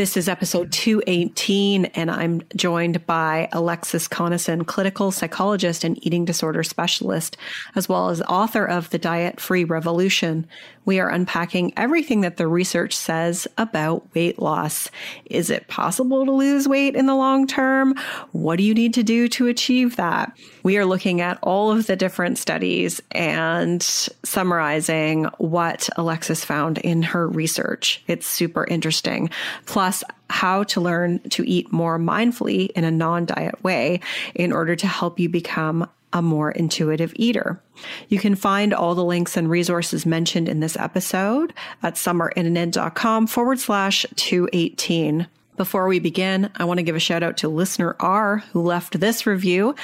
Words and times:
This 0.00 0.16
is 0.16 0.30
episode 0.30 0.72
218, 0.72 1.84
and 1.84 2.10
I'm 2.10 2.40
joined 2.56 3.04
by 3.04 3.50
Alexis 3.52 4.08
Conason, 4.08 4.66
clinical 4.66 5.12
psychologist 5.12 5.84
and 5.84 6.02
eating 6.06 6.24
disorder 6.24 6.62
specialist, 6.62 7.36
as 7.74 7.86
well 7.86 8.08
as 8.08 8.22
author 8.22 8.64
of 8.64 8.88
The 8.88 8.98
Diet 8.98 9.42
Free 9.42 9.62
Revolution. 9.62 10.46
We 10.84 10.98
are 11.00 11.08
unpacking 11.08 11.72
everything 11.76 12.22
that 12.22 12.36
the 12.36 12.48
research 12.48 12.96
says 12.96 13.46
about 13.58 14.06
weight 14.14 14.38
loss. 14.38 14.90
Is 15.26 15.50
it 15.50 15.68
possible 15.68 16.24
to 16.24 16.32
lose 16.32 16.66
weight 16.66 16.96
in 16.96 17.06
the 17.06 17.14
long 17.14 17.46
term? 17.46 17.94
What 18.32 18.56
do 18.56 18.64
you 18.64 18.74
need 18.74 18.94
to 18.94 19.02
do 19.02 19.28
to 19.28 19.46
achieve 19.46 19.96
that? 19.96 20.36
We 20.62 20.78
are 20.78 20.84
looking 20.84 21.20
at 21.20 21.38
all 21.42 21.70
of 21.70 21.86
the 21.86 21.96
different 21.96 22.38
studies 22.38 23.00
and 23.12 23.82
summarizing 23.82 25.24
what 25.38 25.88
Alexis 25.96 26.44
found 26.44 26.78
in 26.78 27.02
her 27.02 27.28
research. 27.28 28.02
It's 28.06 28.26
super 28.26 28.64
interesting. 28.64 29.30
Plus, 29.66 30.02
how 30.30 30.62
to 30.62 30.80
learn 30.80 31.18
to 31.30 31.46
eat 31.48 31.72
more 31.72 31.98
mindfully 31.98 32.70
in 32.70 32.84
a 32.84 32.90
non 32.90 33.26
diet 33.26 33.62
way 33.62 34.00
in 34.34 34.52
order 34.52 34.76
to 34.76 34.86
help 34.86 35.18
you 35.18 35.28
become 35.28 35.88
a 36.12 36.22
more 36.22 36.50
intuitive 36.50 37.12
eater. 37.16 37.62
You 38.08 38.18
can 38.18 38.34
find 38.34 38.74
all 38.74 38.94
the 38.94 39.04
links 39.04 39.36
and 39.36 39.48
resources 39.48 40.04
mentioned 40.04 40.48
in 40.48 40.60
this 40.60 40.76
episode 40.76 41.52
at 41.82 41.94
summerinnanen.com 41.94 43.26
forward 43.26 43.60
slash 43.60 44.04
218. 44.16 45.26
Before 45.56 45.88
we 45.88 45.98
begin, 45.98 46.50
I 46.56 46.64
want 46.64 46.78
to 46.78 46.82
give 46.82 46.96
a 46.96 47.00
shout 47.00 47.22
out 47.22 47.36
to 47.38 47.48
listener 47.48 47.94
R 48.00 48.38
who 48.52 48.62
left 48.62 48.98
this 48.98 49.26
review. 49.26 49.74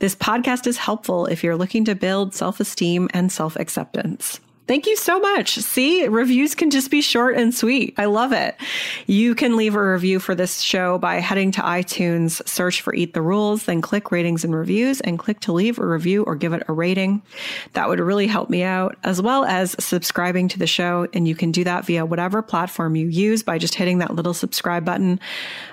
This 0.00 0.16
podcast 0.16 0.66
is 0.66 0.76
helpful 0.76 1.26
if 1.26 1.44
you're 1.44 1.56
looking 1.56 1.84
to 1.84 1.94
build 1.94 2.34
self 2.34 2.58
esteem 2.58 3.08
and 3.14 3.30
self 3.30 3.54
acceptance. 3.56 4.40
Thank 4.70 4.86
you 4.86 4.94
so 4.94 5.18
much. 5.18 5.56
See, 5.56 6.06
reviews 6.06 6.54
can 6.54 6.70
just 6.70 6.92
be 6.92 7.02
short 7.02 7.36
and 7.36 7.52
sweet. 7.52 7.92
I 7.98 8.04
love 8.04 8.30
it. 8.32 8.54
You 9.08 9.34
can 9.34 9.56
leave 9.56 9.74
a 9.74 9.84
review 9.84 10.20
for 10.20 10.36
this 10.36 10.60
show 10.60 10.96
by 10.96 11.16
heading 11.16 11.50
to 11.50 11.60
iTunes, 11.60 12.40
search 12.48 12.80
for 12.80 12.94
Eat 12.94 13.12
the 13.12 13.20
Rules, 13.20 13.64
then 13.64 13.82
click 13.82 14.12
ratings 14.12 14.44
and 14.44 14.54
reviews 14.54 15.00
and 15.00 15.18
click 15.18 15.40
to 15.40 15.52
leave 15.52 15.80
a 15.80 15.84
review 15.84 16.22
or 16.22 16.36
give 16.36 16.52
it 16.52 16.62
a 16.68 16.72
rating. 16.72 17.20
That 17.72 17.88
would 17.88 17.98
really 17.98 18.28
help 18.28 18.48
me 18.48 18.62
out, 18.62 18.96
as 19.02 19.20
well 19.20 19.44
as 19.44 19.74
subscribing 19.84 20.46
to 20.46 20.58
the 20.60 20.68
show. 20.68 21.08
And 21.12 21.26
you 21.26 21.34
can 21.34 21.50
do 21.50 21.64
that 21.64 21.84
via 21.84 22.06
whatever 22.06 22.40
platform 22.40 22.94
you 22.94 23.08
use 23.08 23.42
by 23.42 23.58
just 23.58 23.74
hitting 23.74 23.98
that 23.98 24.14
little 24.14 24.34
subscribe 24.34 24.84
button. 24.84 25.18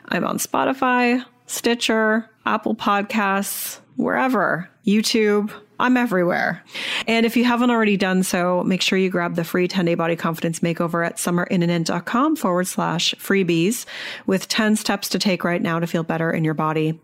I'm 0.08 0.26
on 0.26 0.40
Spotify, 0.40 1.24
Stitcher, 1.46 2.28
Apple 2.48 2.74
Podcasts, 2.74 3.80
wherever, 3.96 4.68
YouTube 4.88 5.52
I'm 5.80 5.98
everywhere. 5.98 6.64
And 7.08 7.26
if 7.26 7.38
you 7.38 7.44
haven't 7.44 7.70
already 7.70 7.98
done 7.98 8.24
so, 8.24 8.64
make 8.64 8.82
sure 8.82 8.98
you 8.98 9.10
grab 9.10 9.36
the 9.36 9.44
free 9.44 9.68
10 9.68 9.86
day 9.86 9.96
body 9.96 10.16
confidence 10.16 10.60
makeover 10.60 11.06
at 11.06 11.18
summerinnanen.com 11.18 12.36
forward 12.36 12.68
slash 12.68 13.14
freebies 13.16 13.86
with 14.26 14.48
10 14.48 14.76
steps 14.76 15.10
to 15.10 15.20
take 15.20 15.44
right 15.44 15.62
now 15.62 15.80
to 15.80 15.88
feel 15.88 16.04
better 16.04 16.32
in 16.32 16.44
your 16.44 16.54
body. 16.54 17.00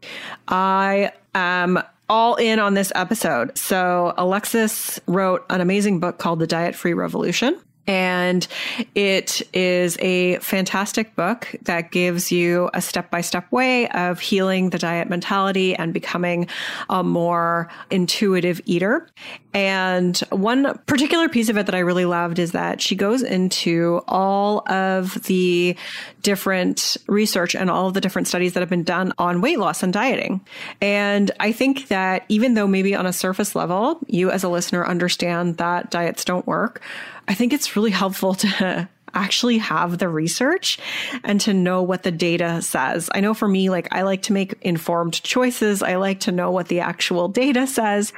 I 0.47 1.11
am 1.35 1.81
all 2.09 2.35
in 2.35 2.59
on 2.59 2.73
this 2.73 2.91
episode. 2.95 3.57
So 3.57 4.13
Alexis 4.17 4.99
wrote 5.07 5.45
an 5.49 5.61
amazing 5.61 5.99
book 5.99 6.17
called 6.17 6.39
The 6.39 6.47
Diet 6.47 6.75
Free 6.75 6.93
Revolution. 6.93 7.59
And 7.85 8.47
it 8.95 9.41
is 9.53 9.97
a 9.99 10.37
fantastic 10.37 11.15
book 11.15 11.53
that 11.63 11.91
gives 11.91 12.31
you 12.31 12.69
a 12.73 12.81
step 12.81 13.11
by 13.11 13.21
step 13.21 13.51
way 13.51 13.89
of 13.89 14.19
healing 14.19 14.69
the 14.69 14.77
diet 14.77 15.09
mentality 15.09 15.75
and 15.75 15.93
becoming 15.93 16.47
a 16.89 17.03
more 17.03 17.69
intuitive 17.91 18.61
eater. 18.65 19.09
And 19.53 20.17
one 20.31 20.77
particular 20.87 21.29
piece 21.29 21.49
of 21.49 21.57
it 21.57 21.67
that 21.67 21.75
I 21.75 21.79
really 21.79 22.05
loved 22.05 22.39
is 22.39 22.53
that 22.53 22.81
she 22.81 22.95
goes 22.95 23.21
into 23.21 24.01
all 24.07 24.67
of 24.71 25.21
the 25.25 25.75
different 26.21 26.97
research 27.07 27.55
and 27.55 27.69
all 27.69 27.87
of 27.87 27.93
the 27.93 28.01
different 28.01 28.27
studies 28.27 28.53
that 28.53 28.61
have 28.61 28.69
been 28.69 28.83
done 28.83 29.13
on 29.17 29.41
weight 29.41 29.59
loss 29.59 29.83
and 29.83 29.93
dieting. 29.93 30.41
And 30.81 31.29
I 31.39 31.51
think 31.51 31.89
that 31.89 32.25
even 32.29 32.55
though 32.55 32.65
maybe 32.65 32.95
on 32.95 33.05
a 33.05 33.13
surface 33.13 33.55
level, 33.55 33.99
you 34.07 34.31
as 34.31 34.43
a 34.43 34.49
listener 34.49 34.85
understand 34.85 35.57
that 35.57 35.91
diets 35.91 36.25
don't 36.25 36.47
work, 36.47 36.81
I 37.27 37.33
think 37.33 37.53
it's 37.53 37.75
really 37.75 37.91
helpful 37.91 38.33
to 38.35 38.89
actually 39.13 39.59
have 39.59 39.99
the 39.99 40.09
research 40.09 40.79
and 41.23 41.39
to 41.41 41.53
know 41.53 41.83
what 41.83 42.03
the 42.03 42.11
data 42.11 42.61
says. 42.61 43.09
I 43.13 43.19
know 43.19 43.33
for 43.33 43.47
me, 43.47 43.69
like 43.69 43.87
I 43.93 44.01
like 44.01 44.23
to 44.23 44.33
make 44.33 44.55
informed 44.61 45.21
choices. 45.21 45.83
I 45.83 45.95
like 45.95 46.21
to 46.21 46.31
know 46.31 46.51
what 46.51 46.67
the 46.67 46.79
actual 46.79 47.27
data 47.27 47.67
says. 47.67 48.11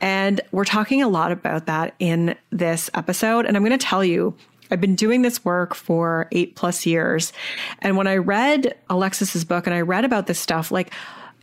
And 0.00 0.40
we're 0.52 0.64
talking 0.64 1.02
a 1.02 1.08
lot 1.08 1.32
about 1.32 1.66
that 1.66 1.94
in 1.98 2.36
this 2.50 2.90
episode. 2.94 3.46
And 3.46 3.56
I'm 3.56 3.64
going 3.64 3.78
to 3.78 3.86
tell 3.86 4.04
you, 4.04 4.36
I've 4.70 4.80
been 4.80 4.96
doing 4.96 5.22
this 5.22 5.44
work 5.44 5.74
for 5.74 6.28
eight 6.32 6.54
plus 6.54 6.86
years. 6.86 7.32
And 7.80 7.96
when 7.96 8.06
I 8.06 8.16
read 8.16 8.74
Alexis's 8.88 9.44
book 9.44 9.66
and 9.66 9.74
I 9.74 9.80
read 9.80 10.04
about 10.04 10.26
this 10.26 10.38
stuff, 10.38 10.70
like, 10.70 10.92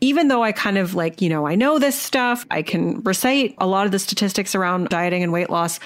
even 0.02 0.28
though 0.28 0.44
I 0.44 0.52
kind 0.52 0.78
of 0.78 0.96
like, 0.96 1.22
you 1.22 1.30
know, 1.30 1.46
I 1.46 1.56
know 1.56 1.80
this 1.80 2.00
stuff, 2.00 2.46
I 2.52 2.62
can 2.62 3.02
recite 3.02 3.56
a 3.58 3.68
lot 3.68 3.86
of 3.86 3.92
the 3.92 4.00
statistics 4.00 4.56
around 4.56 4.90
dieting 4.90 5.24
and 5.24 5.32
weight 5.32 5.50
loss, 5.50 5.80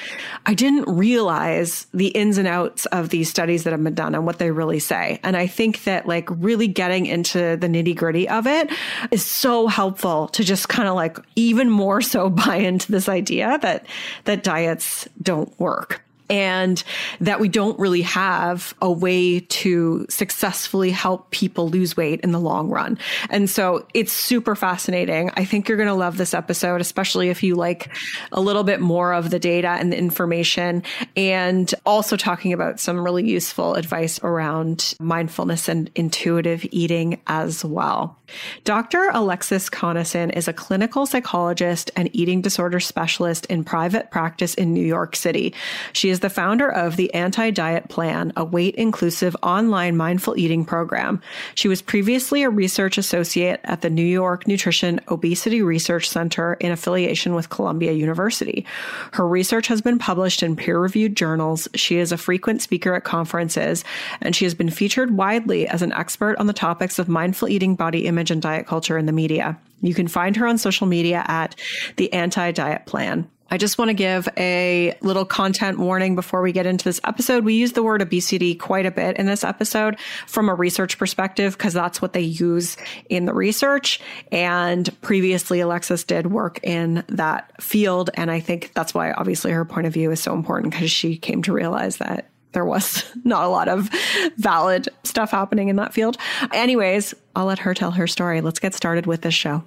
I 0.46 0.54
didn't 0.54 0.88
realize 0.88 1.88
the 1.94 2.08
ins 2.08 2.38
and 2.38 2.48
outs 2.48 2.86
of 2.88 3.10
these 3.10 3.30
studies 3.30 3.64
that 3.64 3.72
have 3.72 3.84
been 3.84 3.96
done 3.96 4.16
and 4.16 4.26
what 4.26 4.40
they 4.40 4.52
really 4.52 4.80
say. 4.80 5.20
And 5.24 5.36
I 5.36 5.48
think 5.48 5.84
that 5.84 6.08
like 6.08 6.30
really 6.30 6.68
getting 6.68 7.06
into 7.06 7.58
the 7.58 7.68
nitty 7.68 7.96
gritty 7.96 8.30
of 8.30 8.48
it 8.48 8.70
is 9.12 9.26
so 9.26 9.68
helpful 9.68 10.28
to 10.30 10.44
just 10.44 10.70
kind 10.70 10.88
of 10.88 10.96
like 10.96 11.18
even 11.36 11.70
more 11.70 12.02
so 12.02 12.30
buy 12.44 12.58
into 12.58 12.92
this 12.92 13.10
idea 13.10 13.58
that, 13.62 13.86
that 14.26 14.44
diets 14.44 15.08
don't 15.22 15.58
work 15.60 16.04
and 16.34 16.84
that 17.22 17.40
we 17.40 17.48
don't 17.48 17.78
really 17.78 18.02
have 18.02 18.74
a 18.82 18.92
way 18.92 19.40
to 19.40 20.04
successfully 20.10 20.90
help 20.90 21.30
people 21.30 21.70
lose 21.70 21.96
weight 21.96 22.20
in 22.22 22.32
the 22.32 22.40
long 22.40 22.72
run. 22.72 22.98
And 23.30 23.48
so 23.48 23.86
it's 23.94 24.12
super 24.12 24.56
fascinating. 24.56 25.30
I 25.36 25.46
think 25.46 25.70
you're 25.70 25.78
going 25.78 25.90
to 25.90 25.94
love 25.94 26.18
this 26.18 26.34
episode, 26.34 26.82
especially 26.82 27.30
if 27.30 27.44
you 27.44 27.54
like 27.54 27.96
a 28.32 28.42
little 28.42 28.64
bit 28.64 28.82
more 28.82 29.14
of 29.14 29.30
the 29.30 29.38
data 29.38 29.68
and 29.68 29.94
the 29.94 29.98
information 29.98 30.82
and 31.16 31.72
also 31.86 32.18
talking 32.18 32.52
about 32.52 32.80
some 32.80 33.04
really 33.04 33.30
useful 33.30 33.76
advice 33.76 34.20
around 34.24 34.96
mindfulness 35.00 35.70
and 35.70 35.92
intuitive 35.94 36.66
eating 36.72 37.22
as 37.28 37.64
well. 37.64 38.18
Dr. 38.64 39.12
Alexis 39.14 39.70
Conason 39.70 40.36
is 40.36 40.48
a 40.48 40.54
clinical 40.54 41.06
psychologist 41.06 41.92
and 41.96 42.10
eating 42.16 42.42
disorder 42.42 42.80
specialist 42.80 43.46
in 43.48 43.64
private 43.64 44.10
practice 44.10 44.56
in 44.56 44.74
New 44.74 44.84
York 44.84 45.16
City. 45.16 45.54
She 45.92 46.10
is 46.10 46.23
the 46.24 46.30
founder 46.30 46.72
of 46.72 46.96
the 46.96 47.14
Anti 47.14 47.52
Diet 47.52 47.90
Plan, 47.90 48.32
a 48.38 48.46
weight 48.46 48.76
inclusive 48.76 49.36
online 49.44 49.98
mindful 49.98 50.38
eating 50.38 50.64
program. 50.64 51.22
She 51.54 51.68
was 51.68 51.82
previously 51.82 52.44
a 52.44 52.50
research 52.50 52.98
associate 52.98 53.60
at 53.66 53.82
the 53.82 53.90
New 53.90 54.06
York 54.06 54.48
Nutrition 54.48 55.02
Obesity 55.10 55.62
Research 55.62 56.08
Center 56.10 56.54
in 56.62 56.72
affiliation 56.72 57.36
with 57.36 57.50
Columbia 57.50 57.92
University. 57.92 58.66
Her 59.12 59.28
research 59.28 59.68
has 59.68 59.82
been 59.82 60.00
published 60.00 60.42
in 60.42 60.56
peer 60.56 60.80
reviewed 60.80 61.18
journals. 61.18 61.68
She 61.76 61.98
is 61.98 62.14
a 62.14 62.18
frequent 62.18 62.62
speaker 62.62 62.96
at 62.96 63.04
conferences, 63.04 63.84
and 64.22 64.34
she 64.34 64.46
has 64.46 64.56
been 64.56 64.70
featured 64.70 65.18
widely 65.18 65.68
as 65.68 65.82
an 65.82 65.92
expert 65.92 66.38
on 66.38 66.48
the 66.48 66.54
topics 66.54 67.00
of 67.00 67.10
mindful 67.10 67.50
eating, 67.50 67.76
body 67.76 68.06
image, 68.06 68.32
and 68.32 68.42
diet 68.42 68.66
culture 68.66 68.98
in 68.98 69.08
the 69.08 69.12
media. 69.12 69.60
You 69.82 69.94
can 69.94 70.08
find 70.08 70.38
her 70.38 70.48
on 70.48 70.58
social 70.58 70.88
media 70.88 71.26
at 71.28 71.58
the 71.98 72.14
Anti 72.14 72.54
Diet 72.54 72.86
Plan. 72.86 73.30
I 73.50 73.58
just 73.58 73.78
want 73.78 73.90
to 73.90 73.94
give 73.94 74.28
a 74.38 74.98
little 75.02 75.26
content 75.26 75.78
warning 75.78 76.16
before 76.16 76.42
we 76.42 76.52
get 76.52 76.66
into 76.66 76.86
this 76.86 77.00
episode. 77.04 77.44
We 77.44 77.54
use 77.54 77.74
the 77.74 77.84
word 77.84 78.02
obesity 78.02 78.56
quite 78.56 78.86
a 78.86 78.92
bit 78.92 79.18
in 79.18 79.26
this 79.26 79.44
episode 79.44 80.00
from 80.26 80.50
a 80.50 80.56
research 80.56 80.98
perspective 80.98 81.56
because 81.58 81.74
that's 81.74 82.02
what 82.02 82.14
they 82.14 82.22
use 82.22 82.78
in 83.10 83.26
the 83.26 83.34
research. 83.34 84.00
And 84.32 84.90
previously, 85.02 85.60
Alexis 85.60 86.04
did 86.04 86.32
work 86.32 86.60
in 86.64 87.04
that 87.10 87.62
field. 87.62 88.10
And 88.16 88.32
I 88.32 88.40
think 88.40 88.72
that's 88.74 88.94
why, 88.94 89.12
obviously, 89.12 89.52
her 89.52 89.66
point 89.66 89.86
of 89.86 89.94
view 89.94 90.10
is 90.10 90.20
so 90.20 90.34
important 90.34 90.74
because 90.74 90.92
she 90.92 91.18
came 91.18 91.44
to 91.44 91.54
realize 91.54 91.98
that 91.98 92.30
there 92.54 92.66
was 92.66 93.04
not 93.24 93.44
a 93.44 93.50
lot 93.50 93.68
of 93.68 93.90
valid 94.38 94.90
stuff 95.04 95.32
happening 95.32 95.68
in 95.68 95.76
that 95.76 95.94
field. 95.94 96.18
Anyways, 96.54 97.14
I'll 97.36 97.46
let 97.46 97.60
her 97.60 97.74
tell 97.74 97.92
her 97.92 98.08
story. 98.08 98.42
Let's 98.42 98.60
get 98.60 98.74
started 98.74 99.06
with 99.06 99.22
this 99.22 99.34
show. 99.34 99.64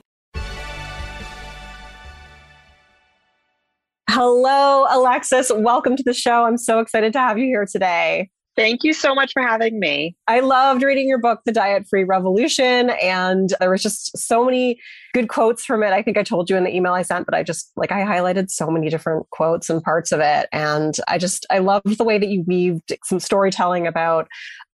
Hello, 4.09 4.87
Alexis. 4.89 5.51
Welcome 5.55 5.97
to 5.97 6.03
the 6.03 6.15
show. 6.15 6.45
I'm 6.45 6.59
so 6.59 6.79
excited 6.79 7.13
to 7.15 7.19
have 7.19 7.39
you 7.39 7.47
here 7.47 7.67
today. 7.67 8.31
Thank 8.57 8.85
you 8.85 8.95
so 8.95 9.15
much 9.15 9.33
for 9.35 9.43
having 9.43 9.79
me. 9.79 10.17
I 10.29 10.41
loved 10.41 10.83
reading 10.83 11.07
your 11.07 11.19
book, 11.19 11.41
The 11.45 11.53
Diet 11.53 11.87
Free 11.91 12.05
Revolution. 12.05 12.89
And 13.03 13.53
there 13.61 13.71
was 13.71 13.83
just 13.83 14.17
so 14.17 14.47
many 14.47 14.81
good 15.13 15.29
quotes 15.29 15.63
from 15.63 15.83
it. 15.83 15.93
I 15.93 16.03
think 16.03 16.17
I 16.17 16.23
told 16.23 16.49
you 16.49 16.57
in 16.57 16.65
the 16.65 16.75
email 16.75 16.95
I 16.95 17.03
sent, 17.03 17.27
but 17.27 17.35
I 17.35 17.43
just 17.43 17.71
like 17.77 17.93
I 17.93 18.03
highlighted 18.03 18.49
so 18.49 18.71
many 18.71 18.89
different 18.89 19.29
quotes 19.29 19.69
and 19.69 19.83
parts 19.83 20.11
of 20.11 20.21
it. 20.21 20.49
And 20.53 20.97
I 21.07 21.19
just 21.19 21.45
I 21.51 21.59
loved 21.59 21.99
the 21.99 22.05
way 22.05 22.17
that 22.17 22.29
you 22.29 22.45
weaved 22.47 22.97
some 23.05 23.21
storytelling 23.21 23.87
about 23.87 24.27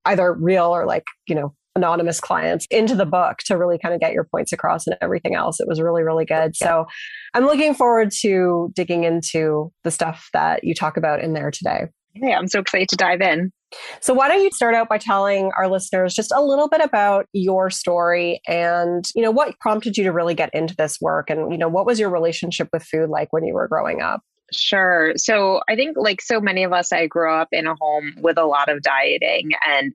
either 0.05 0.32
real 0.32 0.67
or 0.67 0.87
like, 0.87 1.06
you 1.26 1.34
know, 1.34 1.52
anonymous 1.74 2.20
clients 2.20 2.66
into 2.70 2.94
the 2.94 3.06
book 3.06 3.38
to 3.46 3.56
really 3.56 3.78
kind 3.78 3.94
of 3.94 4.00
get 4.00 4.12
your 4.12 4.24
points 4.24 4.52
across 4.52 4.86
and 4.86 4.96
everything 5.00 5.34
else. 5.34 5.60
It 5.60 5.69
was 5.69 5.80
really, 5.80 6.02
really 6.02 6.24
good. 6.24 6.54
Yeah. 6.60 6.66
So 6.66 6.86
I'm 7.34 7.46
looking 7.46 7.74
forward 7.74 8.10
to 8.20 8.70
digging 8.74 9.04
into 9.04 9.72
the 9.84 9.90
stuff 9.90 10.28
that 10.32 10.64
you 10.64 10.74
talk 10.74 10.96
about 10.96 11.22
in 11.22 11.32
there 11.32 11.50
today. 11.50 11.86
Yeah, 12.14 12.38
I'm 12.38 12.48
so 12.48 12.60
excited 12.60 12.88
to 12.90 12.96
dive 12.96 13.22
in. 13.22 13.52
So 14.00 14.12
why 14.12 14.28
don't 14.28 14.42
you 14.42 14.50
start 14.52 14.74
out 14.74 14.90
by 14.90 14.98
telling 14.98 15.50
our 15.56 15.66
listeners 15.66 16.14
just 16.14 16.30
a 16.30 16.42
little 16.42 16.69
bit 16.69 16.82
about 16.82 17.26
your 17.32 17.70
story 17.70 18.42
and, 18.46 19.02
you 19.14 19.22
know, 19.22 19.30
what 19.30 19.58
prompted 19.60 19.96
you 19.96 20.04
to 20.04 20.12
really 20.12 20.34
get 20.34 20.50
into 20.52 20.76
this 20.76 20.98
work 21.00 21.30
and, 21.30 21.50
you 21.50 21.56
know, 21.56 21.70
what 21.70 21.86
was 21.86 21.98
your 21.98 22.10
relationship 22.10 22.69
with 22.70 22.82
food 22.82 23.08
like 23.08 23.32
when 23.32 23.44
you 23.44 23.54
were 23.54 23.69
growing 23.69 24.02
up? 24.02 24.20
Sure. 24.52 25.12
So 25.16 25.60
I 25.69 25.76
think, 25.76 25.96
like 25.96 26.20
so 26.20 26.40
many 26.40 26.64
of 26.64 26.72
us, 26.72 26.93
I 26.93 27.06
grew 27.06 27.32
up 27.32 27.49
in 27.52 27.66
a 27.66 27.75
home 27.81 28.14
with 28.20 28.38
a 28.38 28.44
lot 28.44 28.69
of 28.69 28.82
dieting, 28.82 29.50
and 29.66 29.93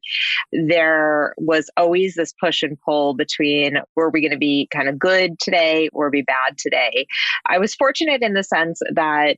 there 0.51 1.33
was 1.37 1.69
always 1.77 2.15
this 2.15 2.33
push 2.39 2.63
and 2.63 2.77
pull 2.85 3.13
between 3.13 3.77
were 3.95 4.09
we 4.09 4.21
going 4.21 4.31
to 4.31 4.37
be 4.37 4.67
kind 4.71 4.89
of 4.89 4.97
good 4.99 5.39
today 5.39 5.89
or 5.93 6.09
be 6.09 6.21
bad 6.21 6.57
today. 6.57 7.05
I 7.45 7.57
was 7.59 7.75
fortunate 7.75 8.21
in 8.21 8.33
the 8.33 8.43
sense 8.43 8.79
that 8.93 9.37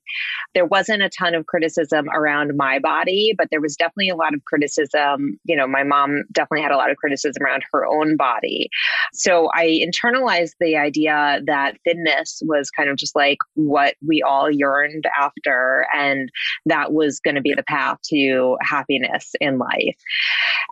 there 0.54 0.66
wasn't 0.66 1.04
a 1.04 1.10
ton 1.10 1.36
of 1.36 1.46
criticism 1.48 2.10
around 2.10 2.56
my 2.56 2.80
body, 2.80 3.34
but 3.38 3.48
there 3.52 3.62
was 3.62 3.76
definitely 3.76 4.10
a 4.10 4.16
lot 4.16 4.34
of 4.34 4.44
criticism. 4.46 5.40
You 5.44 5.56
know, 5.56 5.68
my 5.68 5.84
mom 5.84 6.24
definitely 6.32 6.64
had 6.64 6.72
a 6.72 6.78
lot 6.78 6.92
of 6.92 6.98
criticism 6.98 7.44
around 7.44 7.64
her 7.72 7.86
own 7.86 8.16
body. 8.16 8.70
So 9.14 9.50
I 9.54 9.82
internalized 9.84 10.54
the 10.60 10.78
idea 10.78 11.42
that 11.46 11.78
thinness 11.84 12.42
was 12.46 12.70
kind 12.70 12.90
of 12.90 12.98
just 12.98 13.16
like 13.16 13.38
what 13.56 13.96
we 14.06 14.22
all 14.22 14.50
yearned 14.50 15.06
after. 15.18 15.86
And 15.94 16.30
that 16.66 16.94
was 16.94 17.20
going 17.20 17.36
to 17.36 17.42
be 17.42 17.54
the 17.54 17.64
path 17.64 17.98
to 18.10 18.58
happiness 18.62 19.34
in 19.40 19.58
life. 19.58 19.98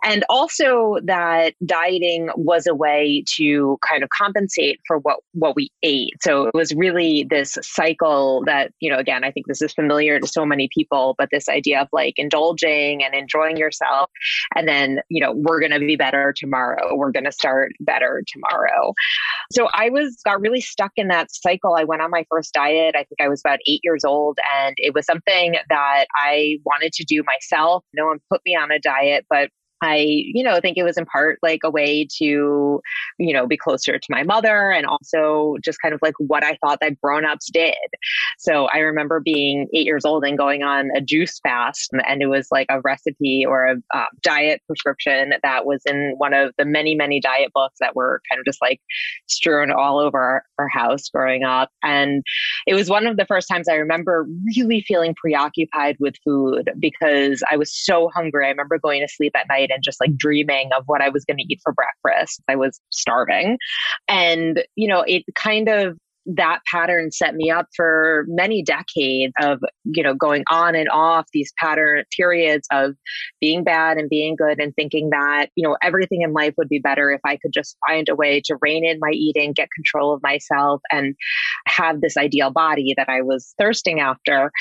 And 0.04 0.24
also 0.28 0.98
that 1.04 1.54
dieting 1.64 2.28
was 2.36 2.66
a 2.66 2.74
way 2.74 3.24
to 3.36 3.78
kind 3.88 4.02
of 4.02 4.08
compensate 4.10 4.80
for 4.86 4.98
what, 4.98 5.20
what 5.32 5.56
we 5.56 5.70
ate. 5.82 6.14
So 6.22 6.46
it 6.46 6.54
was 6.54 6.74
really 6.74 7.26
this 7.28 7.58
cycle 7.62 8.42
that, 8.46 8.72
you 8.80 8.90
know, 8.90 8.98
again, 8.98 9.24
I 9.24 9.30
think 9.30 9.46
this 9.46 9.62
is 9.62 9.72
familiar 9.72 10.20
to 10.20 10.26
so 10.26 10.44
many 10.44 10.68
people, 10.72 11.14
but 11.18 11.28
this 11.32 11.48
idea 11.48 11.80
of 11.80 11.88
like 11.92 12.14
indulging 12.16 13.02
and 13.02 13.14
enjoying 13.14 13.56
yourself. 13.56 14.10
And 14.54 14.68
then, 14.68 15.00
you 15.08 15.20
know, 15.20 15.32
we're 15.32 15.60
going 15.60 15.72
to 15.72 15.78
be 15.78 15.96
better 15.96 16.34
tomorrow. 16.36 16.94
We're 16.94 17.12
going 17.12 17.24
to 17.24 17.32
start 17.32 17.72
better 17.80 18.22
tomorrow. 18.28 18.92
So 19.52 19.68
I 19.72 19.90
was, 19.90 20.20
got 20.24 20.40
really 20.40 20.60
stuck 20.60 20.92
in 20.96 21.08
that 21.08 21.34
cycle. 21.34 21.74
I 21.74 21.84
went 21.84 22.02
on 22.02 22.10
my 22.10 22.24
first 22.30 22.52
diet. 22.52 22.94
I 22.94 23.04
think 23.04 23.20
I 23.20 23.28
was 23.28 23.40
about 23.40 23.58
eight 23.66 23.80
years 23.82 24.04
old 24.04 24.27
old. 24.28 24.38
And 24.60 24.74
it 24.78 24.94
was 24.94 25.06
something 25.06 25.56
that 25.68 26.06
I 26.14 26.58
wanted 26.64 26.92
to 26.94 27.04
do 27.04 27.22
myself. 27.24 27.84
No 27.94 28.06
one 28.06 28.18
put 28.30 28.40
me 28.44 28.54
on 28.54 28.70
a 28.70 28.78
diet, 28.78 29.26
but 29.28 29.50
I, 29.82 29.98
you 29.98 30.42
know, 30.42 30.60
think 30.60 30.76
it 30.76 30.82
was 30.82 30.96
in 30.96 31.06
part 31.06 31.38
like 31.42 31.60
a 31.64 31.70
way 31.70 32.06
to, 32.18 32.80
you 33.18 33.32
know, 33.32 33.46
be 33.46 33.56
closer 33.56 33.98
to 33.98 34.06
my 34.08 34.22
mother 34.22 34.70
and 34.70 34.86
also 34.86 35.56
just 35.62 35.80
kind 35.80 35.94
of 35.94 36.00
like 36.02 36.14
what 36.18 36.44
I 36.44 36.58
thought 36.60 36.78
that 36.80 37.00
grown-ups 37.00 37.50
did. 37.50 37.74
So 38.38 38.66
I 38.66 38.78
remember 38.78 39.20
being 39.20 39.68
eight 39.72 39.86
years 39.86 40.04
old 40.04 40.24
and 40.24 40.36
going 40.36 40.62
on 40.62 40.90
a 40.96 41.00
juice 41.00 41.38
fast 41.40 41.90
and 42.06 42.22
it 42.22 42.26
was 42.26 42.48
like 42.50 42.66
a 42.70 42.80
recipe 42.80 43.44
or 43.46 43.66
a 43.66 43.96
uh, 43.96 44.06
diet 44.22 44.60
prescription 44.66 45.32
that 45.42 45.66
was 45.66 45.82
in 45.86 46.14
one 46.18 46.34
of 46.34 46.52
the 46.58 46.64
many, 46.64 46.94
many 46.94 47.20
diet 47.20 47.52
books 47.54 47.76
that 47.80 47.94
were 47.94 48.20
kind 48.30 48.38
of 48.38 48.44
just 48.44 48.60
like 48.60 48.80
strewn 49.26 49.70
all 49.70 49.98
over 49.98 50.18
our, 50.18 50.44
our 50.58 50.68
house 50.68 51.08
growing 51.08 51.44
up. 51.44 51.70
And 51.82 52.22
it 52.66 52.74
was 52.74 52.90
one 52.90 53.06
of 53.06 53.16
the 53.16 53.26
first 53.26 53.48
times 53.48 53.68
I 53.68 53.74
remember 53.74 54.26
really 54.56 54.82
feeling 54.86 55.14
preoccupied 55.14 55.96
with 56.00 56.14
food 56.24 56.70
because 56.78 57.42
I 57.50 57.56
was 57.56 57.72
so 57.72 58.10
hungry. 58.14 58.46
I 58.46 58.50
remember 58.50 58.78
going 58.78 59.02
to 59.02 59.08
sleep 59.08 59.32
at 59.36 59.48
night 59.48 59.67
night 59.68 59.74
and 59.74 59.84
just 59.84 60.00
like 60.00 60.16
dreaming 60.16 60.70
of 60.76 60.84
what 60.86 61.00
I 61.00 61.08
was 61.08 61.24
going 61.24 61.38
to 61.38 61.44
eat 61.48 61.60
for 61.62 61.72
breakfast. 61.72 62.42
I 62.48 62.56
was 62.56 62.80
starving. 62.90 63.58
And, 64.08 64.64
you 64.76 64.88
know, 64.88 65.04
it 65.06 65.24
kind 65.34 65.68
of 65.68 65.98
that 66.36 66.60
pattern 66.70 67.10
set 67.10 67.34
me 67.34 67.50
up 67.50 67.66
for 67.74 68.26
many 68.28 68.62
decades 68.62 69.32
of 69.40 69.60
you 69.84 70.02
know 70.02 70.14
going 70.14 70.44
on 70.50 70.74
and 70.74 70.88
off 70.90 71.26
these 71.32 71.52
pattern 71.58 72.04
periods 72.14 72.68
of 72.70 72.94
being 73.40 73.64
bad 73.64 73.96
and 73.96 74.10
being 74.10 74.36
good 74.36 74.60
and 74.60 74.74
thinking 74.76 75.08
that 75.10 75.46
you 75.56 75.66
know 75.66 75.76
everything 75.82 76.20
in 76.20 76.34
life 76.34 76.52
would 76.58 76.68
be 76.68 76.78
better 76.78 77.10
if 77.10 77.20
i 77.24 77.36
could 77.38 77.52
just 77.52 77.76
find 77.86 78.08
a 78.10 78.14
way 78.14 78.42
to 78.44 78.58
rein 78.60 78.84
in 78.84 78.98
my 79.00 79.10
eating 79.10 79.52
get 79.54 79.68
control 79.74 80.12
of 80.12 80.22
myself 80.22 80.82
and 80.92 81.14
have 81.66 82.02
this 82.02 82.16
ideal 82.18 82.50
body 82.50 82.92
that 82.96 83.08
i 83.08 83.22
was 83.22 83.54
thirsting 83.58 84.00
after. 84.00 84.52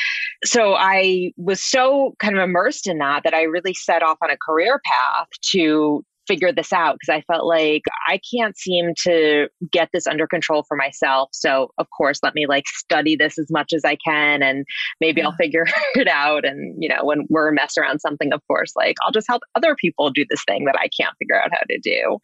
So 0.46 0.75
i 0.75 1.31
was 1.36 1.62
so 1.62 2.16
kind 2.19 2.38
of 2.38 2.44
immersed 2.44 2.88
in 2.88 3.00
that 3.00 3.24
that 3.25 3.34
i 3.34 3.44
really 3.44 3.74
set 3.74 4.04
off 4.04 4.18
on 4.22 4.30
a 4.30 4.38
career 4.38 4.80
path 4.86 5.28
to 5.42 6.04
figure 6.28 6.52
this 6.52 6.74
out 6.74 6.98
because 7.00 7.16
I 7.16 7.22
felt 7.32 7.46
like 7.46 7.84
I 8.08 8.20
can't 8.34 8.58
seem 8.58 8.94
to 9.04 9.48
get 9.72 9.90
this 9.94 10.08
under 10.08 10.28
control 10.28 10.64
for 10.68 10.76
myself. 10.76 11.30
So, 11.32 11.69
of 11.78 11.88
course, 11.96 12.19
let 12.24 12.36
me 12.36 12.46
like 12.48 12.68
study 12.68 13.16
this 13.16 13.38
as 13.38 13.48
much 13.50 13.74
as 13.74 13.84
I 13.86 13.98
can 14.06 14.44
and 14.44 14.66
maybe 15.00 15.22
yeah. 15.22 15.28
I'll 15.28 15.36
figure 15.36 15.66
it 15.96 16.07
out. 16.07 16.46
And, 16.46 16.76
you 16.80 16.90
know, 16.90 17.04
when 17.04 17.26
we're 17.30 17.50
a 17.50 17.54
mess 17.54 17.78
around 17.78 18.00
something, 18.00 18.34
of 18.34 18.42
course, 18.48 18.74
like 18.76 18.96
I'll 19.04 19.12
just 19.12 19.28
help 19.28 19.44
other 19.56 19.76
people 19.76 20.10
do 20.10 20.26
this 20.30 20.44
thing 20.48 20.66
that 20.66 20.76
I 20.76 20.90
can't 21.00 21.16
figure 21.19 21.42
out 21.42 21.52
how 21.52 21.66
to 21.69 21.80
do. 21.80 22.18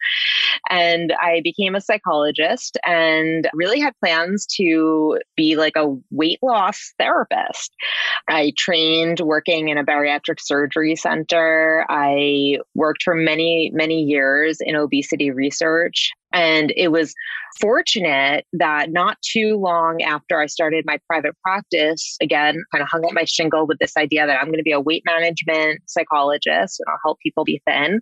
And 0.70 1.12
I 1.20 1.40
became 1.42 1.74
a 1.74 1.80
psychologist 1.80 2.78
and 2.86 3.48
really 3.54 3.80
had 3.80 3.94
plans 4.04 4.46
to 4.56 5.18
be 5.36 5.56
like 5.56 5.74
a 5.76 5.94
weight 6.10 6.38
loss 6.42 6.92
therapist. 6.98 7.72
I 8.28 8.52
trained 8.56 9.20
working 9.20 9.68
in 9.68 9.78
a 9.78 9.84
bariatric 9.84 10.40
surgery 10.40 10.96
center. 10.96 11.86
I 11.88 12.58
worked 12.74 13.02
for 13.02 13.14
many, 13.14 13.70
many 13.74 13.93
many 13.94 14.02
years 14.02 14.58
in 14.60 14.74
obesity 14.76 15.30
research. 15.30 16.12
And 16.34 16.72
it 16.76 16.88
was 16.88 17.14
fortunate 17.60 18.44
that 18.52 18.90
not 18.90 19.16
too 19.22 19.56
long 19.56 20.02
after 20.02 20.40
I 20.40 20.46
started 20.46 20.84
my 20.86 20.98
private 21.08 21.34
practice, 21.42 22.16
again, 22.20 22.56
kind 22.72 22.82
of 22.82 22.88
hung 22.88 23.04
up 23.04 23.12
my 23.12 23.24
shingle 23.24 23.66
with 23.66 23.78
this 23.78 23.96
idea 23.96 24.26
that 24.26 24.38
I'm 24.40 24.46
going 24.46 24.58
to 24.58 24.64
be 24.64 24.72
a 24.72 24.80
weight 24.80 25.04
management 25.06 25.80
psychologist 25.86 26.80
and 26.80 26.86
I'll 26.90 26.98
help 27.04 27.18
people 27.20 27.44
be 27.44 27.62
thin. 27.66 28.00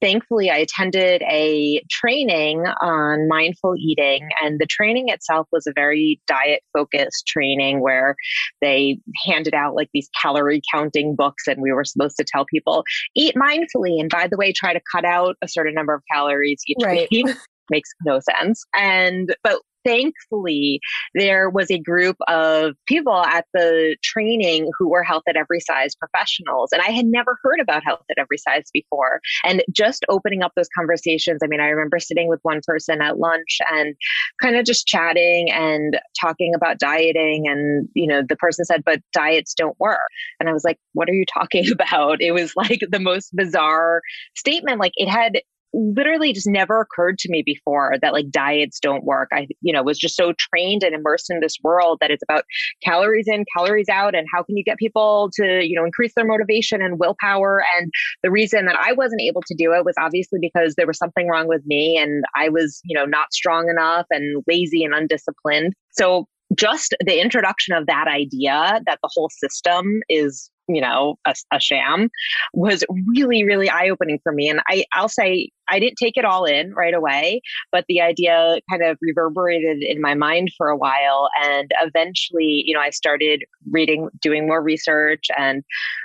Thankfully, 0.00 0.50
I 0.50 0.58
attended 0.58 1.22
a 1.22 1.82
training 1.90 2.64
on 2.80 3.28
mindful 3.28 3.74
eating, 3.76 4.28
and 4.42 4.60
the 4.60 4.66
training 4.66 5.08
itself 5.08 5.48
was 5.52 5.66
a 5.66 5.72
very 5.74 6.20
diet 6.26 6.62
focused 6.72 7.26
training 7.26 7.80
where 7.80 8.14
they 8.60 9.00
handed 9.26 9.54
out 9.54 9.74
like 9.74 9.88
these 9.92 10.08
calorie 10.20 10.62
counting 10.72 11.16
books, 11.16 11.48
and 11.48 11.60
we 11.60 11.72
were 11.72 11.84
supposed 11.84 12.16
to 12.18 12.24
tell 12.24 12.44
people 12.44 12.84
eat 13.16 13.34
mindfully. 13.34 14.00
And 14.00 14.08
by 14.08 14.28
the 14.28 14.36
way, 14.36 14.52
try 14.52 14.72
to 14.72 14.80
cut 14.94 15.04
out 15.04 15.36
a 15.42 15.48
certain 15.48 15.74
number 15.74 15.94
of 15.94 16.02
calories 16.12 16.62
each 16.68 16.78
right. 16.84 17.08
week 17.10 17.26
makes 17.70 17.90
no 18.04 18.20
sense. 18.20 18.64
And, 18.74 19.34
but 19.42 19.60
thankfully, 19.84 20.80
there 21.14 21.50
was 21.50 21.70
a 21.70 21.78
group 21.78 22.16
of 22.28 22.74
people 22.86 23.16
at 23.16 23.46
the 23.54 23.96
training 24.02 24.70
who 24.78 24.88
were 24.88 25.02
health 25.02 25.24
at 25.28 25.36
every 25.36 25.60
size 25.60 25.94
professionals. 25.94 26.70
And 26.72 26.82
I 26.82 26.90
had 26.90 27.06
never 27.06 27.38
heard 27.42 27.60
about 27.60 27.84
health 27.84 28.04
at 28.10 28.18
every 28.18 28.38
size 28.38 28.64
before. 28.72 29.20
And 29.44 29.62
just 29.72 30.04
opening 30.08 30.42
up 30.42 30.52
those 30.56 30.68
conversations, 30.76 31.40
I 31.42 31.46
mean, 31.46 31.60
I 31.60 31.66
remember 31.66 31.98
sitting 31.98 32.28
with 32.28 32.40
one 32.42 32.60
person 32.66 33.00
at 33.00 33.18
lunch 33.18 33.58
and 33.70 33.94
kind 34.40 34.56
of 34.56 34.64
just 34.64 34.86
chatting 34.86 35.50
and 35.50 35.98
talking 36.20 36.54
about 36.54 36.78
dieting. 36.78 37.48
And, 37.48 37.88
you 37.94 38.06
know, 38.06 38.22
the 38.26 38.36
person 38.36 38.64
said, 38.64 38.82
but 38.84 39.00
diets 39.12 39.54
don't 39.54 39.78
work. 39.78 40.00
And 40.40 40.48
I 40.48 40.52
was 40.52 40.64
like, 40.64 40.78
what 40.92 41.08
are 41.08 41.14
you 41.14 41.24
talking 41.32 41.64
about? 41.72 42.20
It 42.20 42.32
was 42.32 42.52
like 42.56 42.80
the 42.90 43.00
most 43.00 43.34
bizarre 43.34 44.02
statement. 44.34 44.80
Like 44.80 44.92
it 44.96 45.08
had 45.08 45.40
literally 45.72 46.32
just 46.32 46.46
never 46.46 46.80
occurred 46.80 47.18
to 47.18 47.30
me 47.30 47.42
before 47.42 47.94
that 48.02 48.12
like 48.12 48.30
diets 48.30 48.78
don't 48.80 49.04
work. 49.04 49.28
I, 49.32 49.48
you 49.60 49.72
know, 49.72 49.82
was 49.82 49.98
just 49.98 50.16
so 50.16 50.32
trained 50.38 50.82
and 50.82 50.94
immersed 50.94 51.30
in 51.30 51.40
this 51.40 51.56
world 51.62 51.98
that 52.00 52.10
it's 52.10 52.22
about 52.22 52.44
calories 52.82 53.26
in, 53.28 53.44
calories 53.56 53.88
out, 53.88 54.14
and 54.14 54.26
how 54.32 54.42
can 54.42 54.56
you 54.56 54.64
get 54.64 54.78
people 54.78 55.30
to, 55.34 55.64
you 55.64 55.76
know, 55.76 55.84
increase 55.84 56.12
their 56.14 56.26
motivation 56.26 56.82
and 56.82 56.98
willpower. 56.98 57.64
And 57.78 57.90
the 58.22 58.30
reason 58.30 58.66
that 58.66 58.76
I 58.78 58.92
wasn't 58.92 59.22
able 59.22 59.42
to 59.46 59.54
do 59.54 59.72
it 59.72 59.84
was 59.84 59.94
obviously 59.98 60.38
because 60.40 60.74
there 60.76 60.86
was 60.86 60.98
something 60.98 61.28
wrong 61.28 61.48
with 61.48 61.64
me 61.66 61.98
and 61.98 62.24
I 62.36 62.48
was, 62.48 62.80
you 62.84 62.96
know, 62.96 63.04
not 63.04 63.32
strong 63.32 63.68
enough 63.68 64.06
and 64.10 64.42
lazy 64.46 64.84
and 64.84 64.94
undisciplined. 64.94 65.74
So 65.90 66.26
just 66.56 66.94
the 67.04 67.20
introduction 67.20 67.74
of 67.74 67.86
that 67.86 68.08
idea 68.08 68.80
that 68.86 68.98
the 69.02 69.10
whole 69.12 69.30
system 69.30 70.00
is 70.08 70.50
you 70.68 70.80
know 70.80 71.16
a, 71.26 71.34
a 71.52 71.60
sham 71.60 72.08
was 72.54 72.84
really 73.08 73.44
really 73.44 73.68
eye 73.68 73.88
opening 73.88 74.18
for 74.22 74.32
me 74.32 74.48
and 74.48 74.60
i 74.68 74.84
i'll 74.92 75.08
say 75.08 75.50
i 75.72 75.78
didn't 75.78 75.96
take 75.96 76.16
it 76.16 76.24
all 76.24 76.44
in 76.44 76.72
right 76.74 76.94
away 76.94 77.40
but 77.72 77.84
the 77.88 78.00
idea 78.00 78.58
kind 78.70 78.82
of 78.84 78.96
reverberated 79.00 79.82
in 79.82 80.00
my 80.00 80.14
mind 80.14 80.50
for 80.56 80.68
a 80.68 80.76
while. 80.76 81.28
And 81.42 81.70
eventually 81.80 82.62
you 82.66 82.74
know 82.74 82.80
i 82.80 82.90
started 82.90 83.44
reading 83.70 84.08
doing 84.20 84.46
more 84.46 84.62
research 84.62 85.26
and 85.36 85.62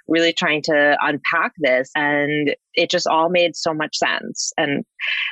really 0.07 0.33
trying 0.33 0.62
to 0.63 0.97
unpack 1.01 1.53
this. 1.59 1.89
And 1.95 2.55
it 2.74 2.89
just 2.89 3.07
all 3.07 3.29
made 3.29 3.55
so 3.55 3.74
much 3.74 3.97
sense. 3.97 4.51
And 4.57 4.86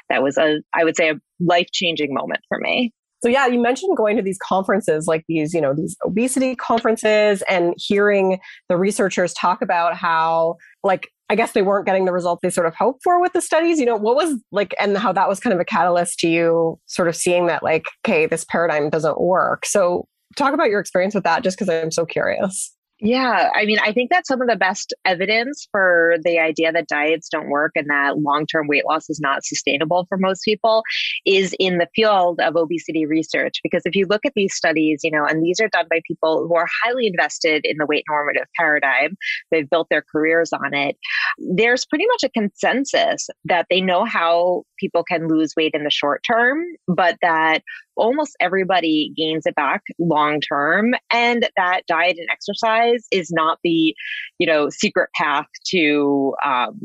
that 0.09 0.23
was 0.23 0.37
a 0.37 0.61
i 0.73 0.83
would 0.83 0.95
say 0.95 1.09
a 1.09 1.15
life 1.39 1.67
changing 1.71 2.13
moment 2.13 2.41
for 2.47 2.59
me. 2.59 2.93
So 3.23 3.29
yeah, 3.29 3.47
you 3.47 3.59
mentioned 3.59 3.97
going 3.97 4.17
to 4.17 4.21
these 4.21 4.37
conferences 4.37 5.07
like 5.07 5.23
these, 5.27 5.53
you 5.53 5.61
know, 5.61 5.73
these 5.73 5.95
obesity 6.05 6.55
conferences 6.55 7.41
and 7.49 7.73
hearing 7.77 8.39
the 8.69 8.77
researchers 8.77 9.33
talk 9.33 9.63
about 9.63 9.95
how 9.95 10.57
like 10.83 11.09
I 11.29 11.35
guess 11.35 11.53
they 11.53 11.61
weren't 11.61 11.85
getting 11.85 12.05
the 12.05 12.11
results 12.11 12.41
they 12.43 12.49
sort 12.49 12.67
of 12.67 12.75
hoped 12.75 13.01
for 13.03 13.19
with 13.19 13.33
the 13.33 13.41
studies. 13.41 13.79
You 13.79 13.85
know, 13.85 13.95
what 13.95 14.15
was 14.15 14.39
like 14.51 14.75
and 14.79 14.97
how 14.97 15.11
that 15.13 15.27
was 15.27 15.39
kind 15.39 15.53
of 15.53 15.59
a 15.59 15.65
catalyst 15.65 16.19
to 16.19 16.27
you 16.27 16.79
sort 16.85 17.07
of 17.07 17.15
seeing 17.15 17.47
that 17.47 17.63
like, 17.63 17.85
okay, 18.05 18.25
this 18.25 18.45
paradigm 18.45 18.89
doesn't 18.89 19.19
work. 19.19 19.65
So 19.65 20.07
talk 20.35 20.53
about 20.53 20.69
your 20.69 20.79
experience 20.79 21.15
with 21.15 21.23
that 21.23 21.43
just 21.43 21.57
because 21.57 21.69
I'm 21.69 21.91
so 21.91 22.05
curious. 22.05 22.74
Yeah, 23.01 23.49
I 23.53 23.65
mean, 23.65 23.77
I 23.83 23.91
think 23.91 24.09
that's 24.09 24.27
some 24.27 24.41
of 24.41 24.47
the 24.47 24.55
best 24.55 24.93
evidence 25.03 25.67
for 25.69 26.15
the 26.23 26.39
idea 26.39 26.71
that 26.71 26.87
diets 26.87 27.27
don't 27.27 27.49
work 27.49 27.73
and 27.75 27.89
that 27.89 28.19
long 28.19 28.47
term 28.47 28.67
weight 28.67 28.85
loss 28.85 29.09
is 29.09 29.19
not 29.19 29.43
sustainable 29.43 30.05
for 30.07 30.17
most 30.17 30.43
people 30.45 30.81
is 31.25 31.53
in 31.59 31.77
the 31.77 31.89
field 31.93 32.39
of 32.39 32.55
obesity 32.55 33.05
research. 33.05 33.59
Because 33.63 33.81
if 33.83 33.95
you 33.95 34.05
look 34.09 34.25
at 34.25 34.31
these 34.33 34.55
studies, 34.55 35.01
you 35.03 35.11
know, 35.11 35.25
and 35.25 35.43
these 35.43 35.59
are 35.59 35.67
done 35.67 35.87
by 35.89 35.99
people 36.07 36.47
who 36.47 36.55
are 36.55 36.67
highly 36.83 37.07
invested 37.07 37.65
in 37.65 37.75
the 37.77 37.85
weight 37.85 38.05
normative 38.09 38.47
paradigm, 38.57 39.17
they've 39.51 39.69
built 39.69 39.87
their 39.89 40.03
careers 40.09 40.53
on 40.53 40.73
it, 40.73 40.95
there's 41.37 41.85
pretty 41.85 42.05
much 42.07 42.23
a 42.23 42.29
consensus 42.29 43.27
that 43.43 43.65
they 43.69 43.81
know 43.81 44.05
how 44.05 44.63
people 44.79 45.03
can 45.03 45.27
lose 45.27 45.53
weight 45.57 45.71
in 45.73 45.83
the 45.83 45.89
short 45.89 46.23
term, 46.25 46.63
but 46.87 47.17
that 47.21 47.61
almost 47.95 48.35
everybody 48.39 49.11
gains 49.15 49.45
it 49.45 49.55
back 49.55 49.81
long 49.99 50.41
term 50.41 50.93
and 51.11 51.49
that 51.57 51.81
diet 51.87 52.17
and 52.17 52.27
exercise 52.31 53.07
is 53.11 53.31
not 53.31 53.59
the 53.63 53.95
you 54.39 54.47
know 54.47 54.69
secret 54.69 55.09
path 55.15 55.47
to 55.65 56.33
um, 56.45 56.79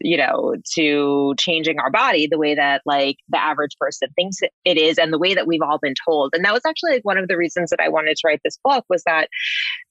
you 0.00 0.16
know 0.16 0.54
to 0.74 1.34
changing 1.38 1.78
our 1.78 1.90
body 1.90 2.26
the 2.26 2.38
way 2.38 2.54
that 2.54 2.82
like 2.86 3.16
the 3.28 3.42
average 3.42 3.76
person 3.78 4.08
thinks 4.16 4.38
it 4.64 4.76
is 4.76 4.98
and 4.98 5.12
the 5.12 5.18
way 5.18 5.34
that 5.34 5.46
we've 5.46 5.62
all 5.62 5.78
been 5.78 5.94
told. 6.06 6.34
And 6.34 6.44
that 6.44 6.52
was 6.52 6.62
actually 6.66 6.92
like 6.92 7.04
one 7.04 7.18
of 7.18 7.28
the 7.28 7.36
reasons 7.36 7.70
that 7.70 7.80
i 7.80 7.88
wanted 7.88 8.16
to 8.16 8.26
write 8.26 8.40
this 8.44 8.58
book 8.64 8.84
was 8.88 9.02
that 9.04 9.28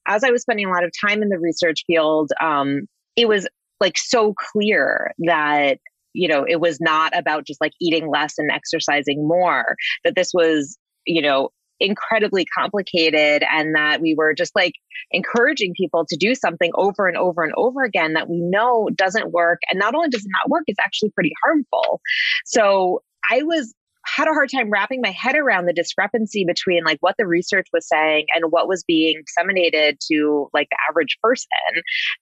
as 0.06 0.24
i 0.24 0.30
was 0.30 0.42
spending 0.42 0.66
a 0.66 0.70
lot 0.70 0.84
of 0.84 0.92
time 1.00 1.22
in 1.22 1.28
the 1.28 1.38
research 1.38 1.84
field 1.86 2.30
um, 2.40 2.82
it 3.16 3.28
was 3.28 3.46
like 3.80 3.98
so 3.98 4.34
clear 4.34 5.12
that 5.18 5.78
you 6.14 6.28
know, 6.28 6.44
it 6.48 6.60
was 6.60 6.80
not 6.80 7.16
about 7.16 7.44
just 7.44 7.60
like 7.60 7.72
eating 7.80 8.08
less 8.08 8.34
and 8.38 8.50
exercising 8.50 9.26
more, 9.26 9.76
that 10.04 10.14
this 10.14 10.30
was, 10.32 10.78
you 11.04 11.20
know, 11.20 11.50
incredibly 11.80 12.44
complicated 12.44 13.42
and 13.50 13.74
that 13.74 14.00
we 14.00 14.14
were 14.14 14.32
just 14.32 14.54
like 14.54 14.74
encouraging 15.10 15.74
people 15.76 16.06
to 16.08 16.16
do 16.16 16.34
something 16.34 16.70
over 16.76 17.08
and 17.08 17.16
over 17.16 17.42
and 17.42 17.52
over 17.56 17.82
again 17.82 18.14
that 18.14 18.28
we 18.28 18.40
know 18.40 18.88
doesn't 18.94 19.32
work. 19.32 19.58
And 19.70 19.78
not 19.78 19.94
only 19.94 20.08
does 20.08 20.24
it 20.24 20.30
not 20.42 20.50
work, 20.50 20.62
it's 20.66 20.78
actually 20.78 21.10
pretty 21.10 21.32
harmful. 21.44 22.00
So 22.46 23.02
I 23.28 23.42
was 23.42 23.74
had 24.14 24.28
a 24.28 24.32
hard 24.32 24.50
time 24.50 24.70
wrapping 24.70 25.00
my 25.00 25.10
head 25.10 25.36
around 25.36 25.66
the 25.66 25.72
discrepancy 25.72 26.44
between 26.44 26.84
like 26.84 26.98
what 27.00 27.14
the 27.18 27.26
research 27.26 27.66
was 27.72 27.86
saying 27.88 28.26
and 28.34 28.50
what 28.50 28.68
was 28.68 28.84
being 28.84 29.22
disseminated 29.26 29.98
to 30.12 30.48
like 30.52 30.68
the 30.70 30.76
average 30.88 31.18
person 31.22 31.48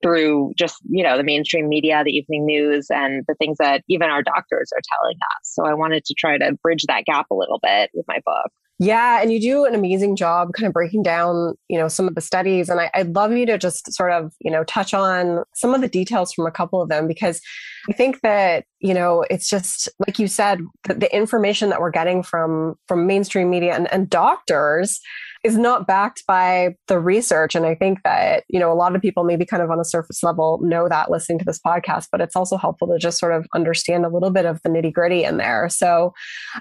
through 0.03 0.53
just 0.57 0.77
you 0.89 1.03
know 1.05 1.17
the 1.17 1.25
mainstream 1.25 1.69
media 1.69 2.03
the 2.05 2.13
evening 2.13 2.47
news 2.47 2.87
and 2.91 3.25
the 3.29 3.35
things 3.35 3.59
that 3.59 3.83
even 3.89 4.09
our 4.09 4.23
doctors 4.23 4.71
are 4.75 4.83
telling 4.97 5.17
us. 5.17 5.53
So 5.55 5.67
i 5.67 5.75
wanted 5.75 6.05
to 6.05 6.15
try 6.15 6.39
to 6.39 6.53
bridge 6.63 6.85
that 6.89 7.05
gap 7.05 7.27
a 7.31 7.35
little 7.35 7.61
bit 7.63 7.91
with 7.95 8.07
my 8.09 8.21
book 8.25 8.51
yeah, 8.83 9.23
and 9.23 9.33
you 9.33 9.41
do 9.41 9.65
an 9.65 9.77
amazing 9.77 10.17
job 10.17 10.53
kind 10.55 10.67
of 10.67 10.73
breaking 10.73 11.05
down, 11.05 11.55
you 11.69 11.79
know, 11.79 11.87
some 11.87 12.09
of 12.09 12.17
the 12.17 12.21
studies. 12.21 12.69
And 12.69 12.81
I, 12.81 12.91
would 12.97 13.15
love 13.15 13.31
you 13.31 13.47
to 13.47 13.57
just 13.57 13.93
sort 13.93 14.11
of, 14.11 14.33
you 14.41 14.51
know, 14.51 14.65
touch 14.65 14.93
on 14.93 15.45
some 15.55 15.73
of 15.73 15.81
the 15.81 15.89
details 15.89 16.33
from 16.33 16.47
a 16.47 16.51
couple 16.51 16.83
of 16.83 16.89
them 16.89 17.07
because 17.07 17.41
I 17.89 17.93
think 17.93 18.23
that, 18.23 18.65
you 18.81 18.93
know, 18.93 19.25
it's 19.31 19.49
just 19.49 19.89
like 20.05 20.19
you 20.19 20.27
said, 20.27 20.61
the, 20.89 20.95
the 20.95 21.15
information 21.15 21.69
that 21.69 21.81
we're 21.81 21.93
getting 21.93 22.25
from 22.25 22.75
from 22.89 23.07
mainstream 23.07 23.51
media 23.51 23.77
and, 23.77 23.93
and 23.93 24.11
doctors 24.11 25.01
is 25.45 25.57
not 25.57 25.87
backed 25.87 26.25
by 26.27 26.75
the 26.89 27.01
research. 27.01 27.55
And 27.55 27.67
I 27.67 27.75
think 27.75 27.99
that, 28.05 28.45
you 28.49 28.61
know, 28.61 28.73
a 28.73 28.75
lot 28.75 28.95
of 28.95 29.03
people 29.03 29.25
maybe 29.25 29.45
kind 29.45 29.63
of 29.63 29.71
on 29.71 29.81
a 29.81 29.85
surface 29.85 30.23
level 30.23 30.61
know 30.63 30.89
that 30.89 31.11
listening 31.11 31.39
to 31.41 31.45
this 31.45 31.59
podcast, 31.65 32.09
but 32.13 32.21
it's 32.21 32.37
also 32.37 32.57
helpful 32.57 32.89
to 32.89 32.99
just 32.99 33.19
sort 33.19 33.33
of 33.33 33.47
understand 33.55 34.07
a 34.07 34.09
little 34.09 34.31
bit 34.31 34.47
of 34.47 34.61
the 34.63 34.71
nitty 34.71 34.93
gritty 34.93 35.25
in 35.25 35.39
there. 35.39 35.69
So 35.69 36.13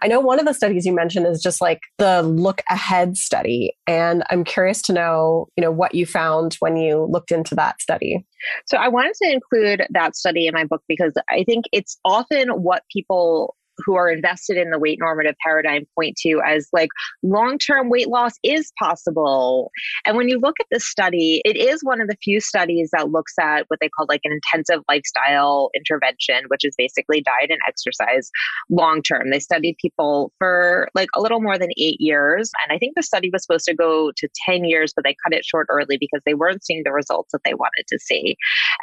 I 0.01 0.07
know 0.07 0.19
one 0.19 0.39
of 0.39 0.45
the 0.45 0.53
studies 0.53 0.85
you 0.85 0.95
mentioned 0.95 1.27
is 1.27 1.41
just 1.41 1.61
like 1.61 1.81
the 1.99 2.23
look 2.23 2.61
ahead 2.69 3.17
study. 3.17 3.73
And 3.85 4.23
I'm 4.29 4.43
curious 4.43 4.81
to 4.83 4.93
know, 4.93 5.47
you 5.55 5.61
know, 5.61 5.71
what 5.71 5.93
you 5.93 6.05
found 6.05 6.55
when 6.59 6.75
you 6.75 7.07
looked 7.09 7.31
into 7.31 7.53
that 7.55 7.81
study. 7.81 8.25
So 8.65 8.77
I 8.77 8.87
wanted 8.87 9.13
to 9.21 9.31
include 9.31 9.85
that 9.91 10.15
study 10.15 10.47
in 10.47 10.53
my 10.53 10.65
book 10.65 10.81
because 10.87 11.13
I 11.29 11.43
think 11.43 11.65
it's 11.71 11.99
often 12.03 12.49
what 12.49 12.83
people 12.91 13.55
who 13.85 13.95
are 13.95 14.09
invested 14.09 14.57
in 14.57 14.69
the 14.71 14.79
weight 14.79 14.99
normative 14.99 15.35
paradigm 15.43 15.85
point 15.95 16.15
to 16.17 16.41
as 16.45 16.67
like 16.73 16.89
long 17.23 17.57
term 17.57 17.89
weight 17.89 18.07
loss 18.07 18.33
is 18.43 18.71
possible. 18.79 19.71
And 20.05 20.17
when 20.17 20.29
you 20.29 20.39
look 20.39 20.55
at 20.59 20.67
this 20.71 20.85
study, 20.85 21.41
it 21.45 21.55
is 21.55 21.83
one 21.83 22.01
of 22.01 22.07
the 22.07 22.17
few 22.23 22.39
studies 22.39 22.89
that 22.93 23.11
looks 23.11 23.33
at 23.39 23.65
what 23.67 23.79
they 23.79 23.89
call 23.89 24.05
like 24.09 24.21
an 24.23 24.31
intensive 24.31 24.83
lifestyle 24.89 25.69
intervention, 25.75 26.45
which 26.47 26.65
is 26.65 26.75
basically 26.77 27.21
diet 27.21 27.49
and 27.49 27.59
exercise 27.67 28.29
long 28.69 29.01
term. 29.01 29.29
They 29.29 29.39
studied 29.39 29.77
people 29.81 30.31
for 30.37 30.89
like 30.95 31.09
a 31.15 31.21
little 31.21 31.41
more 31.41 31.57
than 31.57 31.69
eight 31.77 31.99
years. 31.99 32.51
And 32.63 32.75
I 32.75 32.79
think 32.79 32.95
the 32.95 33.03
study 33.03 33.29
was 33.31 33.43
supposed 33.43 33.65
to 33.65 33.75
go 33.75 34.11
to 34.15 34.27
10 34.45 34.65
years, 34.65 34.93
but 34.95 35.03
they 35.03 35.15
cut 35.23 35.33
it 35.33 35.45
short 35.45 35.67
early 35.69 35.97
because 35.99 36.21
they 36.25 36.33
weren't 36.33 36.63
seeing 36.63 36.83
the 36.83 36.91
results 36.91 37.31
that 37.31 37.41
they 37.43 37.53
wanted 37.53 37.85
to 37.87 37.99
see. 37.99 38.35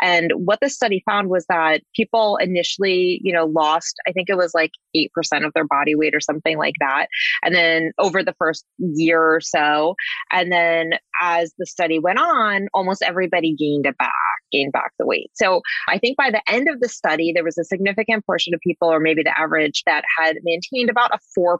And 0.02 0.32
what 0.34 0.60
the 0.60 0.68
study 0.68 1.02
found 1.06 1.28
was 1.28 1.44
that 1.48 1.82
people 1.94 2.36
initially, 2.36 3.20
you 3.22 3.32
know, 3.32 3.46
lost, 3.46 3.96
I 4.06 4.12
think 4.12 4.28
it 4.28 4.36
was 4.36 4.52
like 4.54 4.70
8% 4.96 5.08
of 5.46 5.52
their 5.54 5.66
body 5.66 5.94
weight 5.94 6.14
or 6.14 6.20
something 6.20 6.58
like 6.58 6.74
that. 6.80 7.06
And 7.42 7.54
then 7.54 7.92
over 7.98 8.22
the 8.22 8.34
first 8.38 8.64
year 8.78 9.22
or 9.22 9.40
so, 9.40 9.94
and 10.30 10.52
then 10.52 10.92
as 11.20 11.52
the 11.58 11.66
study 11.66 11.98
went 11.98 12.18
on, 12.18 12.68
almost 12.74 13.02
everybody 13.02 13.54
gained 13.54 13.86
it 13.86 13.98
back, 13.98 14.12
gained 14.52 14.72
back 14.72 14.92
the 14.98 15.06
weight. 15.06 15.30
So 15.34 15.62
I 15.88 15.98
think 15.98 16.16
by 16.16 16.30
the 16.30 16.42
end 16.48 16.68
of 16.68 16.80
the 16.80 16.88
study, 16.88 17.32
there 17.32 17.44
was 17.44 17.58
a 17.58 17.64
significant 17.64 18.24
portion 18.26 18.54
of 18.54 18.60
people, 18.60 18.88
or 18.88 19.00
maybe 19.00 19.22
the 19.22 19.38
average, 19.38 19.82
that 19.86 20.04
had 20.18 20.36
maintained 20.42 20.90
about 20.90 21.12
a 21.12 21.18
4% 21.38 21.58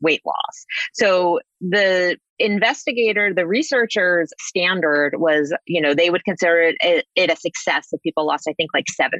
weight 0.00 0.22
loss. 0.26 0.66
So 0.94 1.40
the 1.60 2.16
investigator, 2.38 3.32
the 3.34 3.46
researchers' 3.46 4.30
standard 4.38 5.14
was, 5.16 5.52
you 5.66 5.80
know, 5.80 5.94
they 5.94 6.10
would 6.10 6.24
consider 6.24 6.72
it, 6.80 7.04
it, 7.16 7.30
a 7.30 7.36
success 7.36 7.88
if 7.92 8.00
people 8.02 8.26
lost, 8.26 8.46
I 8.48 8.52
think, 8.52 8.70
like 8.74 8.84
7% 9.00 9.10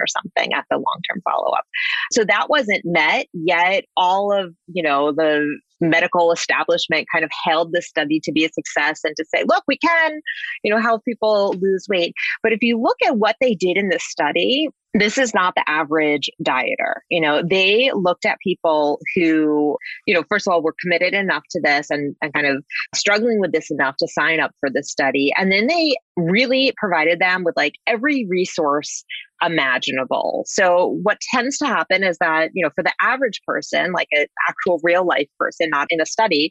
or 0.00 0.06
something 0.06 0.52
at 0.52 0.64
the 0.70 0.76
long 0.76 1.00
term 1.08 1.22
follow 1.24 1.52
up. 1.52 1.64
So 2.12 2.24
that 2.24 2.48
wasn't 2.48 2.82
met, 2.84 3.26
yet 3.32 3.84
all 3.96 4.32
of, 4.32 4.52
you 4.66 4.82
know, 4.82 5.12
the 5.12 5.46
medical 5.80 6.32
establishment 6.32 7.06
kind 7.12 7.24
of 7.24 7.30
held 7.44 7.72
the 7.72 7.82
study 7.82 8.20
to 8.24 8.32
be 8.32 8.44
a 8.44 8.48
success 8.48 9.00
and 9.04 9.14
to 9.16 9.24
say, 9.32 9.44
look, 9.46 9.62
we 9.68 9.76
can, 9.78 10.20
you 10.64 10.70
know, 10.72 10.80
help 10.80 11.04
people 11.04 11.54
lose 11.60 11.86
weight. 11.88 12.14
But 12.42 12.52
if 12.52 12.62
you 12.62 12.80
look 12.80 12.96
at 13.06 13.18
what 13.18 13.36
they 13.40 13.54
did 13.54 13.76
in 13.76 13.90
this 13.90 14.04
study, 14.04 14.68
this 14.98 15.18
is 15.18 15.34
not 15.34 15.54
the 15.54 15.68
average 15.68 16.30
dieter. 16.42 17.00
You 17.10 17.20
know, 17.20 17.42
they 17.42 17.90
looked 17.94 18.24
at 18.24 18.38
people 18.42 19.00
who, 19.14 19.76
you 20.06 20.14
know, 20.14 20.22
first 20.28 20.46
of 20.46 20.52
all, 20.52 20.62
were 20.62 20.74
committed 20.80 21.14
enough 21.14 21.44
to 21.50 21.60
this 21.60 21.90
and, 21.90 22.14
and 22.22 22.32
kind 22.32 22.46
of 22.46 22.64
struggling 22.94 23.40
with 23.40 23.52
this 23.52 23.70
enough 23.70 23.96
to 23.98 24.08
sign 24.08 24.40
up 24.40 24.52
for 24.60 24.70
this 24.70 24.90
study. 24.90 25.32
And 25.36 25.52
then 25.52 25.66
they 25.66 25.96
really 26.16 26.72
provided 26.76 27.18
them 27.18 27.44
with 27.44 27.56
like 27.56 27.74
every 27.86 28.26
resource 28.28 29.04
imaginable. 29.42 30.44
So 30.46 30.98
what 31.02 31.18
tends 31.20 31.58
to 31.58 31.66
happen 31.66 32.02
is 32.02 32.16
that, 32.18 32.50
you 32.54 32.64
know, 32.64 32.70
for 32.74 32.82
the 32.82 32.92
average 33.00 33.40
person, 33.46 33.92
like 33.92 34.08
an 34.12 34.26
actual 34.48 34.80
real 34.82 35.04
life 35.04 35.28
person, 35.38 35.68
not 35.70 35.88
in 35.90 36.00
a 36.00 36.06
study, 36.06 36.50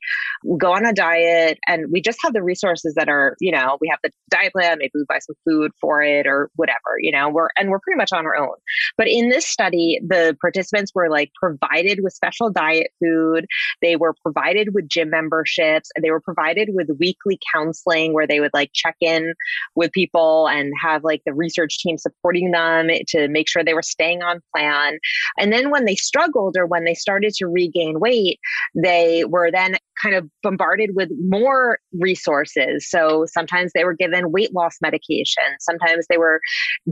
go 0.58 0.74
on 0.74 0.86
a 0.86 0.94
diet 0.94 1.58
and 1.68 1.92
we 1.92 2.02
just 2.02 2.20
have 2.22 2.34
the 2.34 2.44
resources 2.44 2.94
that 2.96 3.10
are, 3.10 3.36
you 3.40 3.52
know, 3.52 3.78
we 3.82 3.88
have 3.90 4.00
the 4.04 4.12
diet 4.30 4.54
plan, 4.54 4.78
maybe 4.78 4.92
we 4.94 5.06
buy 5.08 5.20
some 5.20 5.36
food 5.48 5.72
for 5.82 6.02
it 6.02 6.28
or 6.28 6.50
whatever, 6.56 6.98
you 7.00 7.12
know, 7.12 7.30
we're 7.30 7.50
and 7.58 7.70
we're 7.70 7.80
pretty 7.80 7.98
much 7.98 8.12
on 8.14 8.26
own. 8.38 8.56
But 8.98 9.08
in 9.08 9.30
this 9.30 9.46
study, 9.46 10.00
the 10.06 10.38
participants 10.42 10.92
were 10.94 11.10
like 11.10 11.32
provided 11.40 12.00
with 12.04 12.14
special 12.14 12.50
diet 12.50 12.88
food, 13.02 13.46
they 13.82 13.96
were 13.96 14.14
provided 14.22 14.74
with 14.74 14.88
gym 14.88 15.10
memberships, 15.10 15.90
and 15.96 16.04
they 16.04 16.12
were 16.12 16.22
provided 16.22 16.70
with 16.74 16.90
weekly 17.00 17.40
counseling 17.54 18.14
where 18.14 18.28
they 18.28 18.40
would 18.40 18.54
like 18.54 18.72
check 18.74 18.96
in 19.02 19.34
with 19.76 19.92
people 19.92 20.48
and 20.48 20.74
have 20.82 21.04
like 21.04 21.22
the 21.26 21.34
research 21.34 21.80
team 21.80 21.98
supporting 21.98 22.52
them 22.52 22.90
to 23.08 23.28
make 23.28 23.48
sure 23.48 23.64
they 23.64 23.74
were 23.74 23.82
staying 23.82 24.24
on 24.24 24.42
plan. 24.56 24.98
And 25.38 25.52
then 25.52 25.70
when 25.70 25.86
they 25.86 25.96
struggled 25.96 26.56
or 26.58 26.66
when 26.66 26.84
they 26.84 26.94
started 26.94 27.34
to 27.36 27.48
regain 27.48 28.00
weight, 28.00 28.40
they 28.76 29.24
were 29.26 29.52
then 29.52 29.78
kind 30.02 30.16
of 30.16 30.30
bombarded 30.44 30.92
with 30.94 31.10
more 31.28 31.80
resources. 31.94 32.90
So 32.90 33.26
sometimes 33.28 33.72
they 33.74 33.86
were 33.86 33.94
given 33.94 34.32
weight 34.32 34.54
loss 34.54 34.78
medication. 34.82 35.44
Sometimes 35.60 36.06
they 36.10 36.18
were 36.18 36.42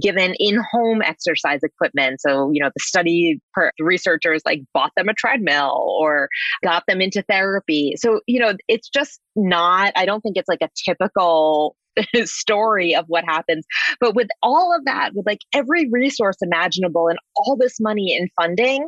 given 0.02 0.36
in-home 0.40 1.02
exercise 1.02 1.23
equipment. 1.64 2.22
So, 2.22 2.52
you 2.52 2.62
know, 2.62 2.70
the 2.76 2.82
study 2.82 3.40
per- 3.54 3.72
researchers 3.80 4.42
like 4.46 4.62
bought 4.74 4.92
them 4.96 5.10
a 5.10 5.14
treadmill 5.14 5.98
or 6.00 6.30
got 6.64 6.84
them 6.88 7.02
into 7.02 7.22
therapy. 7.24 7.94
So, 7.98 8.22
you 8.28 8.40
know, 8.40 8.54
it's 8.68 8.90
just 8.90 9.20
not, 9.36 9.94
I 9.96 10.06
don't 10.06 10.22
think 10.22 10.38
it's 10.38 10.50
like 10.50 10.62
a 10.62 10.70
typical 10.86 11.76
story 12.24 12.96
of 12.96 13.06
what 13.08 13.24
happens. 13.26 13.66
But 14.00 14.16
with 14.16 14.28
all 14.42 14.76
of 14.76 14.86
that, 14.86 15.12
with 15.14 15.26
like 15.26 15.42
every 15.54 15.90
resource 15.90 16.38
imaginable 16.42 17.08
and 17.08 17.20
all 17.36 17.56
this 17.58 17.80
money 17.80 18.16
in 18.18 18.30
funding, 18.40 18.88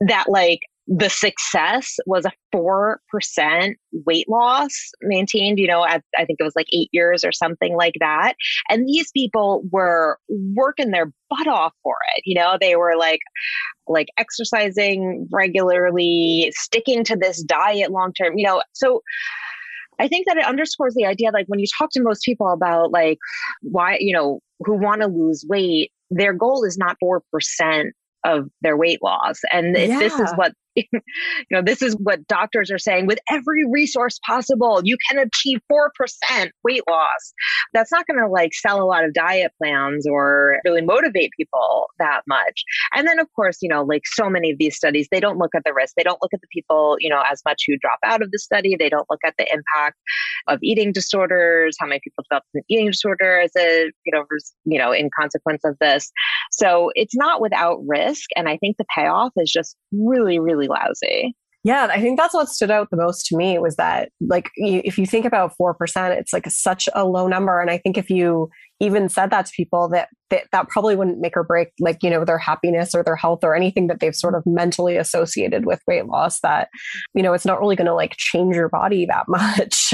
that 0.00 0.26
like 0.28 0.60
the 0.86 1.10
success 1.10 1.96
was 2.06 2.24
a 2.24 2.32
4% 2.54 3.74
weight 4.06 4.28
loss 4.28 4.70
maintained, 5.02 5.58
you 5.58 5.66
know, 5.66 5.84
at, 5.84 6.04
I 6.16 6.24
think 6.24 6.38
it 6.38 6.44
was 6.44 6.54
like 6.54 6.68
eight 6.72 6.88
years 6.92 7.24
or 7.24 7.32
something 7.32 7.76
like 7.76 7.94
that. 7.98 8.34
And 8.68 8.86
these 8.86 9.10
people 9.10 9.62
were 9.72 10.18
working 10.28 10.92
their 10.92 11.12
butt 11.28 11.48
off 11.48 11.72
for 11.82 11.96
it. 12.16 12.22
You 12.24 12.36
know, 12.36 12.56
they 12.60 12.76
were 12.76 12.96
like, 12.96 13.20
like 13.88 14.08
exercising 14.16 15.28
regularly, 15.32 16.52
sticking 16.54 17.02
to 17.04 17.16
this 17.16 17.42
diet 17.42 17.90
long 17.90 18.12
term, 18.12 18.38
you 18.38 18.46
know, 18.46 18.62
so 18.72 19.02
I 19.98 20.08
think 20.08 20.26
that 20.26 20.36
it 20.36 20.44
underscores 20.44 20.94
the 20.94 21.06
idea 21.06 21.30
like 21.32 21.46
when 21.46 21.58
you 21.58 21.66
talk 21.78 21.90
to 21.92 22.02
most 22.02 22.22
people 22.22 22.48
about 22.52 22.92
like 22.92 23.18
why, 23.62 23.96
you 23.98 24.14
know, 24.14 24.40
who 24.60 24.74
want 24.74 25.00
to 25.00 25.08
lose 25.08 25.44
weight, 25.48 25.90
their 26.10 26.32
goal 26.32 26.64
is 26.64 26.78
not 26.78 26.96
4% 27.02 27.20
of 28.24 28.48
their 28.60 28.76
weight 28.76 29.02
loss. 29.02 29.40
And 29.52 29.76
yeah. 29.76 29.98
this 29.98 30.12
is 30.14 30.30
what 30.36 30.52
you 30.92 31.00
know, 31.50 31.62
this 31.62 31.82
is 31.82 31.94
what 31.96 32.26
doctors 32.26 32.70
are 32.70 32.78
saying 32.78 33.06
with 33.06 33.18
every 33.30 33.64
resource 33.70 34.18
possible, 34.26 34.80
you 34.84 34.96
can 35.08 35.18
achieve 35.18 35.58
4% 35.72 36.50
weight 36.64 36.82
loss. 36.88 37.32
That's 37.72 37.90
not 37.90 38.06
going 38.06 38.20
to 38.20 38.28
like 38.28 38.52
sell 38.54 38.82
a 38.82 38.84
lot 38.84 39.04
of 39.04 39.14
diet 39.14 39.52
plans 39.60 40.06
or 40.06 40.60
really 40.64 40.82
motivate 40.82 41.30
people 41.36 41.86
that 41.98 42.22
much. 42.28 42.62
And 42.94 43.06
then, 43.08 43.18
of 43.18 43.26
course, 43.34 43.58
you 43.62 43.68
know, 43.68 43.82
like 43.82 44.02
so 44.04 44.28
many 44.28 44.50
of 44.50 44.58
these 44.58 44.76
studies, 44.76 45.08
they 45.10 45.20
don't 45.20 45.38
look 45.38 45.54
at 45.54 45.62
the 45.64 45.72
risk. 45.72 45.94
They 45.96 46.02
don't 46.02 46.18
look 46.22 46.34
at 46.34 46.40
the 46.40 46.48
people, 46.52 46.96
you 47.00 47.08
know, 47.08 47.22
as 47.30 47.42
much 47.46 47.64
who 47.66 47.76
drop 47.78 47.98
out 48.04 48.22
of 48.22 48.30
the 48.30 48.38
study. 48.38 48.76
They 48.78 48.88
don't 48.88 49.06
look 49.10 49.20
at 49.24 49.34
the 49.38 49.44
impact 49.44 49.96
of 50.46 50.58
eating 50.62 50.92
disorders, 50.92 51.76
how 51.80 51.86
many 51.86 52.00
people 52.02 52.24
develop 52.28 52.44
an 52.54 52.62
eating 52.68 52.90
disorder 52.90 53.40
as 53.40 53.50
a, 53.58 53.90
you 54.04 54.12
know, 54.12 54.24
you 54.64 54.78
know, 54.78 54.92
in 54.92 55.10
consequence 55.18 55.62
of 55.64 55.76
this. 55.80 56.10
So 56.52 56.90
it's 56.94 57.16
not 57.16 57.40
without 57.40 57.78
risk. 57.86 58.28
And 58.36 58.48
I 58.48 58.56
think 58.58 58.76
the 58.76 58.84
payoff 58.94 59.32
is 59.36 59.50
just 59.50 59.76
really, 59.92 60.38
really 60.38 60.65
really 60.66 60.80
lousy. 60.80 61.34
Yeah, 61.64 61.88
I 61.90 62.00
think 62.00 62.16
that's 62.16 62.32
what 62.32 62.48
stood 62.48 62.70
out 62.70 62.90
the 62.92 62.96
most 62.96 63.26
to 63.26 63.36
me 63.36 63.58
was 63.58 63.74
that, 63.74 64.10
like, 64.20 64.50
if 64.54 64.98
you 64.98 65.04
think 65.04 65.24
about 65.24 65.52
4%, 65.60 66.16
it's 66.16 66.32
like 66.32 66.48
such 66.48 66.88
a 66.94 67.04
low 67.04 67.26
number. 67.26 67.60
And 67.60 67.72
I 67.72 67.78
think 67.78 67.98
if 67.98 68.08
you 68.08 68.50
even 68.78 69.08
said 69.08 69.30
that 69.30 69.46
to 69.46 69.52
people, 69.56 69.88
that, 69.88 70.08
that 70.30 70.44
that 70.52 70.68
probably 70.68 70.94
wouldn't 70.94 71.18
make 71.18 71.36
or 71.36 71.42
break, 71.42 71.70
like, 71.80 72.04
you 72.04 72.10
know, 72.10 72.24
their 72.24 72.38
happiness 72.38 72.94
or 72.94 73.02
their 73.02 73.16
health 73.16 73.40
or 73.42 73.56
anything 73.56 73.88
that 73.88 73.98
they've 73.98 74.14
sort 74.14 74.36
of 74.36 74.44
mentally 74.46 74.96
associated 74.96 75.66
with 75.66 75.80
weight 75.88 76.06
loss, 76.06 76.38
that, 76.38 76.68
you 77.14 77.22
know, 77.22 77.32
it's 77.32 77.46
not 77.46 77.58
really 77.58 77.74
going 77.74 77.86
to 77.86 77.94
like 77.94 78.14
change 78.16 78.54
your 78.54 78.68
body 78.68 79.04
that 79.06 79.24
much. 79.28 79.92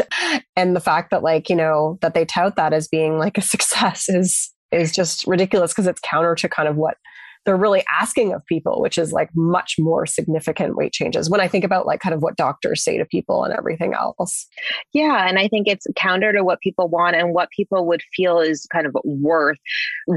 and 0.56 0.76
the 0.76 0.80
fact 0.80 1.10
that, 1.10 1.22
like, 1.22 1.48
you 1.48 1.56
know, 1.56 1.96
that 2.02 2.12
they 2.12 2.26
tout 2.26 2.56
that 2.56 2.74
as 2.74 2.86
being 2.86 3.16
like 3.16 3.38
a 3.38 3.42
success 3.42 4.10
is, 4.10 4.52
is 4.72 4.92
just 4.92 5.26
ridiculous 5.26 5.72
because 5.72 5.86
it's 5.86 6.02
counter 6.04 6.34
to 6.34 6.50
kind 6.50 6.68
of 6.68 6.76
what 6.76 6.98
they're 7.44 7.56
really 7.56 7.82
asking 7.90 8.32
of 8.32 8.44
people, 8.46 8.80
which 8.80 8.98
is 8.98 9.12
like 9.12 9.30
much 9.34 9.76
more 9.78 10.06
significant 10.06 10.76
weight 10.76 10.92
changes 10.92 11.28
when 11.28 11.40
I 11.40 11.48
think 11.48 11.64
about 11.64 11.86
like 11.86 12.00
kind 12.00 12.14
of 12.14 12.22
what 12.22 12.36
doctors 12.36 12.84
say 12.84 12.98
to 12.98 13.04
people 13.04 13.44
and 13.44 13.52
everything 13.52 13.94
else. 13.94 14.46
Yeah. 14.92 15.26
And 15.28 15.38
I 15.38 15.48
think 15.48 15.66
it's 15.66 15.86
counter 15.96 16.32
to 16.32 16.44
what 16.44 16.60
people 16.60 16.88
want 16.88 17.16
and 17.16 17.34
what 17.34 17.50
people 17.50 17.86
would 17.86 18.02
feel 18.14 18.38
is 18.38 18.66
kind 18.72 18.86
of 18.86 18.96
worth 19.04 19.58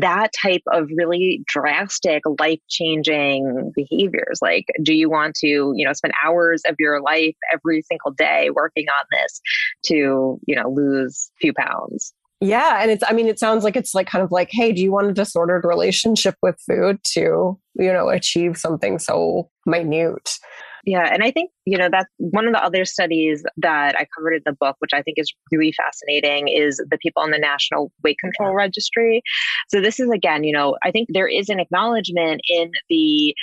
that 0.02 0.32
type 0.40 0.64
of 0.72 0.90
really 0.96 1.44
drastic, 1.48 2.24
life 2.40 2.60
changing 2.70 3.72
behaviors. 3.76 4.40
Like, 4.42 4.66
do 4.84 4.94
you 4.94 5.10
want 5.10 5.36
to, 5.38 5.74
you 5.76 5.86
know, 5.86 5.94
spend 5.94 6.14
hours 6.24 6.62
of 6.68 6.76
your 6.80 7.02
life 7.02 7.36
every 7.52 7.82
single 7.84 8.12
day 8.12 8.50
working 8.54 8.86
on 8.90 9.06
this 9.12 9.42
to, 9.86 10.40
you 10.46 10.56
know, 10.56 10.70
lose 10.70 11.32
a 11.38 11.40
few 11.40 11.54
pounds? 11.54 12.14
Yeah. 12.42 12.82
And 12.82 12.92
it's, 12.92 13.04
I 13.08 13.14
mean, 13.14 13.28
it 13.28 13.40
sounds 13.40 13.64
like 13.64 13.76
it's 13.76 13.96
like 13.96 14.08
kind 14.08 14.24
of 14.24 14.32
like, 14.32 14.50
hey, 14.52 14.72
do 14.72 14.82
you 14.82 14.92
want 14.92 15.08
a 15.08 15.14
disordered 15.14 15.64
relationship 15.64 16.36
with 16.42 16.60
food 16.70 17.00
to, 17.14 17.58
you 17.76 17.94
know, 17.94 18.10
achieve 18.10 18.58
something 18.58 19.00
so 19.00 19.50
minute? 19.66 20.38
Yeah. 20.86 21.10
And 21.12 21.24
I 21.24 21.32
think, 21.32 21.50
you 21.66 21.78
know, 21.78 21.90
that's 21.92 22.10
one 22.18 22.46
of 22.46 22.54
the 22.54 22.64
other 22.64 22.86
studies 22.86 23.44
that 23.58 23.96
I 23.98 24.06
covered 24.16 24.34
in 24.36 24.42
the 24.46 24.54
book, 24.54 24.76
which 24.80 24.92
I 24.94 25.02
think 25.02 25.18
is 25.18 25.34
really 25.52 25.72
fascinating, 25.72 26.48
is 26.48 26.78
the 26.78 27.00
people 27.00 27.24
in 27.24 27.32
the 27.32 27.40
National 27.40 27.92
Weight 28.04 28.18
Control 28.20 28.54
Registry. 28.54 29.24
So 29.70 29.82
this 29.82 30.00
is 30.00 30.12
again, 30.12 30.44
you 30.44 30.54
know, 30.54 30.78
I 30.84 30.92
think 30.92 31.08
there 31.12 31.28
is 31.28 31.50
an 31.50 31.60
acknowledgement 31.60 32.42
in 32.50 32.72
the 32.90 33.34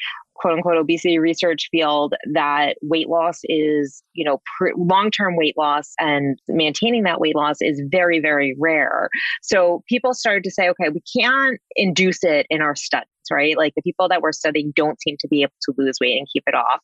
quote 0.42 0.54
unquote 0.54 0.76
obesity 0.76 1.18
research 1.20 1.68
field 1.70 2.14
that 2.32 2.76
weight 2.82 3.08
loss 3.08 3.40
is, 3.44 4.02
you 4.12 4.24
know, 4.24 4.42
pr- 4.58 4.72
long 4.76 5.10
term 5.10 5.36
weight 5.36 5.56
loss 5.56 5.92
and 6.00 6.38
maintaining 6.48 7.04
that 7.04 7.20
weight 7.20 7.36
loss 7.36 7.56
is 7.60 7.80
very, 7.90 8.18
very 8.18 8.56
rare. 8.58 9.08
So 9.40 9.84
people 9.88 10.12
started 10.12 10.42
to 10.44 10.50
say, 10.50 10.68
okay, 10.68 10.88
we 10.88 11.02
can't 11.16 11.60
induce 11.76 12.24
it 12.24 12.46
in 12.50 12.60
our 12.60 12.74
study 12.74 13.06
right? 13.30 13.56
Like 13.56 13.74
the 13.74 13.82
people 13.82 14.08
that 14.08 14.22
we're 14.22 14.32
studying 14.32 14.72
don't 14.74 15.00
seem 15.00 15.16
to 15.20 15.28
be 15.28 15.42
able 15.42 15.52
to 15.62 15.74
lose 15.76 15.98
weight 16.00 16.18
and 16.18 16.28
keep 16.32 16.44
it 16.46 16.54
off. 16.54 16.80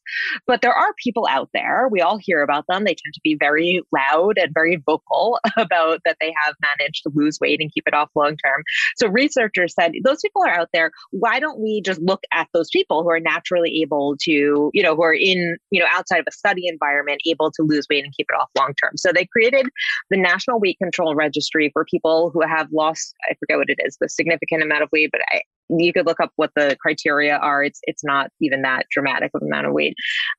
But 0.46 0.62
there 0.62 0.72
are 0.72 0.92
people 1.02 1.26
out 1.28 1.48
there, 1.52 1.88
we 1.90 2.00
all 2.00 2.18
hear 2.20 2.42
about 2.42 2.64
them. 2.68 2.84
They 2.84 2.94
tend 2.94 3.14
to 3.14 3.20
be 3.22 3.36
very 3.38 3.82
loud 3.92 4.38
and 4.38 4.52
very 4.52 4.82
vocal 4.84 5.38
about 5.56 6.00
that 6.04 6.16
they 6.20 6.32
have 6.44 6.54
managed 6.60 7.02
to 7.04 7.12
lose 7.14 7.38
weight 7.40 7.60
and 7.60 7.72
keep 7.72 7.84
it 7.86 7.94
off 7.94 8.10
long 8.14 8.36
term. 8.36 8.62
So 8.96 9.08
researchers 9.08 9.74
said, 9.74 9.92
those 10.04 10.20
people 10.20 10.42
are 10.44 10.52
out 10.52 10.68
there. 10.72 10.90
Why 11.10 11.40
don't 11.40 11.60
we 11.60 11.82
just 11.84 12.00
look 12.00 12.22
at 12.32 12.48
those 12.52 12.68
people 12.72 13.02
who 13.02 13.10
are 13.10 13.20
naturally 13.20 13.80
able 13.82 14.16
to, 14.22 14.70
you 14.72 14.82
know, 14.82 14.94
who 14.94 15.02
are 15.02 15.14
in, 15.14 15.56
you 15.70 15.80
know, 15.80 15.86
outside 15.92 16.18
of 16.20 16.26
a 16.28 16.32
study 16.32 16.66
environment, 16.66 17.20
able 17.26 17.50
to 17.52 17.62
lose 17.62 17.86
weight 17.90 18.04
and 18.04 18.14
keep 18.16 18.26
it 18.30 18.40
off 18.40 18.50
long 18.56 18.74
term? 18.80 18.92
So 18.96 19.12
they 19.12 19.26
created 19.26 19.66
the 20.10 20.16
National 20.16 20.60
Weight 20.60 20.78
Control 20.78 21.14
Registry 21.14 21.70
for 21.72 21.84
people 21.84 22.30
who 22.32 22.42
have 22.46 22.68
lost, 22.72 23.14
I 23.28 23.34
forget 23.38 23.58
what 23.58 23.68
it 23.68 23.78
is, 23.84 23.96
the 24.00 24.08
significant 24.08 24.62
amount 24.62 24.82
of 24.82 24.88
weight, 24.92 25.10
but 25.12 25.20
I, 25.30 25.42
you 25.68 25.92
could 25.92 26.06
look 26.06 26.20
up 26.20 26.32
what 26.36 26.50
the 26.54 26.76
criteria 26.80 27.36
are. 27.36 27.62
It's 27.62 27.80
it's 27.84 28.04
not 28.04 28.30
even 28.40 28.62
that 28.62 28.86
dramatic 28.90 29.30
of 29.34 29.42
amount 29.42 29.66
of 29.66 29.72
weight, 29.72 29.94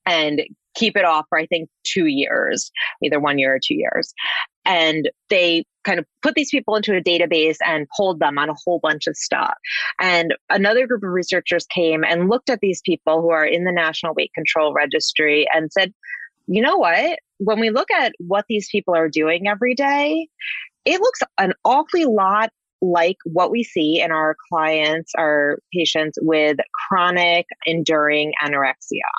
and 0.05 0.41
keep 0.75 0.95
it 0.95 1.05
off 1.05 1.25
for 1.29 1.37
I 1.37 1.45
think 1.45 1.69
two 1.83 2.05
years, 2.05 2.71
either 3.03 3.19
one 3.19 3.37
year 3.37 3.55
or 3.55 3.59
two 3.63 3.75
years. 3.75 4.13
And 4.65 5.09
they 5.29 5.65
kind 5.83 5.99
of 5.99 6.05
put 6.21 6.35
these 6.35 6.51
people 6.51 6.75
into 6.75 6.95
a 6.95 7.01
database 7.01 7.57
and 7.65 7.87
polled 7.95 8.19
them 8.19 8.37
on 8.37 8.49
a 8.49 8.55
whole 8.65 8.79
bunch 8.79 9.07
of 9.07 9.17
stuff. 9.17 9.55
And 9.99 10.35
another 10.49 10.85
group 10.85 11.03
of 11.03 11.09
researchers 11.09 11.65
came 11.73 12.03
and 12.03 12.29
looked 12.29 12.49
at 12.49 12.59
these 12.61 12.81
people 12.85 13.21
who 13.21 13.31
are 13.31 13.45
in 13.45 13.63
the 13.63 13.71
National 13.71 14.13
Weight 14.13 14.31
Control 14.35 14.73
Registry 14.73 15.47
and 15.53 15.71
said, 15.71 15.93
you 16.47 16.61
know 16.61 16.77
what? 16.77 17.19
When 17.37 17.59
we 17.59 17.69
look 17.69 17.89
at 17.91 18.13
what 18.19 18.45
these 18.47 18.69
people 18.71 18.95
are 18.95 19.09
doing 19.09 19.47
every 19.47 19.73
day, 19.73 20.27
it 20.85 20.99
looks 20.99 21.19
an 21.37 21.53
awfully 21.63 22.05
lot 22.05 22.51
like 22.81 23.17
what 23.25 23.51
we 23.51 23.63
see 23.63 24.01
in 24.01 24.11
our 24.11 24.35
clients, 24.49 25.11
our 25.17 25.59
patients 25.73 26.17
with 26.21 26.57
chronic 26.87 27.45
enduring 27.65 28.33
anorexia. 28.43 29.09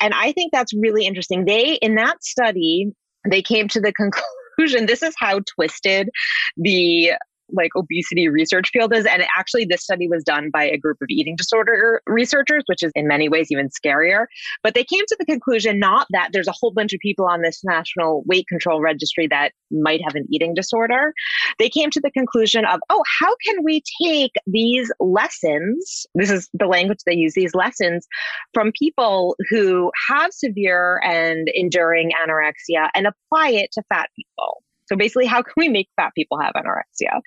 And 0.00 0.14
I 0.14 0.32
think 0.32 0.52
that's 0.52 0.72
really 0.74 1.06
interesting. 1.06 1.44
They, 1.44 1.74
in 1.74 1.94
that 1.96 2.22
study, 2.24 2.92
they 3.28 3.42
came 3.42 3.68
to 3.68 3.80
the 3.80 3.92
conclusion 3.92 4.24
this 4.86 5.02
is 5.02 5.14
how 5.18 5.40
twisted 5.54 6.10
the 6.56 7.12
like 7.52 7.70
obesity 7.76 8.28
research 8.28 8.70
field 8.72 8.94
is. 8.94 9.06
And 9.06 9.24
actually, 9.36 9.64
this 9.64 9.82
study 9.82 10.08
was 10.08 10.24
done 10.24 10.50
by 10.50 10.64
a 10.64 10.76
group 10.76 10.98
of 11.00 11.06
eating 11.08 11.36
disorder 11.36 12.02
researchers, 12.06 12.62
which 12.66 12.82
is 12.82 12.92
in 12.94 13.06
many 13.06 13.28
ways 13.28 13.48
even 13.50 13.68
scarier. 13.68 14.26
But 14.62 14.74
they 14.74 14.84
came 14.84 15.04
to 15.06 15.16
the 15.18 15.24
conclusion 15.24 15.78
not 15.78 16.06
that 16.10 16.30
there's 16.32 16.48
a 16.48 16.54
whole 16.58 16.72
bunch 16.72 16.92
of 16.92 17.00
people 17.00 17.26
on 17.26 17.42
this 17.42 17.62
national 17.64 18.22
weight 18.26 18.46
control 18.48 18.80
registry 18.80 19.26
that 19.28 19.52
might 19.70 20.00
have 20.02 20.14
an 20.14 20.26
eating 20.30 20.54
disorder. 20.54 21.12
They 21.58 21.68
came 21.68 21.90
to 21.90 22.00
the 22.00 22.10
conclusion 22.10 22.64
of, 22.64 22.80
oh, 22.90 23.02
how 23.20 23.34
can 23.46 23.64
we 23.64 23.82
take 24.02 24.32
these 24.46 24.90
lessons? 25.00 26.06
This 26.14 26.30
is 26.30 26.48
the 26.54 26.66
language 26.66 26.98
they 27.06 27.14
use, 27.14 27.34
these 27.34 27.54
lessons 27.54 28.06
from 28.54 28.72
people 28.78 29.36
who 29.48 29.90
have 30.08 30.32
severe 30.32 31.00
and 31.04 31.48
enduring 31.54 32.10
anorexia 32.24 32.88
and 32.94 33.06
apply 33.06 33.50
it 33.50 33.70
to 33.72 33.82
fat 33.88 34.10
people. 34.16 34.62
So 34.90 34.96
basically, 34.96 35.26
how 35.26 35.42
can 35.42 35.54
we 35.56 35.68
make 35.68 35.88
fat 35.96 36.12
people 36.16 36.40
have 36.40 36.54
anorexia? 36.54 37.20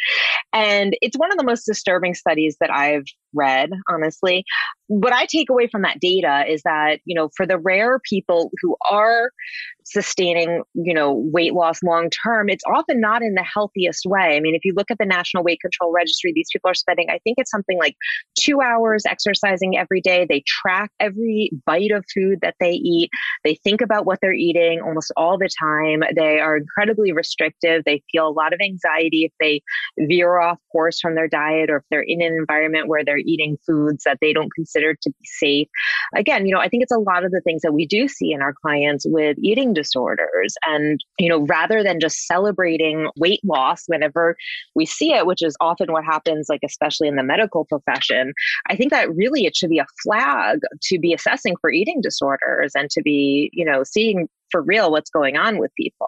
And 0.51 0.97
it's 1.01 1.17
one 1.17 1.31
of 1.31 1.37
the 1.37 1.45
most 1.45 1.63
disturbing 1.63 2.13
studies 2.13 2.57
that 2.59 2.69
I've 2.69 3.05
read, 3.33 3.69
honestly. 3.89 4.43
What 4.87 5.13
I 5.13 5.25
take 5.25 5.49
away 5.49 5.67
from 5.67 5.83
that 5.83 5.99
data 5.99 6.45
is 6.47 6.61
that, 6.63 6.99
you 7.05 7.15
know, 7.15 7.29
for 7.35 7.45
the 7.45 7.57
rare 7.57 7.99
people 7.99 8.51
who 8.61 8.75
are 8.89 9.31
sustaining, 9.85 10.63
you 10.73 10.93
know, 10.93 11.13
weight 11.13 11.53
loss 11.53 11.81
long 11.83 12.09
term, 12.09 12.49
it's 12.49 12.63
often 12.65 12.99
not 12.99 13.21
in 13.21 13.33
the 13.33 13.43
healthiest 13.43 14.05
way. 14.05 14.35
I 14.35 14.39
mean, 14.39 14.55
if 14.55 14.65
you 14.65 14.73
look 14.75 14.91
at 14.91 14.97
the 14.97 15.05
National 15.05 15.43
Weight 15.43 15.59
Control 15.61 15.91
Registry, 15.91 16.31
these 16.33 16.47
people 16.51 16.69
are 16.69 16.75
spending, 16.75 17.09
I 17.09 17.19
think 17.23 17.35
it's 17.37 17.51
something 17.51 17.77
like 17.77 17.95
two 18.39 18.61
hours 18.61 19.03
exercising 19.07 19.77
every 19.77 20.01
day. 20.01 20.25
They 20.27 20.43
track 20.45 20.91
every 20.99 21.51
bite 21.65 21.91
of 21.91 22.05
food 22.13 22.39
that 22.41 22.55
they 22.59 22.71
eat. 22.71 23.09
They 23.43 23.55
think 23.55 23.81
about 23.81 24.05
what 24.05 24.19
they're 24.21 24.33
eating 24.33 24.81
almost 24.81 25.11
all 25.17 25.37
the 25.37 25.49
time. 25.59 26.03
They 26.15 26.39
are 26.39 26.57
incredibly 26.57 27.11
restrictive. 27.13 27.83
They 27.85 28.03
feel 28.11 28.27
a 28.27 28.29
lot 28.29 28.53
of 28.53 28.59
anxiety 28.61 29.25
if 29.25 29.31
they 29.39 29.61
veer 29.97 30.39
off 30.39 30.59
course 30.71 30.99
from 30.99 31.15
their 31.15 31.27
diet 31.27 31.69
or 31.69 31.77
if 31.77 31.83
they're 31.89 32.05
in 32.05 32.21
an 32.21 32.33
environment 32.33 32.87
where 32.87 33.03
they're 33.03 33.17
eating 33.25 33.57
foods 33.65 34.03
that 34.05 34.19
they 34.21 34.33
don't 34.33 34.53
consider 34.53 34.93
to 34.93 35.09
be 35.09 35.25
safe. 35.25 35.67
Again, 36.15 36.45
you 36.45 36.53
know, 36.53 36.59
I 36.59 36.69
think 36.69 36.83
it's 36.83 36.91
a 36.91 36.99
lot 36.99 37.25
of 37.25 37.31
the 37.31 37.41
things 37.41 37.61
that 37.61 37.73
we 37.73 37.85
do 37.85 38.07
see 38.07 38.31
in 38.31 38.41
our 38.41 38.53
clients 38.53 39.05
with 39.07 39.37
eating 39.41 39.73
disorders. 39.73 40.55
And, 40.65 40.99
you 41.19 41.29
know, 41.29 41.41
rather 41.45 41.83
than 41.83 41.99
just 41.99 42.25
celebrating 42.25 43.09
weight 43.17 43.41
loss 43.43 43.83
whenever 43.87 44.35
we 44.75 44.85
see 44.85 45.13
it, 45.13 45.25
which 45.25 45.41
is 45.41 45.55
often 45.59 45.91
what 45.91 46.03
happens, 46.03 46.47
like, 46.49 46.61
especially 46.65 47.07
in 47.07 47.15
the 47.15 47.23
medical 47.23 47.65
profession, 47.65 48.33
I 48.69 48.75
think 48.75 48.91
that 48.91 49.13
really 49.13 49.45
it 49.45 49.55
should 49.55 49.69
be 49.69 49.79
a 49.79 49.85
flag 50.03 50.59
to 50.83 50.99
be 50.99 51.13
assessing 51.13 51.55
for 51.61 51.71
eating 51.71 52.01
disorders 52.01 52.73
and 52.75 52.89
to 52.91 53.01
be, 53.01 53.49
you 53.53 53.65
know, 53.65 53.83
seeing 53.83 54.27
for 54.51 54.61
real 54.61 54.91
what's 54.91 55.09
going 55.09 55.37
on 55.37 55.57
with 55.57 55.71
people. 55.75 56.07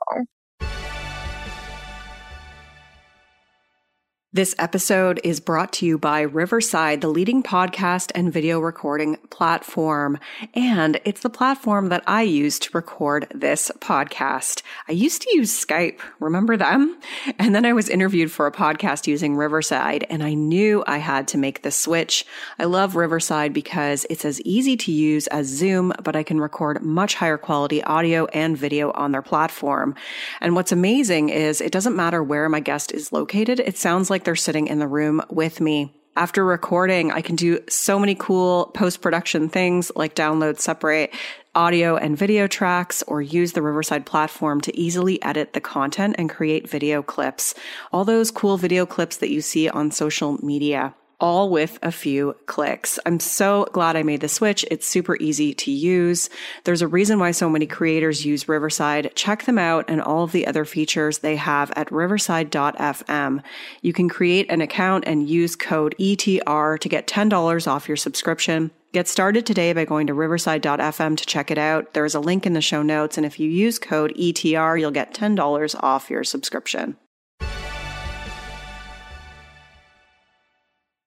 This 4.35 4.53
episode 4.59 5.21
is 5.23 5.39
brought 5.39 5.71
to 5.75 5.85
you 5.85 5.97
by 5.97 6.19
Riverside, 6.19 6.99
the 6.99 7.07
leading 7.07 7.41
podcast 7.41 8.11
and 8.13 8.33
video 8.33 8.59
recording 8.59 9.15
platform. 9.29 10.19
And 10.53 10.99
it's 11.05 11.21
the 11.21 11.29
platform 11.29 11.87
that 11.87 12.03
I 12.05 12.23
use 12.23 12.59
to 12.59 12.69
record 12.73 13.27
this 13.33 13.71
podcast. 13.79 14.61
I 14.89 14.91
used 14.91 15.21
to 15.21 15.37
use 15.37 15.57
Skype. 15.65 16.01
Remember 16.19 16.57
them? 16.57 16.99
And 17.39 17.55
then 17.55 17.65
I 17.65 17.71
was 17.71 17.87
interviewed 17.87 18.29
for 18.29 18.45
a 18.45 18.51
podcast 18.51 19.07
using 19.07 19.37
Riverside 19.37 20.05
and 20.09 20.21
I 20.21 20.33
knew 20.33 20.83
I 20.85 20.97
had 20.97 21.29
to 21.29 21.37
make 21.37 21.61
the 21.61 21.71
switch. 21.71 22.25
I 22.59 22.65
love 22.65 22.97
Riverside 22.97 23.53
because 23.53 24.05
it's 24.09 24.25
as 24.25 24.41
easy 24.41 24.75
to 24.75 24.91
use 24.91 25.27
as 25.27 25.47
Zoom, 25.47 25.93
but 26.03 26.17
I 26.17 26.23
can 26.23 26.41
record 26.41 26.83
much 26.83 27.15
higher 27.15 27.37
quality 27.37 27.81
audio 27.85 28.25
and 28.33 28.57
video 28.57 28.91
on 28.91 29.13
their 29.13 29.21
platform. 29.21 29.95
And 30.41 30.55
what's 30.55 30.73
amazing 30.73 31.29
is 31.29 31.61
it 31.61 31.71
doesn't 31.71 31.95
matter 31.95 32.21
where 32.21 32.49
my 32.49 32.59
guest 32.59 32.91
is 32.91 33.13
located. 33.13 33.61
It 33.61 33.77
sounds 33.77 34.09
like 34.09 34.24
they're 34.25 34.35
sitting 34.35 34.67
in 34.67 34.79
the 34.79 34.87
room 34.87 35.21
with 35.29 35.61
me. 35.61 35.93
After 36.17 36.45
recording, 36.45 37.11
I 37.11 37.21
can 37.21 37.35
do 37.35 37.59
so 37.67 37.99
many 37.99 38.15
cool 38.15 38.71
post 38.73 39.01
production 39.01 39.49
things 39.49 39.91
like 39.95 40.15
download 40.15 40.59
separate 40.59 41.13
audio 41.53 41.97
and 41.97 42.17
video 42.17 42.47
tracks 42.47 43.03
or 43.03 43.21
use 43.21 43.51
the 43.51 43.61
Riverside 43.61 44.05
platform 44.05 44.61
to 44.61 44.77
easily 44.77 45.21
edit 45.21 45.53
the 45.53 45.61
content 45.61 46.15
and 46.17 46.29
create 46.29 46.69
video 46.69 47.01
clips. 47.01 47.53
All 47.91 48.05
those 48.05 48.31
cool 48.31 48.57
video 48.57 48.85
clips 48.85 49.17
that 49.17 49.29
you 49.29 49.41
see 49.41 49.67
on 49.67 49.91
social 49.91 50.43
media 50.45 50.93
all 51.19 51.49
with 51.49 51.79
a 51.81 51.91
few 51.91 52.35
clicks. 52.45 52.99
I'm 53.05 53.19
so 53.19 53.67
glad 53.71 53.95
I 53.95 54.03
made 54.03 54.21
the 54.21 54.27
switch. 54.27 54.65
It's 54.69 54.87
super 54.87 55.15
easy 55.17 55.53
to 55.53 55.71
use. 55.71 56.29
There's 56.63 56.81
a 56.81 56.87
reason 56.87 57.19
why 57.19 57.31
so 57.31 57.49
many 57.49 57.65
creators 57.65 58.25
use 58.25 58.47
Riverside. 58.47 59.11
Check 59.15 59.45
them 59.45 59.57
out 59.57 59.85
and 59.87 60.01
all 60.01 60.23
of 60.23 60.31
the 60.31 60.47
other 60.47 60.65
features 60.65 61.19
they 61.19 61.35
have 61.35 61.71
at 61.75 61.91
riverside.fm. 61.91 63.43
You 63.81 63.93
can 63.93 64.09
create 64.09 64.49
an 64.49 64.61
account 64.61 65.05
and 65.07 65.29
use 65.29 65.55
code 65.55 65.95
ETR 65.99 66.79
to 66.79 66.89
get 66.89 67.07
$10 67.07 67.67
off 67.67 67.87
your 67.87 67.97
subscription. 67.97 68.71
Get 68.91 69.09
started 69.09 69.45
today 69.45 69.73
by 69.73 69.83
going 69.83 70.07
to 70.07 70.13
riverside.fm 70.13 71.17
to 71.17 71.25
check 71.25 71.51
it 71.51 71.57
out. 71.57 71.93
There's 71.93 72.15
a 72.15 72.21
link 72.21 72.45
in 72.45 72.53
the 72.53 72.61
show 72.61 72.81
notes, 72.81 73.17
and 73.17 73.25
if 73.25 73.41
you 73.41 73.49
use 73.49 73.77
code 73.77 74.13
ETR, 74.15 74.79
you'll 74.79 74.91
get 74.91 75.13
$10 75.13 75.75
off 75.83 76.09
your 76.09 76.23
subscription. 76.23 76.95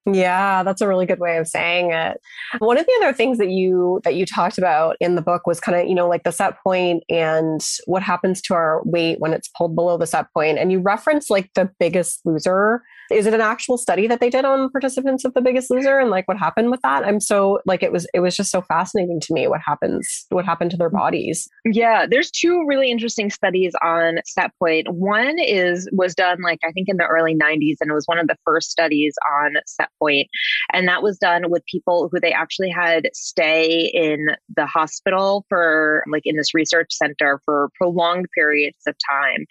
Yeah, 0.07 0.63
that's 0.63 0.81
a 0.81 0.89
really 0.89 1.07
good 1.07 1.19
way 1.19 1.37
of 1.37 1.47
saying 1.47 1.91
it. 1.91 2.21
One 2.59 2.79
of 2.79 2.87
the 2.87 2.99
other 3.03 3.13
things 3.13 3.39
that 3.39 3.51
you 3.51 4.01
that 4.05 4.15
you 4.15 4.25
talked 4.25 4.59
about 4.59 4.97
in 5.01 5.15
the 5.15 5.23
book 5.23 5.47
was 5.47 5.61
kind 5.61 5.79
of, 5.79 5.87
you 5.87 5.95
know, 5.95 6.09
like 6.09 6.25
the 6.25 6.33
set 6.33 6.59
point 6.63 7.05
and 7.09 7.61
what 7.87 8.03
happens 8.03 8.41
to 8.43 8.55
our 8.55 8.83
weight 8.85 9.21
when 9.21 9.33
it's 9.33 9.49
pulled 9.49 9.75
below 9.75 9.99
the 9.99 10.07
set 10.07 10.33
point. 10.33 10.59
And 10.59 10.73
you 10.73 10.81
referenced 10.81 11.31
like 11.31 11.51
the 11.55 11.71
biggest 11.79 12.21
loser 12.25 12.83
is 13.11 13.27
it 13.27 13.35
an 13.35 13.41
actual 13.41 13.79
study 13.79 14.07
that 14.07 14.21
they 14.21 14.31
did 14.31 14.45
on 14.45 14.71
participants 14.71 15.25
of 15.25 15.33
the 15.35 15.41
biggest 15.41 15.71
loser 15.71 15.99
and 15.99 16.11
like 16.11 16.29
what 16.29 16.37
happened 16.37 16.71
with 16.71 16.81
that 16.83 17.05
i'm 17.05 17.21
so 17.21 17.59
like 17.67 17.83
it 17.83 17.93
was 17.93 18.07
it 18.15 18.21
was 18.21 18.37
just 18.37 18.51
so 18.51 18.61
fascinating 18.63 19.21
to 19.21 19.33
me 19.33 19.47
what 19.47 19.61
happens 19.65 20.27
what 20.31 20.45
happened 20.45 20.71
to 20.71 20.77
their 20.77 20.89
mm-hmm. 20.89 20.99
bodies 20.99 21.49
yeah 21.65 22.07
there's 22.09 22.31
two 22.31 22.65
really 22.67 22.91
interesting 22.91 23.31
studies 23.31 23.73
on 23.83 24.17
set 24.27 24.53
point. 24.59 24.87
point 24.87 24.97
one 24.97 25.39
is 25.39 25.89
was 25.93 26.15
done 26.15 26.39
like 26.43 26.59
i 26.65 26.73
think 26.73 26.89
in 26.89 26.97
the 26.97 27.07
early 27.07 27.35
90s 27.35 27.77
and 27.81 27.91
it 27.91 27.95
was 27.95 28.07
one 28.07 28.19
of 28.19 28.27
the 28.27 28.37
first 28.45 28.71
studies 28.71 29.15
on 29.41 29.55
set 29.67 29.88
point. 29.99 30.29
And 30.73 30.87
that 30.89 31.03
was 31.03 31.19
done 31.19 31.51
with 31.51 31.65
people 31.67 32.09
who 32.13 32.21
they 32.21 32.33
actually 32.33 32.71
had 32.71 33.09
stay 33.15 33.91
in 33.95 34.27
the 34.55 34.67
hospital 34.67 35.47
for 35.49 36.05
like 36.11 36.23
in 36.25 36.37
this 36.37 36.53
research 36.55 36.93
center 36.93 37.41
for 37.45 37.71
prolonged 37.77 38.27
periods 38.35 38.83
of 38.87 38.95
time. 39.11 39.47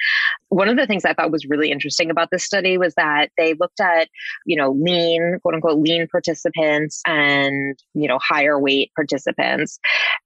One 0.50 0.70
of 0.70 0.78
the 0.78 0.86
things 0.86 1.06
i 1.06 1.14
thought 1.14 1.32
was 1.32 1.46
really 1.46 1.72
interesting 1.72 2.12
about 2.12 2.30
this 2.32 2.44
study 2.44 2.78
was 2.78 2.94
that 2.96 3.30
they 3.38 3.48
they 3.48 3.54
looked 3.60 3.80
at, 3.80 4.10
you 4.46 4.58
know, 4.58 4.72
lean, 4.72 5.40
quote 5.42 5.56
unquote, 5.56 5.80
lean 5.80 6.08
participants 6.08 7.02
and, 7.06 7.78
you 7.94 8.08
know, 8.08 8.20
higher 8.22 8.60
weight 8.60 8.92
participants. 8.96 9.80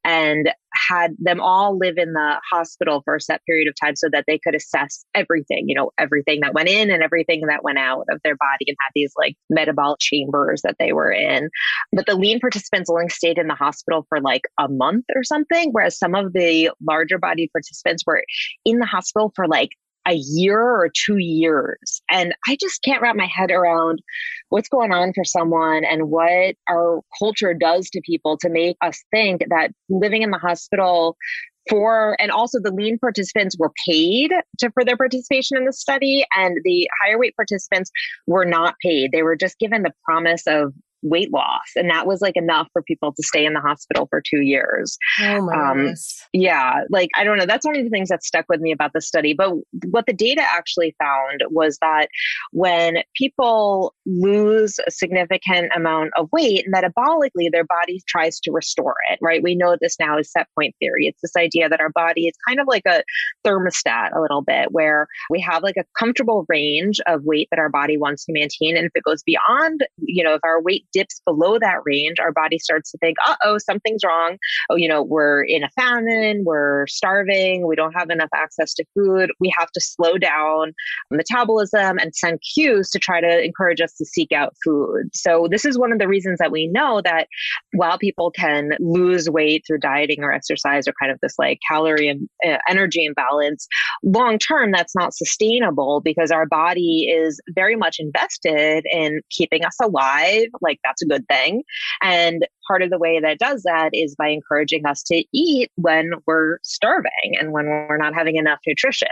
And 0.04 0.50
had 0.74 1.12
them 1.20 1.40
all 1.40 1.78
live 1.78 1.96
in 1.98 2.14
the 2.14 2.42
hospital 2.52 3.02
for 3.04 3.16
a 3.16 3.22
set 3.22 3.42
period 3.46 3.68
of 3.68 3.76
time 3.80 3.96
so 3.96 4.08
that 4.12 4.26
they 4.28 4.40
could 4.40 4.56
assess 4.56 5.06
everything, 5.14 5.66
you 5.68 5.76
know, 5.76 5.92
everything 5.98 6.40
that 6.42 6.54
went 6.54 6.70
in 6.70 6.92
and 6.92 7.04
everything 7.04 7.42
that 7.48 7.64
went 7.64 7.78
out 7.78 8.06
of 8.10 8.20
their 8.24 8.36
body 8.36 8.66
and 8.68 8.78
had 8.80 8.92
these 8.96 9.14
like 9.18 9.36
metabolic 9.50 10.00
chambers 10.00 10.62
that 10.64 10.76
they 10.80 10.94
were 10.94 11.12
in. 11.12 11.50
But 11.94 12.06
the 12.06 12.16
lean 12.16 12.40
participants 12.40 12.90
only 12.90 13.10
stayed 13.10 13.38
in 13.38 13.48
the 13.48 13.56
hospital 13.56 14.06
for 14.10 14.22
like 14.22 14.44
a 14.60 14.68
month 14.70 15.06
or 15.16 15.24
something, 15.24 15.70
whereas 15.72 15.98
some 15.98 16.16
of 16.16 16.34
the 16.34 16.72
larger 16.86 17.18
bodied 17.18 17.50
participants 17.52 18.04
were 18.06 18.24
in 18.66 18.80
the 18.80 18.86
hospital 18.86 19.32
for 19.36 19.48
like 19.48 19.70
a 20.08 20.14
year 20.14 20.60
or 20.60 20.90
two 21.06 21.18
years. 21.18 22.02
And 22.10 22.34
I 22.48 22.58
just 22.60 22.82
can't 22.84 23.02
wrap 23.02 23.16
my 23.16 23.28
head 23.28 23.52
around 23.52 24.02
what's 24.50 24.70
going 24.70 24.92
on 24.92 25.14
for 25.14 25.24
someone 25.24 25.84
and 25.86 26.10
what 26.10 26.56
our 26.70 27.02
culture 27.20 27.54
does 27.54 27.90
to 27.92 28.02
people 28.06 28.38
to 28.40 28.50
make 28.50 28.78
us 28.82 29.04
think 29.12 29.44
that 29.50 29.72
living 29.90 30.22
in 30.22 30.32
the 30.32 30.38
hospital 30.38 31.18
for 31.70 32.20
and 32.20 32.32
also 32.32 32.60
the 32.60 32.72
lean 32.72 32.98
participants 32.98 33.56
were 33.58 33.72
paid 33.88 34.32
to 34.58 34.72
for 34.72 34.84
their 34.84 34.98
participation 34.98 35.58
in 35.58 35.66
the 35.66 35.74
study 35.74 36.26
and 36.36 36.58
the 36.64 36.88
higher 37.02 37.20
weight 37.20 37.36
participants 37.36 37.92
were 38.26 38.46
not 38.46 38.74
paid 38.82 39.12
they 39.12 39.22
were 39.22 39.36
just 39.36 39.60
given 39.60 39.84
the 39.84 39.94
promise 40.04 40.48
of 40.48 40.74
weight 41.02 41.32
loss. 41.32 41.72
And 41.76 41.90
that 41.90 42.08
was 42.08 42.22
like 42.22 42.36
enough 42.36 42.68
for 42.74 42.82
people 42.82 43.14
to 43.14 43.24
stay 43.24 43.46
in 43.46 43.54
the 43.54 43.60
hospital 43.60 44.08
for 44.10 44.22
two 44.22 44.42
years. 44.42 44.98
Oh 45.20 45.42
my 45.42 45.72
um, 45.72 45.94
Yeah. 46.34 46.84
Like, 46.90 47.10
I 47.16 47.24
don't 47.24 47.38
know. 47.38 47.46
That's 47.46 47.66
one 47.66 47.78
of 47.78 47.84
the 47.84 47.90
things 47.90 48.10
that 48.10 48.24
stuck 48.24 48.46
with 48.50 48.62
me 48.62 48.72
about 48.72 48.92
the 48.94 49.02
study. 49.02 49.34
But 49.34 49.54
what 49.90 50.06
the 50.06 50.14
data 50.14 50.42
actually 50.42 50.96
found 51.02 51.42
was 51.50 51.78
that 51.82 52.08
when 52.52 53.00
people 53.16 53.94
lose 54.06 54.80
a 54.86 54.92
significant 54.92 55.72
amount 55.76 56.12
of 56.18 56.30
weight, 56.32 56.66
metabolically, 56.74 57.52
their 57.52 57.66
body 57.66 58.02
tries 58.08 58.40
to 58.42 58.52
restore 58.52 58.96
it, 59.12 59.20
right? 59.22 59.44
We 59.44 59.56
know 59.56 59.78
this 59.80 59.98
now 60.00 60.18
is 60.18 60.32
set 60.32 60.48
point 60.58 60.76
theory. 60.80 61.08
It's 61.08 61.22
this 61.22 61.36
idea 61.38 61.70
that 61.70 61.82
our 61.82 61.90
body 61.90 62.28
is 62.28 62.36
kind 62.48 62.60
of 62.60 62.68
like 62.68 62.84
a 62.88 63.04
thermostat 63.46 64.16
a 64.16 64.22
little 64.22 64.42
bit, 64.42 64.72
where 64.72 65.08
we 65.30 65.40
have 65.42 65.64
like 65.64 65.78
a 65.78 65.86
comfortable 65.98 66.46
range 66.48 67.00
of 67.08 67.24
weight 67.24 67.48
that 67.52 67.60
our 67.60 67.70
body 67.70 67.98
wants 67.98 68.26
to 68.26 68.34
maintain. 68.34 68.78
And 68.78 68.86
if 68.86 68.92
it 68.96 69.04
goes 69.04 69.24
beyond, 69.24 69.86
you 69.98 70.24
know, 70.24 70.34
if 70.34 70.42
our 70.44 70.62
weight 70.62 70.86
dips 70.92 71.22
below 71.26 71.58
that 71.60 71.80
range, 71.86 72.20
our 72.20 72.32
body 72.32 72.60
starts 72.60 72.92
to 72.92 72.98
think, 72.98 73.18
uh 73.28 73.36
oh, 73.44 73.58
something's 73.58 74.04
wrong. 74.06 74.38
Oh, 74.70 74.76
you 74.76 74.88
know, 74.88 75.04
we're 75.04 75.44
in 75.44 75.64
a 75.64 75.70
famine, 75.70 76.44
we're 76.46 76.88
starving, 76.88 77.68
we 77.68 77.76
don't 77.76 77.94
have 77.94 78.10
enough 78.10 78.30
access 78.34 78.74
to 78.76 78.86
food. 78.96 79.32
We 79.40 79.54
have 79.58 79.72
to 79.72 79.82
slow 79.82 80.18
down 80.18 80.74
metabolism 81.10 81.98
and 81.98 82.16
send 82.16 82.40
cues 82.54 82.90
to 82.92 83.00
try 83.00 83.22
to 83.22 83.44
encourage 83.44 83.82
us 83.82 83.94
to 83.94 84.06
seek 84.06 84.32
out 84.32 84.54
food. 84.64 85.10
So, 85.14 85.48
this 85.50 85.66
is 85.66 85.78
one 85.78 85.92
of 85.92 86.00
the 86.00 86.08
reasons 86.08 86.40
that 86.40 86.52
we 86.52 86.68
know 86.68 87.02
that 87.02 87.28
while 87.74 87.98
people 87.98 88.32
can 88.32 88.72
lose 88.80 89.30
weight 89.30 89.64
through 89.66 89.80
dieting 89.80 90.24
or 90.24 90.32
exercise 90.32 90.88
or 90.88 90.94
kind 91.00 91.12
of 91.12 91.20
this 91.22 91.36
like 91.38 91.60
calorie 91.70 92.08
and 92.08 92.30
uh, 92.48 92.58
energy 92.68 93.06
imbalance, 93.06 93.68
long 94.04 94.38
term, 94.38 94.72
that's 94.72 94.96
not 94.96 95.14
sustainable 95.14 96.02
because 96.04 96.32
our 96.32 96.46
body 96.46 97.08
is 97.10 97.40
very 97.50 97.76
much 97.76 97.98
invested 98.00 98.86
in 98.92 99.22
keeping 99.30 99.64
us 99.64 99.76
alive. 99.82 100.48
Like, 100.62 100.80
that's 100.84 101.02
a 101.02 101.06
good 101.06 101.28
thing. 101.28 101.64
And 102.02 102.46
part 102.72 102.82
of 102.82 102.90
the 102.90 102.98
way 102.98 103.20
that 103.20 103.38
does 103.38 103.64
that 103.64 103.90
is 103.92 104.16
by 104.16 104.30
encouraging 104.30 104.86
us 104.86 105.04
to 105.04 105.26
eat 105.34 105.70
when 105.76 106.12
we're 106.26 106.58
starving 106.64 107.36
and 107.38 107.52
when 107.52 107.66
we're 107.66 107.98
not 107.98 108.14
having 108.14 108.38
enough 108.38 108.60
nutrition. 108.66 109.10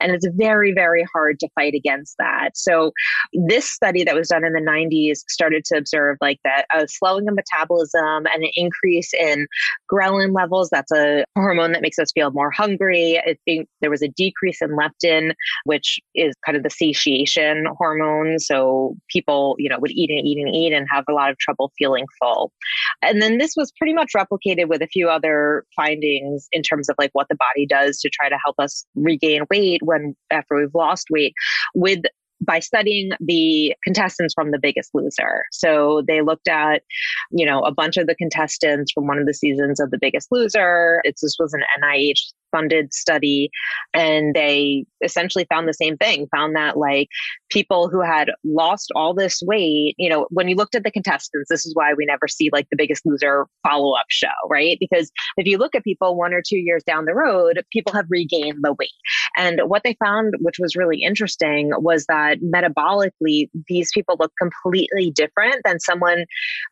And 0.00 0.12
it's 0.12 0.26
very, 0.36 0.72
very 0.72 1.04
hard 1.12 1.40
to 1.40 1.48
fight 1.56 1.74
against 1.74 2.14
that. 2.18 2.50
So, 2.56 2.92
this 3.32 3.68
study 3.68 4.04
that 4.04 4.14
was 4.14 4.28
done 4.28 4.44
in 4.44 4.52
the 4.52 4.60
90s 4.60 5.18
started 5.28 5.64
to 5.66 5.78
observe 5.78 6.16
like 6.20 6.38
that 6.44 6.66
a 6.72 6.82
uh, 6.82 6.86
slowing 6.88 7.28
of 7.28 7.34
metabolism 7.34 8.26
and 8.32 8.44
an 8.44 8.50
increase 8.54 9.12
in 9.14 9.48
ghrelin 9.92 10.32
levels. 10.32 10.68
That's 10.70 10.92
a 10.92 11.24
hormone 11.34 11.72
that 11.72 11.82
makes 11.82 11.98
us 11.98 12.12
feel 12.12 12.30
more 12.30 12.52
hungry. 12.52 13.18
I 13.18 13.36
think 13.44 13.68
there 13.80 13.90
was 13.90 14.02
a 14.02 14.08
decrease 14.08 14.62
in 14.62 14.76
leptin, 14.76 15.34
which 15.64 15.98
is 16.14 16.34
kind 16.46 16.56
of 16.56 16.62
the 16.62 16.70
satiation 16.70 17.66
hormone. 17.78 18.38
So, 18.38 18.94
people, 19.08 19.56
you 19.58 19.68
know, 19.68 19.80
would 19.80 19.90
eat 19.90 20.10
and 20.10 20.24
eat 20.24 20.38
and 20.38 20.54
eat 20.54 20.72
and 20.72 20.86
have 20.88 21.04
a 21.08 21.12
lot 21.12 21.30
of 21.30 21.38
trouble 21.38 21.72
feeling 21.76 22.06
full. 22.20 22.52
And 23.00 23.22
then 23.22 23.38
this 23.38 23.54
was 23.56 23.72
pretty 23.78 23.94
much 23.94 24.12
replicated 24.16 24.68
with 24.68 24.82
a 24.82 24.86
few 24.86 25.08
other 25.08 25.64
findings 25.74 26.48
in 26.52 26.62
terms 26.62 26.88
of 26.88 26.96
like 26.98 27.10
what 27.12 27.28
the 27.28 27.36
body 27.36 27.66
does 27.66 28.00
to 28.00 28.10
try 28.10 28.28
to 28.28 28.38
help 28.44 28.56
us 28.58 28.84
regain 28.94 29.42
weight 29.50 29.82
when 29.82 30.14
after 30.30 30.56
we've 30.56 30.74
lost 30.74 31.06
weight 31.10 31.34
with 31.74 32.00
by 32.44 32.58
studying 32.58 33.12
the 33.20 33.74
contestants 33.84 34.34
from 34.34 34.50
The 34.50 34.58
Biggest 34.58 34.90
Loser. 34.94 35.44
So 35.52 36.02
they 36.06 36.22
looked 36.22 36.48
at, 36.48 36.82
you 37.30 37.46
know, 37.46 37.60
a 37.60 37.72
bunch 37.72 37.96
of 37.96 38.06
the 38.06 38.16
contestants 38.16 38.92
from 38.92 39.06
one 39.06 39.18
of 39.18 39.26
the 39.26 39.34
seasons 39.34 39.80
of 39.80 39.90
The 39.90 39.98
Biggest 40.00 40.28
Loser. 40.30 41.00
It's, 41.04 41.22
this 41.22 41.36
was 41.38 41.54
an 41.54 41.62
NIH 41.82 42.32
funded 42.52 42.92
study 42.92 43.50
and 43.94 44.34
they 44.34 44.84
essentially 45.02 45.46
found 45.46 45.66
the 45.66 45.74
same 45.74 45.96
thing 45.96 46.28
found 46.34 46.54
that 46.54 46.76
like 46.76 47.08
people 47.50 47.88
who 47.88 48.00
had 48.00 48.30
lost 48.44 48.92
all 48.94 49.14
this 49.14 49.42
weight 49.42 49.94
you 49.98 50.08
know 50.08 50.26
when 50.30 50.48
you 50.48 50.54
looked 50.54 50.74
at 50.74 50.84
the 50.84 50.90
contestants 50.90 51.48
this 51.48 51.66
is 51.66 51.74
why 51.74 51.92
we 51.94 52.04
never 52.04 52.28
see 52.28 52.50
like 52.52 52.68
the 52.70 52.76
biggest 52.76 53.04
loser 53.04 53.46
follow-up 53.66 54.06
show 54.08 54.28
right? 54.48 54.76
Because 54.80 55.10
if 55.36 55.46
you 55.46 55.58
look 55.58 55.74
at 55.74 55.84
people 55.84 56.16
one 56.16 56.32
or 56.34 56.42
two 56.46 56.58
years 56.58 56.82
down 56.84 57.04
the 57.04 57.14
road 57.14 57.62
people 57.72 57.92
have 57.92 58.06
regained 58.08 58.58
the 58.62 58.74
weight. 58.78 58.90
And 59.36 59.60
what 59.66 59.82
they 59.84 59.96
found 60.04 60.34
which 60.40 60.58
was 60.58 60.76
really 60.76 61.02
interesting 61.02 61.70
was 61.78 62.04
that 62.06 62.38
metabolically 62.40 63.48
these 63.68 63.90
people 63.94 64.16
look 64.18 64.32
completely 64.38 65.10
different 65.10 65.56
than 65.64 65.80
someone 65.80 66.26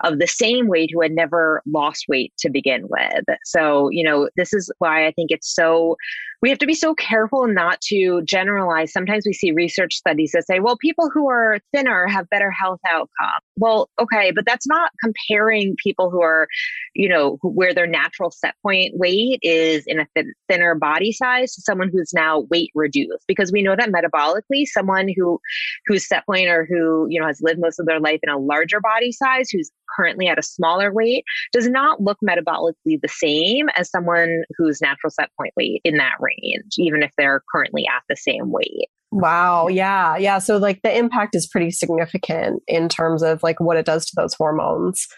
of 0.05 0.19
the 0.19 0.27
same 0.27 0.69
weight 0.69 0.90
who 0.93 1.01
had 1.01 1.12
never 1.12 1.62
lost 1.66 2.05
weight 2.09 2.33
to 2.38 2.51
begin 2.51 2.87
with. 2.88 3.25
So 3.45 3.88
you 3.90 4.05
know 4.05 4.29
this 4.37 4.53
is 4.53 4.71
why 4.79 5.07
i 5.07 5.12
think 5.12 5.31
it's 5.31 5.55
so 5.55 5.69
so 5.70 5.96
we 6.42 6.48
have 6.48 6.59
to 6.59 6.66
be 6.66 6.74
so 6.74 6.94
careful 6.94 7.46
not 7.46 7.81
to 7.83 8.22
generalize. 8.22 8.92
Sometimes 8.92 9.24
we 9.26 9.33
see 9.33 9.53
research 9.53 9.94
studies 9.94 10.33
that 10.33 10.46
say, 10.46 10.61
well, 10.61 10.76
people 10.79 11.11
who 11.12 11.29
are 11.29 11.59
thinner 11.74 12.07
have 12.07 12.31
better 12.31 12.50
health 12.50 12.81
outcome. 12.88 13.40
Well, 13.57 13.90
okay, 14.00 14.33
but 14.35 14.46
that's 14.46 14.66
not 14.66 14.90
comparing 15.03 15.76
people 15.83 16.11
who 16.11 16.22
are, 16.22 16.48
you 16.94 17.09
know, 17.09 17.38
where 17.42 17.74
their 17.74 17.87
natural 17.87 18.31
set 18.31 18.55
point 18.62 18.94
weight 18.96 19.38
is 19.42 19.85
in 19.87 20.00
a 20.00 20.07
thin, 20.14 20.33
thinner 20.48 20.74
body 20.74 21.12
size 21.12 21.55
to 21.55 21.62
someone 21.62 21.90
who's 21.92 22.12
now 22.14 22.46
weight 22.50 22.70
reduced. 22.74 23.24
Because 23.29 23.53
we 23.53 23.62
know 23.62 23.76
that 23.76 23.90
metabolically, 23.90 24.64
someone 24.64 25.09
who 25.14 25.38
whose 25.87 26.09
set 26.09 26.24
point 26.24 26.48
or 26.48 26.66
who, 26.66 27.07
you 27.11 27.20
know, 27.20 27.26
has 27.26 27.40
lived 27.42 27.61
most 27.61 27.79
of 27.79 27.87
their 27.87 28.00
life 28.00 28.20
in 28.22 28.31
a 28.31 28.38
larger 28.38 28.81
body 28.81 29.12
size, 29.12 29.50
who's 29.50 29.70
currently 29.96 30.29
at 30.29 30.38
a 30.38 30.42
smaller 30.42 30.92
weight, 30.92 31.24
does 31.53 31.68
not 31.68 32.00
look 32.00 32.18
metabolically 32.24 32.98
the 33.03 33.09
same 33.09 33.68
as 33.76 33.90
someone 33.90 34.42
whose 34.57 34.81
natural 34.81 35.11
set 35.11 35.29
point 35.37 35.53
weight 35.57 35.81
in 35.85 35.96
that 35.96 36.14
range, 36.20 36.30
even 36.79 37.03
if 37.03 37.12
they're 37.16 37.43
currently 37.53 37.85
at 37.87 38.03
the 38.09 38.16
same 38.16 38.51
weight. 38.51 38.88
Wow. 39.12 39.66
Yeah. 39.69 40.16
Yeah. 40.16 40.38
So, 40.38 40.57
like, 40.57 40.81
the 40.83 40.97
impact 40.97 41.35
is 41.35 41.47
pretty 41.47 41.73
significant 41.73 42.62
in 42.69 42.88
terms 42.88 43.23
of 43.23 43.43
like 43.43 43.59
what 43.59 43.77
it 43.77 43.85
does 43.85 44.07
to 44.07 44.12
those 44.16 44.35
hormones. 44.35 45.09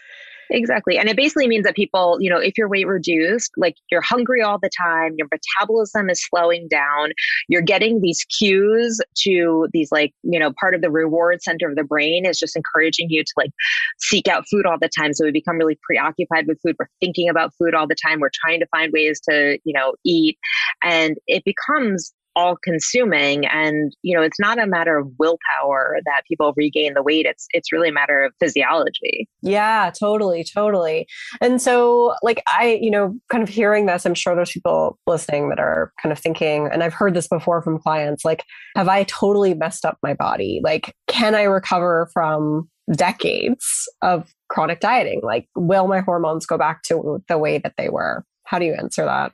Exactly. 0.55 0.99
And 0.99 1.09
it 1.09 1.17
basically 1.17 1.47
means 1.47 1.63
that 1.65 1.75
people, 1.75 2.17
you 2.21 2.29
know, 2.29 2.37
if 2.37 2.59
you're 2.59 2.69
weight 2.69 2.85
reduced, 2.85 3.51
like 3.57 3.73
you're 3.89 4.01
hungry 4.01 4.43
all 4.43 4.59
the 4.61 4.69
time, 4.85 5.15
your 5.17 5.27
metabolism 5.31 6.11
is 6.11 6.23
slowing 6.23 6.67
down, 6.69 7.11
you're 7.49 7.63
getting 7.63 8.01
these 8.01 8.23
cues 8.25 9.01
to 9.23 9.67
these, 9.73 9.91
like, 9.91 10.13
you 10.21 10.39
know, 10.39 10.53
part 10.59 10.75
of 10.75 10.81
the 10.81 10.91
reward 10.91 11.41
center 11.41 11.67
of 11.67 11.75
the 11.75 11.83
brain 11.83 12.27
is 12.27 12.37
just 12.37 12.55
encouraging 12.55 13.07
you 13.09 13.23
to 13.23 13.33
like 13.35 13.49
seek 13.97 14.27
out 14.27 14.45
food 14.47 14.67
all 14.67 14.77
the 14.79 14.89
time. 14.95 15.11
So 15.13 15.25
we 15.25 15.31
become 15.31 15.57
really 15.57 15.79
preoccupied 15.83 16.45
with 16.47 16.59
food. 16.61 16.75
We're 16.77 16.87
thinking 16.99 17.29
about 17.29 17.51
food 17.57 17.73
all 17.73 17.87
the 17.87 17.95
time. 18.05 18.19
We're 18.19 18.29
trying 18.45 18.59
to 18.59 18.67
find 18.67 18.93
ways 18.93 19.19
to, 19.27 19.57
you 19.63 19.73
know, 19.73 19.95
eat. 20.05 20.37
And 20.83 21.17
it 21.25 21.43
becomes 21.45 22.13
all 22.35 22.55
consuming. 22.63 23.45
And 23.45 23.95
you 24.01 24.15
know 24.15 24.23
it's 24.23 24.39
not 24.39 24.59
a 24.59 24.67
matter 24.67 24.97
of 24.97 25.07
willpower 25.19 25.97
that 26.05 26.23
people 26.27 26.53
regain 26.55 26.93
the 26.93 27.03
weight. 27.03 27.25
It's 27.25 27.47
it's 27.51 27.71
really 27.71 27.89
a 27.89 27.93
matter 27.93 28.23
of 28.23 28.33
physiology. 28.39 29.27
Yeah 29.41 29.91
totally 29.97 30.43
totally. 30.43 31.07
And 31.41 31.61
so 31.61 32.15
like 32.21 32.41
i 32.47 32.79
you 32.81 32.91
know 32.91 33.15
kind 33.29 33.43
of 33.43 33.49
hearing 33.49 33.85
this 33.85 34.05
i'm 34.05 34.13
sure 34.13 34.35
there's 34.35 34.51
people 34.51 34.97
listening 35.07 35.49
that 35.49 35.59
are 35.59 35.91
kind 36.01 36.11
of 36.11 36.19
thinking 36.19 36.69
and 36.71 36.83
i've 36.83 36.93
heard 36.93 37.13
this 37.13 37.27
before 37.27 37.61
from 37.61 37.79
clients 37.79 38.25
like 38.25 38.43
have 38.75 38.87
i 38.87 39.03
totally 39.03 39.53
messed 39.53 39.85
up 39.85 39.97
my 40.03 40.13
body? 40.13 40.61
Like 40.63 40.95
can 41.07 41.35
i 41.35 41.43
recover 41.43 42.09
from 42.13 42.69
decades 42.95 43.87
of 44.01 44.33
chronic 44.49 44.79
dieting? 44.79 45.21
Like 45.23 45.47
will 45.55 45.87
my 45.87 45.99
hormones 45.99 46.45
go 46.45 46.57
back 46.57 46.83
to 46.83 47.21
the 47.27 47.37
way 47.37 47.57
that 47.59 47.73
they 47.77 47.89
were? 47.89 48.25
How 48.45 48.59
do 48.59 48.65
you 48.65 48.73
answer 48.73 49.05
that 49.05 49.33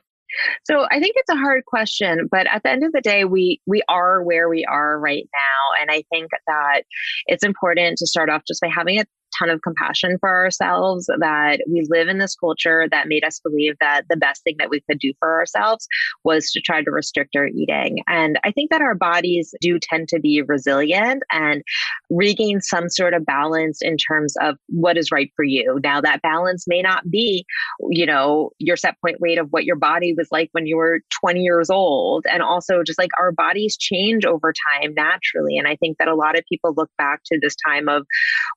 so 0.64 0.86
I 0.90 1.00
think 1.00 1.14
it's 1.16 1.30
a 1.30 1.36
hard 1.36 1.64
question, 1.66 2.28
but 2.30 2.46
at 2.46 2.62
the 2.62 2.70
end 2.70 2.84
of 2.84 2.92
the 2.92 3.00
day, 3.00 3.24
we 3.24 3.60
we 3.66 3.82
are 3.88 4.22
where 4.22 4.48
we 4.48 4.64
are 4.64 4.98
right 4.98 5.28
now, 5.32 5.80
and 5.80 5.90
I 5.90 6.04
think 6.10 6.30
that 6.46 6.82
it's 7.26 7.44
important 7.44 7.98
to 7.98 8.06
start 8.06 8.30
off 8.30 8.42
just 8.46 8.60
by 8.60 8.68
having 8.68 9.00
a 9.00 9.04
ton 9.40 9.50
of 9.50 9.62
compassion 9.62 10.16
for 10.20 10.28
ourselves 10.28 11.06
that 11.06 11.60
we 11.68 11.86
live 11.88 12.08
in 12.08 12.18
this 12.18 12.36
culture 12.36 12.86
that 12.90 13.08
made 13.08 13.24
us 13.24 13.40
believe 13.40 13.74
that 13.80 14.02
the 14.08 14.16
best 14.16 14.42
thing 14.44 14.56
that 14.58 14.70
we 14.70 14.80
could 14.88 14.98
do 14.98 15.12
for 15.18 15.38
ourselves 15.38 15.86
was 16.24 16.50
to 16.52 16.60
try 16.60 16.82
to 16.82 16.90
restrict 16.90 17.36
our 17.36 17.46
eating. 17.46 17.98
And 18.06 18.38
I 18.44 18.50
think 18.52 18.70
that 18.70 18.82
our 18.82 18.94
bodies 18.94 19.54
do 19.60 19.78
tend 19.78 20.08
to 20.08 20.20
be 20.20 20.42
resilient 20.42 21.22
and 21.32 21.62
regain 22.10 22.60
some 22.60 22.88
sort 22.88 23.14
of 23.14 23.24
balance 23.24 23.78
in 23.80 23.96
terms 23.96 24.34
of 24.40 24.56
what 24.68 24.96
is 24.96 25.10
right 25.12 25.30
for 25.36 25.44
you. 25.44 25.78
Now, 25.82 26.00
that 26.00 26.22
balance 26.22 26.64
may 26.66 26.82
not 26.82 27.08
be, 27.10 27.44
you 27.88 28.06
know, 28.06 28.50
your 28.58 28.76
set 28.76 28.96
point 29.00 29.20
weight 29.20 29.38
of 29.38 29.48
what 29.50 29.64
your 29.64 29.76
body 29.76 30.14
was 30.16 30.28
like 30.30 30.48
when 30.52 30.66
you 30.66 30.76
were 30.76 31.00
20 31.20 31.40
years 31.40 31.70
old. 31.70 32.24
And 32.30 32.42
also, 32.42 32.82
just 32.82 32.98
like 32.98 33.10
our 33.18 33.32
bodies 33.32 33.76
change 33.76 34.24
over 34.24 34.52
time 34.80 34.94
naturally. 34.94 35.56
And 35.56 35.66
I 35.66 35.76
think 35.76 35.98
that 35.98 36.08
a 36.08 36.14
lot 36.14 36.38
of 36.38 36.44
people 36.48 36.74
look 36.76 36.90
back 36.98 37.20
to 37.26 37.38
this 37.40 37.54
time 37.66 37.88
of, 37.88 38.06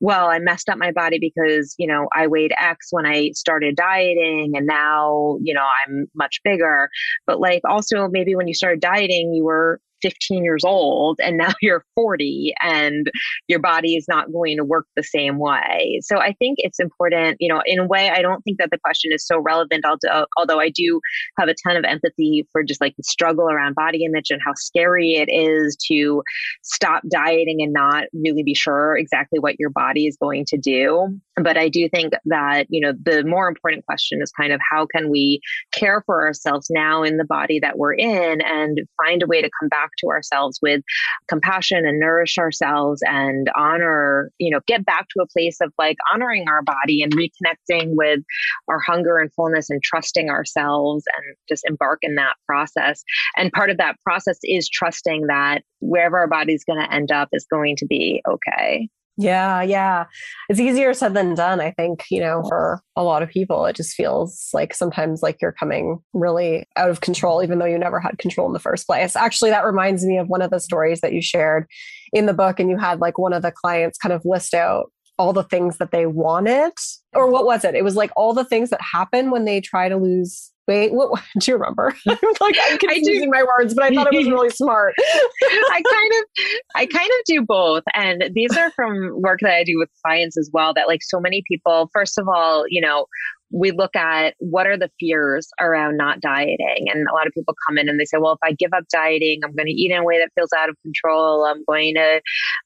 well, 0.02 0.28
I 0.28 0.40
messed 0.40 0.70
up 0.70 0.73
my 0.78 0.92
body 0.92 1.20
because, 1.20 1.76
you 1.78 1.88
know, 1.88 2.08
I 2.16 2.28
weighed 2.28 2.54
X 2.58 2.88
when 2.92 3.06
I 3.06 3.32
started 3.34 3.76
dieting 3.76 4.54
and 4.56 4.66
now, 4.66 5.38
you 5.42 5.54
know, 5.54 5.66
I'm 5.86 6.08
much 6.16 6.42
bigger. 6.44 6.90
But 7.26 7.40
like 7.40 7.62
also 7.68 8.08
maybe 8.08 8.36
when 8.36 8.48
you 8.48 8.54
started 8.54 8.80
dieting, 8.80 9.34
you 9.34 9.46
were 9.46 9.80
15 10.04 10.44
years 10.44 10.64
old 10.64 11.20
and 11.24 11.38
now 11.38 11.54
you're 11.62 11.84
40 11.96 12.54
and 12.62 13.10
your 13.48 13.60
body 13.60 13.96
is 13.96 14.06
not 14.08 14.32
going 14.32 14.58
to 14.58 14.64
work 14.64 14.86
the 14.96 15.04
same 15.04 15.40
way. 15.40 16.00
So 16.04 16.18
I 16.18 16.34
think 16.38 16.58
it's 16.60 16.80
important, 16.80 17.38
you 17.40 17.52
know, 17.52 17.62
in 17.66 17.80
a 17.80 17.88
way, 17.88 18.12
I 18.12 18.22
don't 18.22 18.42
think 18.44 18.60
that 18.60 18.70
the 18.70 18.78
question 18.78 19.12
is 19.14 19.26
so 19.26 19.40
relevant, 19.40 19.86
although, 19.86 20.28
although 20.38 20.60
I 20.60 20.70
do 20.70 21.00
have 21.40 21.50
a 21.50 21.56
ton 21.66 21.78
of 21.78 21.86
empathy 21.86 22.48
for 22.52 22.64
just 22.64 22.82
like 22.82 22.96
the 22.98 23.04
struggle 23.04 23.50
around 23.50 23.76
body 23.76 24.06
image 24.06 24.30
and 24.30 24.42
how 24.46 24.54
scary 24.56 25.16
it 25.16 25.32
is 25.32 25.76
to 25.88 26.22
stop 26.62 27.04
dieting 27.12 27.62
and 27.62 27.74
not 27.74 28.04
really 28.14 28.44
be 28.44 28.54
sure 28.54 28.98
exactly 28.98 29.40
what 29.40 29.56
your 29.58 29.70
body 29.70 30.06
is 30.06 30.18
going 30.22 30.46
to 30.50 30.58
do. 30.58 31.20
But 31.42 31.58
I 31.58 31.70
do 31.70 31.90
think 31.90 32.14
that, 32.26 32.68
you 32.70 32.80
know, 32.80 32.94
the 33.04 33.24
more 33.24 33.48
important 33.48 33.86
question 33.86 34.20
is 34.22 34.32
kind 34.32 34.54
of 34.54 34.60
how 34.72 34.86
can 34.86 35.10
we 35.10 35.40
care 35.72 36.04
for 36.06 36.26
ourselves 36.26 36.68
now 36.70 37.04
in 37.04 37.18
the 37.18 37.26
body 37.26 37.60
that 37.60 37.78
we're 37.78 37.94
in 37.94 38.42
and 38.42 38.80
find 39.04 39.24
a 39.24 39.28
way 39.28 39.42
to 39.42 39.50
come 39.60 39.70
back 39.70 39.90
to 40.00 40.08
ourselves 40.08 40.60
with 40.62 40.82
compassion 41.28 41.86
and 41.86 42.00
nourish 42.00 42.38
ourselves 42.38 43.02
and 43.06 43.50
honor, 43.58 44.32
you 44.38 44.50
know, 44.50 44.60
get 44.68 44.86
back 44.86 45.08
to 45.10 45.22
a 45.22 45.28
place 45.28 45.58
of 45.62 45.72
like 45.78 45.98
honoring 46.14 46.46
our 46.48 46.62
body 46.62 47.02
and 47.02 47.14
reconnecting 47.16 47.96
with 47.96 48.20
our 48.68 48.80
hunger 48.80 49.18
and 49.18 49.34
fullness 49.34 49.70
and 49.70 49.82
trusting 49.84 50.30
ourselves 50.30 51.04
and 51.16 51.36
just 51.50 51.64
embark 51.68 52.00
in 52.02 52.16
that 52.16 52.36
process. 52.48 53.04
And 53.38 53.52
part 53.52 53.70
of 53.70 53.78
that 53.78 53.96
process 54.04 54.40
is 54.44 54.70
trusting 54.70 55.28
that 55.28 55.64
wherever 55.80 56.18
our 56.18 56.28
body's 56.28 56.64
going 56.64 56.80
to 56.80 56.94
end 56.94 57.12
up 57.12 57.30
is 57.34 57.46
going 57.50 57.76
to 57.78 57.86
be 57.86 58.22
okay. 58.28 58.90
Yeah, 59.16 59.62
yeah. 59.62 60.06
It's 60.50 60.60
easier 60.60 60.94
said 60.94 61.14
than 61.14 61.36
done, 61.36 61.62
I 61.62 61.72
think, 61.72 62.06
you 62.10 62.20
know, 62.20 62.44
for 62.48 62.82
a 62.96 63.04
lot 63.04 63.22
of 63.22 63.30
people. 63.30 63.66
It 63.66 63.76
just 63.76 63.94
feels 63.94 64.50
like 64.54 64.74
sometimes 64.74 65.22
like 65.22 65.38
you're 65.40 65.52
coming 65.52 66.00
really 66.14 66.66
out 66.78 66.90
of 66.90 67.02
control, 67.02 67.44
even 67.44 67.60
though 67.60 67.66
you 67.66 67.78
never 67.78 68.00
had 68.00 68.18
control 68.18 68.48
in 68.48 68.54
the 68.54 68.60
first 68.60 68.88
place. 68.88 69.16
Actually, 69.16 69.52
that 69.52 69.66
reminds 69.66 70.04
me 70.04 70.18
of 70.18 70.30
one 70.30 70.42
of 70.42 70.50
the 70.50 70.60
stories 70.60 71.02
that 71.02 71.14
you 71.14 71.22
shared 71.22 71.68
in 72.12 72.26
the 72.26 72.34
book, 72.34 72.60
and 72.60 72.70
you 72.70 72.78
had 72.78 73.02
like 73.02 73.20
one 73.20 73.34
of 73.34 73.44
the 73.44 73.52
clients 73.52 74.00
kind 74.00 74.14
of 74.14 74.24
list 74.26 74.56
out 74.56 74.92
all 75.20 75.32
the 75.32 75.44
things 75.44 75.78
that 75.78 75.92
they 75.92 76.08
wanted. 76.08 76.74
Or 77.14 77.30
what 77.30 77.46
was 77.46 77.64
it? 77.64 77.76
It 77.76 77.84
was 77.84 77.96
like 77.96 78.12
all 78.16 78.34
the 78.34 78.46
things 78.46 78.72
that 78.72 78.82
happen 78.82 79.30
when 79.30 79.46
they 79.46 79.62
try 79.62 79.90
to 79.90 79.98
lose 79.98 80.53
Wait, 80.68 80.94
what, 80.94 81.22
do 81.40 81.52
you 81.52 81.58
remember? 81.58 81.94
like 82.06 82.56
I'm 82.64 82.78
confusing 82.78 83.30
my 83.30 83.44
words, 83.44 83.74
but 83.74 83.84
I 83.84 83.94
thought 83.94 84.14
it 84.14 84.18
was 84.18 84.30
really 84.30 84.50
smart. 84.52 84.94
I 85.02 85.82
kind 85.90 86.14
of, 86.14 86.46
I 86.76 86.86
kind 86.86 87.10
of 87.10 87.26
do 87.26 87.42
both, 87.42 87.84
and 87.94 88.26
these 88.34 88.56
are 88.56 88.72
from 88.72 89.22
work 89.22 89.40
that 89.42 89.54
I 89.54 89.64
do 89.64 89.78
with 89.78 89.90
clients 90.06 90.38
as 90.38 90.50
well. 90.54 90.74
That 90.74 90.88
like 90.88 91.02
so 91.04 91.20
many 91.20 91.44
people, 91.48 91.90
first 91.94 92.18
of 92.18 92.28
all, 92.28 92.66
you 92.68 92.82
know, 92.82 93.08
we 93.54 93.72
look 93.72 93.96
at 93.96 94.34
what 94.40 94.66
are 94.66 94.78
the 94.78 94.90
fears 95.00 95.48
around 95.62 95.96
not 95.96 96.20
dieting. 96.20 96.88
And 96.92 97.08
a 97.08 97.14
lot 97.14 97.28
of 97.28 97.34
people 97.34 97.56
come 97.68 97.78
in 97.78 97.88
and 97.88 98.00
they 98.00 98.06
say, 98.06 98.18
well, 98.18 98.34
if 98.34 98.40
I 98.44 98.54
give 98.54 98.72
up 98.76 98.86
dieting, 98.92 99.42
I'm 99.44 99.54
going 99.54 99.68
to 99.68 99.72
eat 99.72 99.92
in 99.92 99.98
a 99.98 100.04
way 100.04 100.18
that 100.18 100.32
feels 100.34 100.52
out 100.58 100.70
of 100.70 100.76
control. 100.82 101.46
I'm 101.46 101.64
going 101.66 101.94
to, 101.94 102.20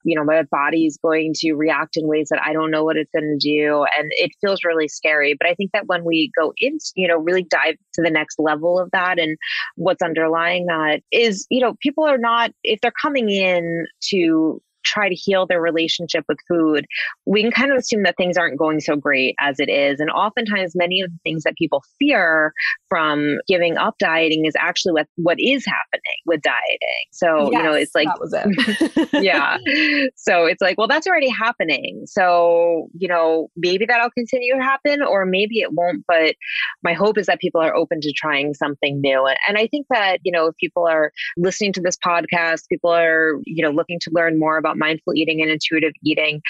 you 0.05 0.15
know, 0.15 0.23
my 0.23 0.43
body 0.43 0.85
is 0.85 0.97
going 1.03 1.33
to 1.39 1.53
react 1.53 1.97
in 1.97 2.07
ways 2.07 2.29
that 2.29 2.41
I 2.41 2.53
don't 2.53 2.71
know 2.71 2.85
what 2.85 2.95
it's 2.95 3.11
going 3.11 3.37
to 3.37 3.37
do. 3.37 3.85
And 3.97 4.09
it 4.13 4.31
feels 4.39 4.63
really 4.63 4.87
scary. 4.87 5.35
But 5.37 5.49
I 5.49 5.55
think 5.55 5.71
that 5.73 5.87
when 5.87 6.05
we 6.05 6.31
go 6.39 6.53
into, 6.57 6.85
you 6.95 7.09
know, 7.09 7.17
really 7.17 7.43
dive 7.43 7.75
to 7.95 8.01
the 8.01 8.09
next 8.09 8.39
level 8.39 8.79
of 8.79 8.89
that 8.91 9.19
and 9.19 9.37
what's 9.75 10.01
underlying 10.01 10.67
that 10.67 11.01
is, 11.11 11.45
you 11.49 11.59
know, 11.59 11.75
people 11.81 12.05
are 12.05 12.17
not, 12.17 12.51
if 12.63 12.79
they're 12.79 12.91
coming 13.01 13.29
in 13.29 13.85
to 14.09 14.61
try 14.87 15.09
to 15.09 15.15
heal 15.15 15.45
their 15.45 15.61
relationship 15.61 16.25
with 16.27 16.37
food, 16.47 16.85
we 17.25 17.41
can 17.41 17.51
kind 17.51 17.71
of 17.71 17.77
assume 17.77 18.03
that 18.03 18.15
things 18.17 18.37
aren't 18.37 18.57
going 18.57 18.79
so 18.79 18.95
great 18.95 19.35
as 19.39 19.59
it 19.59 19.69
is. 19.69 19.99
And 19.99 20.09
oftentimes, 20.09 20.73
many 20.75 21.01
of 21.01 21.11
the 21.11 21.19
things 21.23 21.43
that 21.43 21.55
people 21.57 21.83
fear 21.99 22.53
from 22.89 23.37
giving 23.47 23.77
up 23.77 23.95
dieting 23.99 24.45
is 24.45 24.53
actually 24.57 24.93
what, 24.93 25.07
what 25.15 25.37
is 25.39 25.65
happening 25.65 26.01
with 26.25 26.41
dieting. 26.41 27.07
So, 27.11 27.51
yes, 27.51 27.57
you 27.57 27.63
know, 27.63 27.73
it's 27.73 27.95
like, 27.95 28.07
that 28.07 28.19
was 28.19 28.33
it. 28.33 29.09
yeah. 29.23 29.57
So 30.15 30.45
it's 30.45 30.61
like, 30.61 30.77
well, 30.77 30.87
that's 30.87 31.07
already 31.07 31.29
happening. 31.29 32.03
So, 32.05 32.87
you 32.97 33.07
know, 33.07 33.49
maybe 33.55 33.85
that'll 33.85 34.11
continue 34.11 34.55
to 34.55 34.61
happen 34.61 35.01
or 35.01 35.25
maybe 35.25 35.59
it 35.59 35.73
won't. 35.73 36.03
But 36.07 36.35
my 36.83 36.93
hope 36.93 37.17
is 37.17 37.25
that 37.27 37.39
people 37.39 37.61
are 37.61 37.75
open 37.75 37.99
to 38.01 38.13
trying 38.13 38.53
something 38.53 39.01
new. 39.01 39.27
And 39.47 39.57
I 39.57 39.67
think 39.67 39.87
that, 39.89 40.19
you 40.23 40.31
know, 40.31 40.47
if 40.47 40.55
people 40.57 40.87
are 40.87 41.11
listening 41.35 41.73
to 41.73 41.81
this 41.81 41.97
podcast, 41.97 42.67
people 42.69 42.91
are, 42.91 43.33
you 43.45 43.63
know, 43.63 43.71
looking 43.71 43.99
to 44.01 44.11
learn 44.13 44.39
more 44.39 44.57
about 44.57 44.76
mindful 44.77 45.13
eating 45.15 45.41
and 45.41 45.51
intuitive 45.51 45.93
eating, 46.03 46.41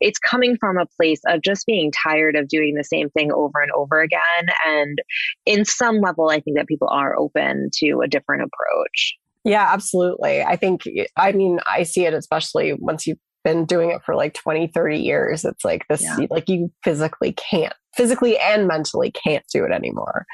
it's 0.00 0.18
coming 0.18 0.56
from 0.58 0.78
a 0.78 0.86
place 0.96 1.20
of 1.26 1.42
just 1.42 1.66
being 1.66 1.92
tired 1.92 2.36
of 2.36 2.48
doing 2.48 2.74
the 2.74 2.84
same 2.84 3.10
thing 3.10 3.32
over 3.32 3.60
and 3.60 3.70
over 3.72 4.00
again. 4.00 4.46
And 4.66 4.98
in 5.46 5.64
some 5.64 5.98
level, 5.98 6.30
I 6.30 6.40
think 6.40 6.56
that 6.56 6.68
people 6.68 6.88
are 6.90 7.18
open 7.18 7.70
to 7.78 8.00
a 8.04 8.08
different 8.08 8.42
approach. 8.42 9.14
Yeah, 9.44 9.68
absolutely. 9.72 10.42
I 10.42 10.56
think, 10.56 10.82
I 11.16 11.32
mean, 11.32 11.58
I 11.66 11.82
see 11.82 12.04
it 12.04 12.14
especially 12.14 12.74
once 12.74 13.06
you've 13.06 13.18
been 13.44 13.64
doing 13.64 13.90
it 13.90 14.02
for 14.04 14.14
like 14.14 14.34
20, 14.34 14.68
30 14.68 14.98
years. 14.98 15.44
It's 15.44 15.64
like 15.64 15.86
this, 15.88 16.02
yeah. 16.02 16.26
like 16.30 16.48
you 16.48 16.70
physically 16.84 17.32
can't, 17.32 17.74
physically 17.96 18.38
and 18.38 18.68
mentally 18.68 19.10
can't 19.10 19.44
do 19.52 19.64
it 19.64 19.72
anymore. 19.72 20.26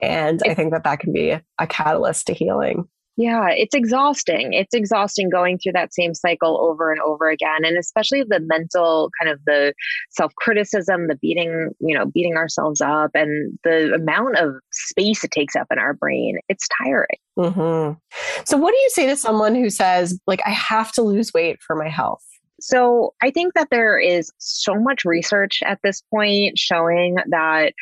And 0.00 0.40
I 0.46 0.54
think 0.54 0.72
that 0.72 0.84
that 0.84 1.00
can 1.00 1.12
be 1.12 1.30
a 1.30 1.66
catalyst 1.66 2.26
to 2.26 2.34
healing. 2.34 2.84
Yeah, 3.16 3.48
it's 3.48 3.74
exhausting. 3.74 4.52
It's 4.52 4.74
exhausting 4.74 5.30
going 5.30 5.58
through 5.58 5.72
that 5.72 5.94
same 5.94 6.12
cycle 6.12 6.60
over 6.60 6.92
and 6.92 7.00
over 7.00 7.30
again. 7.30 7.64
And 7.64 7.78
especially 7.78 8.22
the 8.22 8.40
mental 8.40 9.10
kind 9.18 9.32
of 9.32 9.40
the 9.46 9.72
self 10.10 10.34
criticism, 10.36 11.08
the 11.08 11.16
beating, 11.16 11.70
you 11.80 11.96
know, 11.96 12.04
beating 12.06 12.36
ourselves 12.36 12.82
up 12.82 13.12
and 13.14 13.58
the 13.64 13.94
amount 13.94 14.36
of 14.36 14.54
space 14.70 15.24
it 15.24 15.30
takes 15.30 15.56
up 15.56 15.66
in 15.70 15.78
our 15.78 15.94
brain. 15.94 16.38
It's 16.50 16.68
tiring. 16.82 17.06
Mm-hmm. 17.38 17.98
So, 18.44 18.58
what 18.58 18.72
do 18.72 18.76
you 18.78 18.90
say 18.90 19.06
to 19.06 19.16
someone 19.16 19.54
who 19.54 19.70
says, 19.70 20.18
like, 20.26 20.40
I 20.44 20.50
have 20.50 20.92
to 20.92 21.02
lose 21.02 21.32
weight 21.32 21.58
for 21.66 21.74
my 21.74 21.88
health? 21.88 22.24
So, 22.60 23.14
I 23.22 23.30
think 23.30 23.54
that 23.54 23.68
there 23.70 23.98
is 23.98 24.30
so 24.38 24.74
much 24.74 25.06
research 25.06 25.60
at 25.64 25.78
this 25.82 26.02
point 26.10 26.58
showing 26.58 27.16
that 27.30 27.72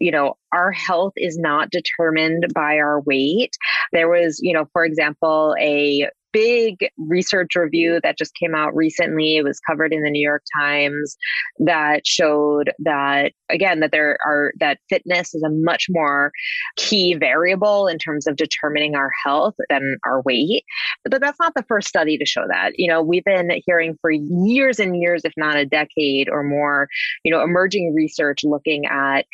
you 0.00 0.10
know, 0.10 0.34
our 0.52 0.72
health 0.72 1.12
is 1.16 1.38
not 1.38 1.70
determined 1.70 2.46
by 2.54 2.78
our 2.78 3.00
weight. 3.02 3.56
There 3.92 4.08
was, 4.08 4.40
you 4.42 4.54
know, 4.54 4.66
for 4.72 4.84
example, 4.84 5.54
a 5.60 6.08
big 6.32 6.78
research 6.96 7.56
review 7.56 8.00
that 8.02 8.18
just 8.18 8.34
came 8.34 8.54
out 8.54 8.74
recently. 8.74 9.36
It 9.36 9.44
was 9.44 9.60
covered 9.60 9.92
in 9.92 10.02
the 10.02 10.10
New 10.10 10.26
York 10.26 10.42
Times 10.58 11.16
that 11.58 12.06
showed 12.06 12.70
that, 12.80 13.32
again, 13.48 13.80
that 13.80 13.92
there 13.92 14.18
are, 14.24 14.52
that 14.60 14.78
fitness 14.88 15.34
is 15.34 15.42
a 15.42 15.50
much 15.50 15.86
more 15.90 16.30
key 16.76 17.14
variable 17.14 17.88
in 17.88 17.98
terms 17.98 18.26
of 18.26 18.36
determining 18.36 18.94
our 18.94 19.10
health 19.24 19.54
than 19.68 19.96
our 20.06 20.22
weight. 20.22 20.64
But 21.04 21.20
that's 21.20 21.40
not 21.40 21.54
the 21.54 21.64
first 21.68 21.88
study 21.88 22.18
to 22.18 22.26
show 22.26 22.44
that. 22.48 22.72
You 22.76 22.90
know, 22.90 23.02
we've 23.02 23.24
been 23.24 23.50
hearing 23.66 23.96
for 24.00 24.10
years 24.10 24.78
and 24.78 25.00
years, 25.00 25.22
if 25.24 25.32
not 25.36 25.56
a 25.56 25.66
decade 25.66 26.28
or 26.28 26.42
more, 26.42 26.88
you 27.24 27.32
know, 27.32 27.42
emerging 27.42 27.94
research 27.94 28.40
looking 28.44 28.86
at 28.86 29.26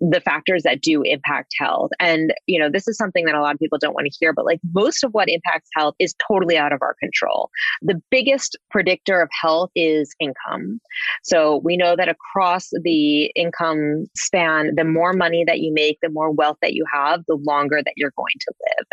the 0.00 0.20
factors 0.20 0.62
that 0.62 0.80
do 0.80 1.02
impact 1.02 1.52
health. 1.58 1.90
And, 1.98 2.32
you 2.46 2.58
know, 2.58 2.70
this 2.70 2.86
is 2.86 2.96
something 2.96 3.24
that 3.24 3.34
a 3.34 3.40
lot 3.40 3.54
of 3.54 3.58
people 3.58 3.78
don't 3.78 3.94
want 3.94 4.06
to 4.06 4.16
hear, 4.18 4.32
but 4.32 4.44
like 4.44 4.60
most 4.72 5.02
of 5.02 5.10
what 5.12 5.28
impacts 5.28 5.68
health 5.74 5.94
is 5.98 6.14
totally 6.26 6.37
totally 6.38 6.56
out 6.56 6.72
of 6.72 6.80
our 6.82 6.94
control. 7.00 7.50
The 7.82 8.00
biggest 8.10 8.56
predictor 8.70 9.20
of 9.20 9.28
health 9.40 9.70
is 9.74 10.14
income. 10.20 10.80
So 11.22 11.60
we 11.64 11.76
know 11.76 11.96
that 11.96 12.08
across 12.08 12.68
the 12.82 13.26
income 13.34 14.06
span, 14.16 14.74
the 14.76 14.84
more 14.84 15.12
money 15.12 15.44
that 15.46 15.60
you 15.60 15.72
make, 15.72 15.98
the 16.02 16.10
more 16.10 16.30
wealth 16.30 16.58
that 16.62 16.74
you 16.74 16.84
have, 16.92 17.20
the 17.28 17.38
longer 17.46 17.80
that 17.84 17.94
you're 17.96 18.12
going 18.16 18.34
to 18.40 18.52
live. 18.60 18.86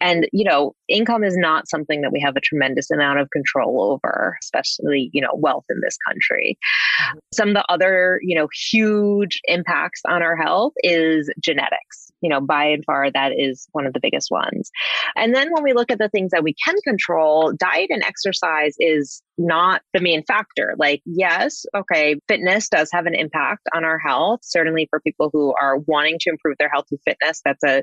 And, 0.00 0.26
you 0.32 0.44
know, 0.44 0.74
income 0.88 1.24
is 1.24 1.36
not 1.36 1.68
something 1.68 2.00
that 2.02 2.12
we 2.12 2.20
have 2.20 2.36
a 2.36 2.40
tremendous 2.40 2.90
amount 2.90 3.20
of 3.20 3.30
control 3.30 3.92
over, 3.92 4.36
especially, 4.42 5.10
you 5.12 5.20
know, 5.20 5.34
wealth 5.34 5.64
in 5.70 5.80
this 5.82 5.96
country. 6.06 6.58
Mm-hmm. 7.02 7.18
Some 7.32 7.48
of 7.50 7.54
the 7.54 7.64
other, 7.68 8.20
you 8.22 8.36
know, 8.36 8.48
huge 8.70 9.40
impacts 9.44 10.00
on 10.08 10.22
our 10.22 10.36
health 10.36 10.72
is 10.82 11.30
genetics 11.42 12.09
you 12.20 12.28
know, 12.28 12.40
by 12.40 12.66
and 12.66 12.84
far, 12.84 13.10
that 13.10 13.32
is 13.36 13.66
one 13.72 13.86
of 13.86 13.92
the 13.92 14.00
biggest 14.00 14.30
ones. 14.30 14.70
And 15.16 15.34
then 15.34 15.50
when 15.52 15.62
we 15.62 15.72
look 15.72 15.90
at 15.90 15.98
the 15.98 16.08
things 16.08 16.30
that 16.32 16.44
we 16.44 16.54
can 16.64 16.76
control, 16.84 17.52
diet 17.52 17.90
and 17.90 18.02
exercise 18.02 18.74
is 18.78 19.22
not 19.40 19.80
the 19.94 20.00
main 20.00 20.22
factor. 20.24 20.74
Like, 20.78 21.02
yes, 21.04 21.64
okay, 21.74 22.16
fitness 22.28 22.68
does 22.68 22.90
have 22.92 23.06
an 23.06 23.14
impact 23.14 23.62
on 23.74 23.84
our 23.84 23.98
health. 23.98 24.40
Certainly 24.42 24.86
for 24.90 25.00
people 25.00 25.30
who 25.32 25.54
are 25.60 25.78
wanting 25.78 26.18
to 26.20 26.30
improve 26.30 26.56
their 26.58 26.68
health 26.68 26.86
and 26.90 27.00
fitness, 27.04 27.40
that's 27.44 27.64
a 27.64 27.82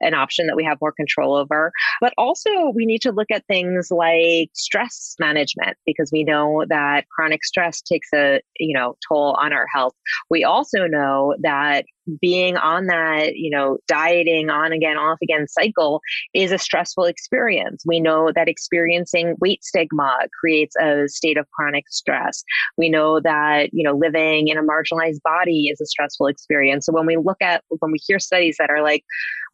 an 0.00 0.14
option 0.14 0.46
that 0.46 0.56
we 0.56 0.64
have 0.64 0.78
more 0.80 0.92
control 0.92 1.34
over. 1.34 1.72
But 2.00 2.12
also 2.18 2.50
we 2.74 2.84
need 2.84 3.02
to 3.02 3.12
look 3.12 3.30
at 3.32 3.46
things 3.46 3.88
like 3.90 4.50
stress 4.54 5.14
management 5.18 5.76
because 5.86 6.10
we 6.12 6.24
know 6.24 6.64
that 6.68 7.06
chronic 7.08 7.42
stress 7.44 7.80
takes 7.80 8.08
a, 8.14 8.40
you 8.58 8.76
know, 8.76 8.96
toll 9.08 9.36
on 9.40 9.52
our 9.52 9.66
health. 9.72 9.94
We 10.30 10.44
also 10.44 10.86
know 10.86 11.34
that 11.40 11.84
being 12.20 12.56
on 12.56 12.86
that, 12.86 13.34
you 13.34 13.50
know, 13.50 13.78
dieting 13.86 14.50
on 14.50 14.72
again, 14.72 14.96
off 14.96 15.18
again 15.22 15.46
cycle 15.48 16.00
is 16.34 16.52
a 16.52 16.58
stressful 16.58 17.04
experience. 17.04 17.82
We 17.86 18.00
know 18.00 18.32
that 18.34 18.48
experiencing 18.48 19.36
weight 19.40 19.64
stigma 19.64 20.18
creates 20.38 20.74
a 20.80 20.97
state 21.06 21.36
of 21.36 21.48
chronic 21.50 21.84
stress. 21.90 22.42
We 22.76 22.88
know 22.88 23.20
that, 23.20 23.70
you 23.72 23.84
know, 23.84 23.94
living 23.94 24.48
in 24.48 24.58
a 24.58 24.62
marginalized 24.62 25.22
body 25.22 25.68
is 25.70 25.80
a 25.80 25.86
stressful 25.86 26.26
experience. 26.26 26.86
So 26.86 26.92
when 26.92 27.06
we 27.06 27.16
look 27.16 27.40
at, 27.40 27.62
when 27.68 27.92
we 27.92 27.98
hear 28.04 28.18
studies 28.18 28.56
that 28.58 28.70
are 28.70 28.82
like, 28.82 29.04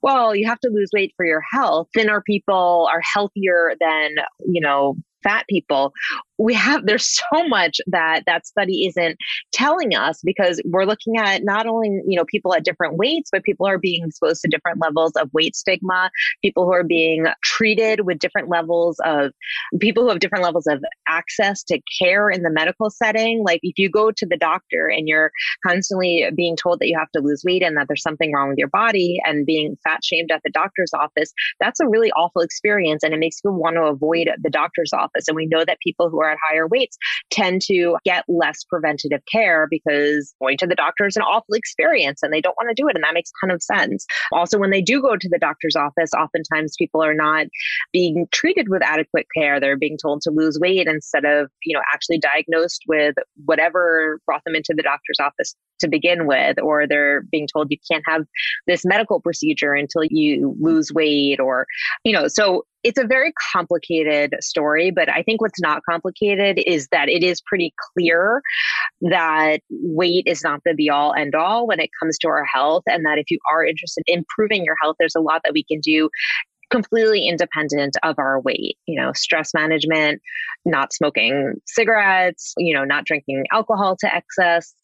well, 0.03 0.35
you 0.35 0.47
have 0.47 0.61
to 0.61 0.71
lose 0.73 0.91
weight 0.93 1.13
for 1.17 1.27
your 1.27 1.43
health, 1.51 1.89
thinner 1.95 2.23
people 2.27 2.89
are 2.93 3.01
healthier 3.01 3.73
than, 3.81 4.17
you 4.47 4.61
know, 4.61 4.97
fat 5.23 5.47
people 5.49 5.93
we 6.39 6.55
have 6.55 6.87
there's 6.87 7.19
so 7.33 7.47
much 7.49 7.81
that 7.87 8.23
that 8.27 8.47
study 8.47 8.87
isn't 8.87 9.17
telling 9.53 9.95
us 9.95 10.21
because 10.25 10.61
we're 10.65 10.85
looking 10.85 11.17
at 11.19 11.45
not 11.45 11.67
only 11.67 11.89
you 12.07 12.17
know 12.17 12.25
people 12.25 12.55
at 12.55 12.65
different 12.65 12.97
weights 12.97 13.31
but 13.33 13.43
people 13.43 13.67
are 13.67 13.79
being 13.79 14.05
exposed 14.05 14.41
to 14.43 14.49
different 14.49 14.81
levels 14.81 15.13
of 15.17 15.31
weight 15.33 15.55
stigma. 15.57 16.11
People 16.43 16.65
who 16.65 16.73
are 16.73 16.85
being 16.85 17.27
treated 17.43 18.01
with 18.07 18.19
different 18.19 18.49
levels 18.49 18.97
of 19.05 19.33
people 19.81 20.03
who 20.03 20.09
have 20.11 20.19
different 20.19 20.45
levels 20.45 20.67
of 20.67 20.83
access 21.09 21.63
to 21.65 21.81
care 22.01 22.31
in 22.31 22.43
the 22.43 22.51
medical 22.51 22.91
setting. 22.91 23.43
Like 23.45 23.61
if 23.63 23.79
you 23.79 23.91
go 23.91 24.11
to 24.11 24.27
the 24.27 24.37
doctor 24.37 24.89
and 24.89 25.09
you're 25.09 25.31
constantly 25.67 26.27
being 26.35 26.57
told 26.57 26.81
that 26.81 26.89
you 26.89 26.99
have 26.99 27.11
to 27.13 27.21
lose 27.21 27.43
weight 27.45 27.63
and 27.63 27.77
that 27.77 27.87
there's 27.89 28.03
something 28.03 28.33
wrong 28.33 28.49
with 28.49 28.59
your 28.59 28.69
body 28.69 29.19
and 29.25 29.47
being 29.47 29.77
fat 29.85 30.05
shamed 30.05 30.31
at 30.31 30.43
the 30.45 30.51
doctor's 30.51 30.93
office 30.95 31.33
that's 31.61 31.81
a 31.81 31.89
really 31.89 32.11
awful 32.13 32.43
experience 32.43 33.03
and 33.03 33.15
it 33.15 33.19
makes 33.19 33.41
you 33.45 33.53
want 33.53 33.77
to 33.77 33.83
avoid 33.83 34.29
the 34.43 34.51
doctor's 34.51 34.93
office. 34.93 35.29
And 35.29 35.37
we 35.37 35.47
know 35.47 35.65
that 35.65 35.79
people 35.81 36.11
who 36.11 36.21
are 36.21 36.24
at 36.29 36.39
higher 36.49 36.67
weights 36.67 36.97
tend 37.31 37.63
to 37.63 37.97
get 38.05 38.25
less 38.29 38.65
preventative 38.65 39.23
care 39.31 39.67
because 39.71 40.35
going 40.41 40.57
to 40.59 40.67
the 40.67 40.75
doctor 40.75 41.07
is 41.07 41.17
an 41.17 41.23
awful 41.23 41.55
experience 41.55 42.23
and 42.23 42.33
they 42.33 42.41
don't 42.41 42.57
want 42.57 42.69
to 42.69 42.81
do 42.81 42.89
it. 42.89 42.95
And 42.95 43.05
that 43.05 43.15
makes 43.15 43.31
a 43.31 43.47
ton 43.47 43.55
of 43.55 43.63
sense. 43.63 44.07
Also, 44.33 44.59
when 44.59 44.71
they 44.71 44.83
do 44.83 45.01
go 45.01 45.17
to 45.17 45.29
the 45.29 45.39
doctor's 45.39 45.77
office, 45.77 46.11
oftentimes 46.15 46.75
people 46.79 47.03
are 47.03 47.15
not 47.15 47.47
being 47.93 48.27
treated 48.33 48.69
with 48.69 48.83
adequate 48.83 49.27
care. 49.37 49.61
They're 49.61 49.77
being 49.77 49.99
told 50.01 50.23
to 50.23 50.31
lose 50.31 50.59
weight 50.61 50.87
instead 50.87 51.25
of, 51.25 51.51
you 51.65 51.75
know, 51.75 51.83
actually 51.93 52.19
diagnosed 52.19 52.83
with 52.87 53.15
whatever 53.45 54.21
brought 54.27 54.43
them 54.45 54.55
into 54.55 54.75
the 54.77 54.83
doctor's 54.83 55.19
office 55.21 55.55
to 55.81 55.89
begin 55.89 56.27
with, 56.27 56.61
or 56.63 56.87
they're 56.87 57.23
being 57.31 57.49
told 57.53 57.67
you 57.71 57.77
can't 57.91 58.05
have 58.07 58.23
this 58.67 58.85
medical 58.85 59.21
procedure 59.21 59.73
until 59.73 60.03
you 60.05 60.57
lose 60.61 60.93
weight, 60.93 61.41
or, 61.41 61.67
you 62.05 62.13
know, 62.13 62.29
so 62.29 62.65
it's 62.85 62.99
a 62.99 63.07
very 63.07 63.33
complicated 63.53 64.35
story, 64.41 64.91
but 64.91 65.09
I 65.09 65.23
think 65.23 65.41
what's 65.41 65.61
not 65.61 65.83
complicated 65.89 66.61
is 66.67 66.87
that 66.93 67.09
it 67.09 67.25
is 67.25 67.41
pretty 67.41 67.73
clear 67.93 68.43
that 69.01 69.61
weight 69.71 70.25
is 70.27 70.43
not 70.45 70.61
the 70.65 70.75
be 70.75 70.91
all 70.91 71.15
end 71.15 71.35
all 71.35 71.67
when 71.67 71.81
it 71.81 71.91
comes 72.01 72.19
to 72.19 72.29
our 72.29 72.45
health. 72.45 72.83
And 72.87 73.05
that 73.07 73.19
if 73.19 73.31
you 73.31 73.39
are 73.51 73.65
interested 73.65 74.05
in 74.07 74.19
improving 74.19 74.65
your 74.65 74.77
health, 74.83 74.97
there's 74.99 75.17
a 75.17 75.21
lot 75.21 75.41
that 75.45 75.53
we 75.55 75.65
can 75.65 75.81
do 75.81 76.11
completely 76.71 77.29
independent 77.29 77.97
of 78.03 78.19
our 78.19 78.41
weight, 78.41 78.77
you 78.87 79.01
know, 79.01 79.13
stress 79.13 79.53
management, 79.55 80.21
not 80.65 80.93
smoking 80.93 81.55
cigarettes, 81.67 82.55
you 82.57 82.75
know, 82.75 82.85
not 82.85 83.05
drinking 83.05 83.45
alcohol 83.53 83.97
to 84.01 84.15
excess, 84.15 84.75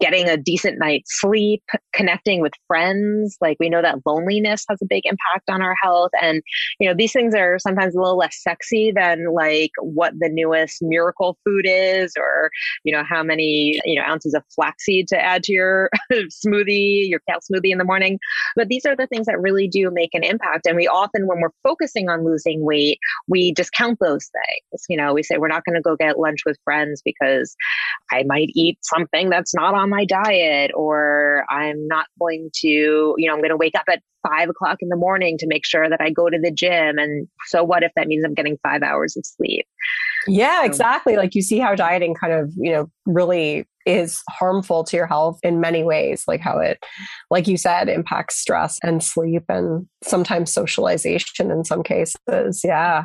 getting 0.00 0.28
a 0.28 0.36
decent 0.36 0.78
night's 0.78 1.20
sleep, 1.20 1.62
connecting 1.92 2.40
with 2.40 2.52
friends. 2.66 3.36
Like 3.40 3.56
we 3.60 3.68
know 3.68 3.82
that 3.82 3.98
loneliness 4.06 4.64
has 4.68 4.78
a 4.82 4.86
big 4.86 5.04
impact 5.04 5.48
on 5.48 5.62
our 5.62 5.74
health. 5.80 6.10
And, 6.20 6.42
you 6.80 6.88
know, 6.88 6.94
these 6.96 7.12
things 7.12 7.34
are 7.34 7.58
sometimes 7.58 7.94
a 7.94 8.00
little 8.00 8.16
less 8.16 8.42
sexy 8.42 8.92
than 8.94 9.32
like 9.32 9.70
what 9.80 10.14
the 10.18 10.30
newest 10.30 10.78
miracle 10.80 11.38
food 11.44 11.66
is 11.68 12.12
or, 12.18 12.50
you 12.84 12.94
know, 12.94 13.04
how 13.08 13.22
many, 13.22 13.78
you 13.84 14.00
know, 14.00 14.06
ounces 14.06 14.34
of 14.34 14.42
flaxseed 14.54 15.06
to 15.08 15.20
add 15.20 15.42
to 15.44 15.52
your 15.52 15.90
smoothie, 16.12 17.08
your 17.08 17.20
kale 17.28 17.38
smoothie 17.40 17.70
in 17.70 17.78
the 17.78 17.84
morning. 17.84 18.18
But 18.56 18.68
these 18.68 18.86
are 18.86 18.96
the 18.96 19.06
things 19.06 19.26
that 19.26 19.40
really 19.40 19.68
do 19.68 19.90
make 19.92 20.14
an 20.14 20.24
impact. 20.24 20.66
And 20.66 20.76
we 20.76 20.88
often 20.88 21.19
when 21.26 21.40
we're 21.40 21.50
focusing 21.62 22.08
on 22.08 22.24
losing 22.24 22.64
weight, 22.64 22.98
we 23.28 23.52
discount 23.52 23.98
those 24.00 24.28
things. 24.28 24.84
You 24.88 24.96
know, 24.96 25.14
we 25.14 25.22
say 25.22 25.38
we're 25.38 25.48
not 25.48 25.64
going 25.64 25.76
to 25.76 25.82
go 25.82 25.96
get 25.96 26.18
lunch 26.18 26.40
with 26.44 26.58
friends 26.64 27.02
because 27.04 27.56
I 28.10 28.24
might 28.26 28.50
eat 28.54 28.78
something 28.82 29.30
that's 29.30 29.54
not 29.54 29.74
on 29.74 29.90
my 29.90 30.04
diet, 30.04 30.70
or 30.74 31.44
I'm 31.50 31.86
not 31.86 32.06
going 32.18 32.50
to, 32.60 32.68
you 32.68 33.26
know, 33.26 33.32
I'm 33.32 33.40
going 33.40 33.50
to 33.50 33.56
wake 33.56 33.74
up 33.74 33.84
at 33.88 34.02
five 34.22 34.48
o'clock 34.48 34.78
in 34.80 34.88
the 34.88 34.96
morning 34.96 35.38
to 35.38 35.46
make 35.46 35.64
sure 35.64 35.88
that 35.88 36.00
I 36.00 36.10
go 36.10 36.28
to 36.28 36.38
the 36.38 36.50
gym. 36.50 36.98
And 36.98 37.26
so 37.46 37.64
what 37.64 37.82
if 37.82 37.92
that 37.96 38.06
means 38.06 38.24
I'm 38.24 38.34
getting 38.34 38.58
five 38.62 38.82
hours 38.82 39.16
of 39.16 39.24
sleep? 39.24 39.66
Yeah, 40.26 40.64
exactly. 40.64 41.16
Like 41.16 41.34
you 41.34 41.42
see 41.42 41.58
how 41.58 41.74
dieting 41.74 42.14
kind 42.14 42.32
of, 42.32 42.52
you 42.56 42.70
know, 42.72 42.90
really 43.06 43.66
is 43.86 44.22
harmful 44.28 44.84
to 44.84 44.96
your 44.96 45.06
health 45.06 45.38
in 45.42 45.60
many 45.60 45.82
ways, 45.82 46.24
like 46.28 46.40
how 46.40 46.58
it, 46.58 46.82
like 47.30 47.46
you 47.46 47.56
said, 47.56 47.88
impacts 47.88 48.36
stress 48.36 48.78
and 48.82 49.02
sleep 49.02 49.44
and 49.48 49.86
sometimes 50.02 50.52
socialization 50.52 51.50
in 51.50 51.64
some 51.64 51.82
cases. 51.82 52.62
Yeah. 52.64 53.04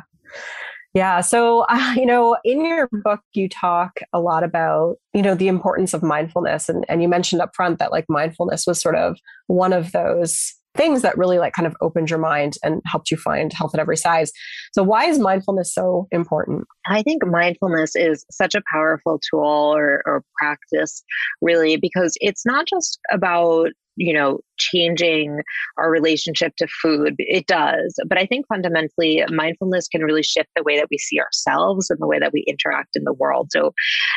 Yeah. 0.94 1.20
So, 1.20 1.66
uh, 1.68 1.92
you 1.96 2.06
know, 2.06 2.38
in 2.42 2.64
your 2.64 2.88
book, 2.90 3.20
you 3.34 3.48
talk 3.48 4.00
a 4.12 4.20
lot 4.20 4.42
about, 4.42 4.96
you 5.12 5.22
know, 5.22 5.34
the 5.34 5.48
importance 5.48 5.92
of 5.92 6.02
mindfulness. 6.02 6.68
And, 6.68 6.86
and 6.88 7.02
you 7.02 7.08
mentioned 7.08 7.42
up 7.42 7.54
front 7.54 7.78
that 7.78 7.92
like 7.92 8.06
mindfulness 8.08 8.66
was 8.66 8.80
sort 8.80 8.96
of 8.96 9.18
one 9.46 9.72
of 9.74 9.92
those 9.92 10.54
things 10.76 11.02
that 11.02 11.16
really 11.16 11.38
like 11.38 11.52
kind 11.52 11.66
of 11.66 11.74
opened 11.80 12.10
your 12.10 12.18
mind 12.18 12.54
and 12.62 12.82
helped 12.86 13.10
you 13.10 13.16
find 13.16 13.52
health 13.52 13.74
at 13.74 13.80
every 13.80 13.96
size. 13.96 14.30
So 14.72 14.82
why 14.82 15.06
is 15.06 15.18
mindfulness 15.18 15.74
so 15.74 16.06
important? 16.10 16.64
I 16.86 17.02
think 17.02 17.24
mindfulness 17.26 17.96
is 17.96 18.24
such 18.30 18.54
a 18.54 18.62
powerful 18.72 19.20
tool 19.30 19.74
or, 19.76 20.02
or 20.06 20.22
practice 20.38 21.02
really 21.40 21.76
because 21.76 22.16
it's 22.20 22.44
not 22.46 22.66
just 22.66 22.98
about 23.10 23.70
you 23.96 24.12
know, 24.12 24.40
changing 24.58 25.40
our 25.78 25.90
relationship 25.90 26.54
to 26.56 26.66
food. 26.82 27.14
It 27.18 27.46
does. 27.46 27.98
But 28.06 28.18
I 28.18 28.26
think 28.26 28.46
fundamentally, 28.46 29.22
mindfulness 29.28 29.88
can 29.88 30.02
really 30.02 30.22
shift 30.22 30.48
the 30.56 30.62
way 30.62 30.78
that 30.78 30.88
we 30.90 30.98
see 30.98 31.20
ourselves 31.20 31.90
and 31.90 31.98
the 32.00 32.06
way 32.06 32.18
that 32.18 32.32
we 32.32 32.44
interact 32.46 32.96
in 32.96 33.04
the 33.04 33.12
world. 33.12 33.48
So, 33.50 33.72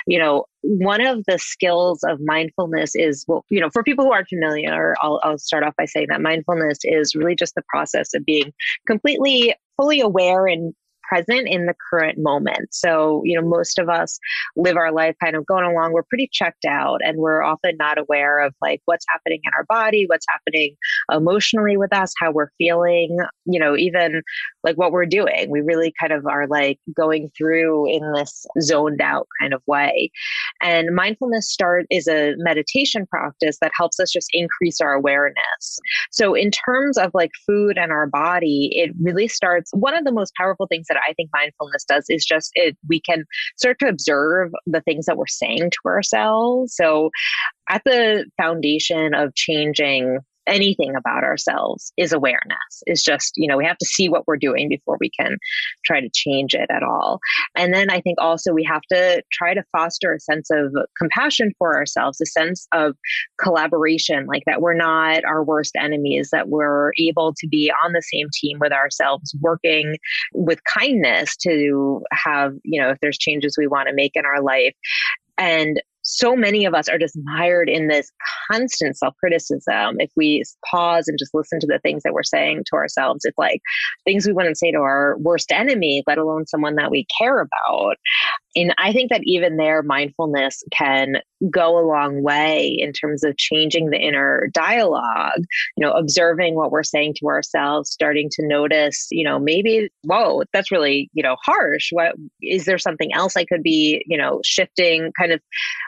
you 0.08 0.20
know, 0.20 0.46
one 0.62 1.06
of 1.06 1.24
the 1.26 1.40
skills 1.40 2.02
of 2.04 2.20
mindfulness 2.22 2.92
is, 2.96 3.26
well, 3.28 3.46
you 3.50 3.60
know, 3.60 3.70
for 3.72 3.84
people 3.84 4.06
who 4.06 4.12
aren't 4.12 4.28
familiar, 4.28 4.96
I'll, 5.02 5.20
I'll 5.24 5.38
start 5.38 5.64
off 5.64 5.76
by 5.78 5.86
saying 5.86 6.08
that 6.10 6.22
mindfulness 6.22 6.80
is 6.84 7.16
really 7.16 7.36
just 7.36 7.56
the 7.56 7.64
process 7.70 8.14
of 8.14 8.26
being 8.26 8.52
completely 8.88 9.54
fully 9.78 10.02
aware 10.02 10.46
and 10.46 10.74
present 11.10 11.47
in 11.47 11.66
the 11.66 11.74
current 11.89 12.18
moment. 12.20 12.74
So, 12.74 13.22
you 13.26 13.39
know, 13.39 13.47
most 13.47 13.80
of 13.80 13.89
us 13.89 14.20
live 14.55 14.78
our 14.78 14.91
life 14.91 15.16
kind 15.24 15.36
of 15.36 15.45
going 15.45 15.66
along. 15.66 15.93
We're 15.93 16.03
pretty 16.03 16.30
checked 16.32 16.66
out 16.66 16.99
and 17.03 17.18
we're 17.18 17.41
often 17.41 17.76
not 17.78 17.97
aware 17.97 18.39
of 18.39 18.53
like 18.62 18.82
what's 18.86 19.05
happening 19.10 19.39
in 19.43 19.51
our 19.57 19.66
body, 19.66 20.05
what's 20.07 20.26
happening 20.30 20.76
emotionally 21.12 21.78
with 21.78 21.93
us, 21.93 22.14
how 22.20 22.32
we're 22.32 22.51
feeling, 22.57 23.18
you 23.45 23.60
know, 23.60 23.76
even 23.76 24.22
like 24.64 24.76
what 24.78 24.91
we're 24.91 25.05
doing. 25.05 25.49
We 25.49 25.62
really 25.62 25.93
kind 25.99 26.12
of 26.12 26.26
are 26.26 26.47
like 26.47 26.80
going 26.95 27.32
through 27.38 27.89
in 27.89 28.14
this 28.14 28.45
zoned 28.62 29.01
out 29.01 29.28
kind 29.39 29.53
of 29.53 29.62
way. 29.68 30.12
And 30.62 30.95
mindfulness 30.95 31.49
start 31.49 31.86
is 31.89 32.07
a 32.07 32.34
meditation 32.38 33.05
practice 33.07 33.57
that 33.62 33.72
helps 33.76 33.99
us 33.99 34.12
just 34.12 34.30
increase 34.34 34.82
our 34.82 34.93
awareness. 34.93 35.80
So 36.12 36.34
in 36.34 36.51
terms 36.51 36.97
of 36.97 37.12
like 37.14 37.32
food 37.45 37.78
and 37.78 37.91
our 37.91 38.07
body, 38.07 38.72
it 38.74 38.91
really 39.01 39.28
starts 39.28 39.72
one 39.74 39.95
of 39.95 40.05
the 40.05 40.12
most 40.12 40.34
powerful 40.36 40.68
things 40.68 40.88
that 40.89 40.97
I 41.07 41.14
think 41.14 41.30
mindfulness 41.34 41.86
does 41.86 42.05
is 42.10 42.26
just 42.26 42.51
it 42.55 42.78
we 42.88 42.99
can 43.01 43.26
start 43.57 43.80
to 43.80 43.88
observe 43.88 44.51
the 44.66 44.82
things 44.82 45.05
that 45.05 45.18
we're 45.18 45.28
saying 45.28 45.72
to 45.72 45.80
ourselves. 45.88 46.76
So 46.76 47.10
at 47.70 47.84
the 47.86 48.26
foundation 48.38 49.14
of 49.14 49.36
changing 49.36 50.20
anything 50.50 50.95
about 50.95 51.24
ourselves 51.24 51.93
is 51.97 52.12
awareness. 52.12 52.84
Is 52.88 53.04
just, 53.04 53.34
you 53.38 53.47
know, 53.47 53.58
we 53.58 53.66
have 53.66 53.78
to 53.78 53.86
see 53.86 54.10
what 54.10 54.28
we're 54.28 54.38
doing 54.38 54.70
before 54.70 54.97
we 55.00 55.10
can 55.10 55.38
try 55.86 56.02
to 56.02 56.10
change 56.14 56.54
it 56.54 56.70
at 56.70 56.84
all. 56.84 57.20
And 57.56 57.74
then 57.74 57.89
I 57.89 58.02
think 58.02 58.20
also 58.20 58.54
we 58.54 58.64
have 58.64 58.82
to 58.91 59.24
try 59.32 59.54
to 59.54 59.64
foster 59.72 60.14
a 60.14 60.20
sense 60.20 60.50
of 60.52 60.74
compassion 60.97 61.54
for 61.58 61.76
ourselves, 61.76 62.20
a 62.22 62.26
sense 62.26 62.68
of 62.74 62.95
collaboration, 63.39 64.26
like 64.26 64.43
that 64.45 64.62
we're 64.62 64.74
not 64.74 65.24
our 65.26 65.43
worst 65.43 65.76
enemies, 65.80 66.30
that 66.32 66.50
we're 66.50 66.91
able 67.00 67.34
to 67.38 67.47
be 67.47 67.72
on 67.86 67.93
the 67.93 68.02
same 68.02 68.28
team 68.34 68.58
with 68.60 68.72
ourselves, 68.72 69.36
working 69.41 69.97
with 70.34 70.64
kindness 70.64 71.36
to 71.38 72.02
have, 72.12 72.54
you 72.64 72.82
know, 72.82 72.89
if 72.89 72.97
there's 73.02 73.18
changes 73.18 73.56
we 73.58 73.68
want 73.68 73.88
to 73.88 73.95
make 73.95 74.16
in 74.16 74.26
our 74.26 74.41
life. 74.41 74.74
And 75.38 75.82
so 76.10 76.36
many 76.36 76.66
of 76.66 76.74
us 76.74 76.89
are 76.89 76.97
just 76.97 77.18
mired 77.24 77.70
in 77.70 77.88
this 77.88 78.12
constant 78.51 78.97
self 78.97 79.16
criticism. 79.20 79.97
If 79.99 80.12
we 80.16 80.43
pause 80.70 81.07
and 81.07 81.20
just 81.20 81.36
listen 81.36 81.60
to 81.60 81.68
the 81.68 81.80
things 81.80 82.01
that 82.03 82.14
we're 82.14 82.24
saying 82.24 82.64
to 82.68 82.76
ourselves, 82.76 83.26
it's 83.26 83.38
like 83.38 83.62
things 84.05 84.26
we 84.26 84.34
wouldn't 84.34 84.57
say 84.57 84.72
to 84.72 84.80
our 84.80 85.18
worst 85.20 85.51
enemy, 85.51 86.03
let 86.07 86.18
alone 86.18 86.47
someone 86.47 86.76
that 86.76 86.89
we 86.89 87.05
care 87.20 87.39
about. 87.41 87.97
And 88.60 88.76
I 88.78 88.91
think 88.91 89.10
that 89.10 89.22
even 89.24 89.57
there, 89.57 89.82
mindfulness 89.84 90.64
can 90.72 91.18
go 91.49 91.80
a 91.80 91.88
long 91.88 92.22
way 92.22 92.76
in 92.78 92.91
terms 92.91 93.24
of 93.24 93.38
changing 93.38 93.89
the 93.89 93.97
inner 93.97 94.49
dialogue, 94.53 95.41
you 95.78 95.86
know, 95.86 95.91
observing 95.91 96.55
what 96.55 96.72
we're 96.72 96.84
saying 96.84 97.16
to 97.20 97.28
ourselves, 97.28 97.89
starting 97.89 98.30
to 98.32 98.45
notice, 98.45 99.07
you 99.12 99.24
know, 99.24 99.39
maybe, 99.39 99.89
whoa, 100.03 100.43
that's 100.51 100.72
really, 100.72 101.10
you 101.14 101.24
know, 101.24 101.38
harsh. 101.41 101.89
What 101.91 102.16
is 102.41 102.66
there 102.66 102.78
something 102.78 103.14
else 103.14 103.38
I 103.38 103.45
could 103.45 103.64
be, 103.64 104.03
you 104.05 104.18
know, 104.18 104.41
shifting 104.43 105.12
kind 105.18 105.32
of 105.32 105.39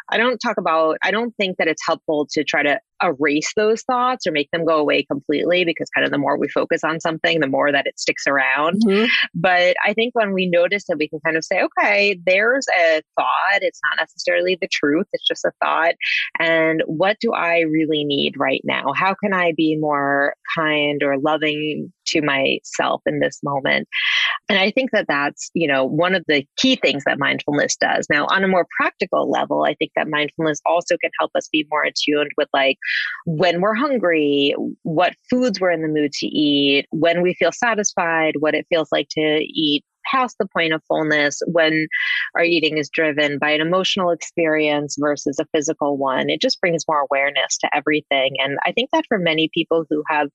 I 0.10 0.18
don't 0.18 0.40
talk 0.40 0.58
about, 0.58 0.98
I 1.04 1.12
don't 1.12 1.36
think 1.38 1.58
that 1.58 1.68
it's 1.68 1.86
helpful 1.86 2.28
to 2.32 2.44
try 2.44 2.64
to 2.64 2.80
erase 3.04 3.54
those 3.56 3.82
thoughts 3.84 4.28
or 4.28 4.32
make 4.32 4.50
them 4.52 4.66
go 4.66 4.78
away 4.78 5.04
completely 5.04 5.66
because 5.66 5.90
kind 5.90 6.06
of 6.06 6.12
the 6.12 6.18
more 6.18 6.38
we 6.38 6.48
focus 6.48 6.84
on 6.84 7.00
something, 7.00 7.40
the 7.40 7.48
more 7.48 7.72
that 7.72 7.88
it 7.88 8.00
sticks 8.00 8.28
around. 8.28 8.82
Mm-hmm. 8.86 9.06
But 9.34 9.76
I 9.86 9.94
think 9.94 10.14
when 10.16 10.34
we 10.34 10.48
notice 10.48 10.86
it, 10.90 10.98
we 10.98 11.10
can 11.10 11.20
kind 11.26 11.38
of 11.38 11.44
say, 11.44 11.62
okay, 11.62 12.20
there's 12.26 12.66
a 12.78 13.02
thought. 13.18 13.62
It's 13.62 13.80
not 13.90 14.02
necessarily 14.02 14.58
the 14.60 14.70
truth, 14.72 15.08
it's 15.14 15.28
just 15.28 15.46
a 15.46 15.52
thought. 15.64 15.96
And 16.40 16.84
what 16.86 17.18
do 17.20 17.34
I 17.34 17.62
really 17.62 18.04
need 18.04 18.36
right 18.38 18.62
now? 18.64 18.94
How 18.96 19.14
can 19.14 19.34
I 19.34 19.54
be 19.56 19.78
more 19.78 20.36
kind 20.56 21.02
or 21.04 21.18
loving 21.18 21.92
to 22.08 22.22
myself 22.22 23.02
in 23.06 23.20
this 23.20 23.40
moment? 23.44 23.88
And 24.50 24.60
I 24.60 24.72
think 24.72 24.92
that 24.92 25.06
that's, 25.08 25.50
you 25.54 25.68
know, 25.68 25.86
one 25.86 26.14
of 26.14 26.24
the 26.28 26.46
key 26.58 26.76
things 26.76 27.04
that 27.06 27.20
mindfulness 27.20 27.78
does. 27.78 28.08
Now, 28.10 28.26
on 28.26 28.44
a 28.44 28.48
more 28.48 28.68
practical 28.78 29.30
level, 29.30 29.64
I 29.64 29.76
think 29.76 29.92
that 29.96 30.10
mindfulness 30.10 30.62
also 30.66 30.98
can 31.02 31.12
help 31.20 31.32
us 31.36 31.48
be 31.52 31.66
more 31.72 31.84
attuned 31.84 32.32
with 32.38 32.50
like 32.54 32.78
when 33.26 33.62
we're 33.62 33.76
hungry, 33.76 34.56
what 34.84 35.14
foods 35.30 35.60
we're 35.60 35.72
in 35.72 35.82
the 35.82 35.88
mood 35.88 36.12
to 36.14 36.28
eat, 36.28 36.86
when 36.92 37.22
we 37.22 37.34
feel 37.34 37.52
satisfied, 37.52 38.36
what 38.40 38.56
it 38.56 38.66
feels 38.70 38.90
like 38.92 39.08
to 39.12 39.22
eat 39.22 39.84
past 40.12 40.36
the 40.40 40.48
point 40.48 40.74
of 40.74 40.82
fullness 40.88 41.42
when 41.48 41.88
our 42.36 42.44
eating 42.44 42.78
is 42.78 42.90
driven 42.90 43.38
by 43.38 43.52
an 43.52 43.62
emotional 43.62 44.12
experience 44.12 44.96
versus 45.00 45.38
a 45.40 45.46
physical 45.54 45.98
one. 45.98 46.30
It 46.30 46.42
just 46.42 46.60
brings 46.60 46.88
more 46.88 47.06
awareness 47.10 47.58
to 47.60 47.70
everything. 47.74 48.36
And 48.40 48.58
I 48.66 48.72
think 48.72 48.90
that 48.92 49.06
for 49.08 49.18
many 49.18 49.50
people 49.54 49.86
who 49.90 50.04
have 50.10 50.30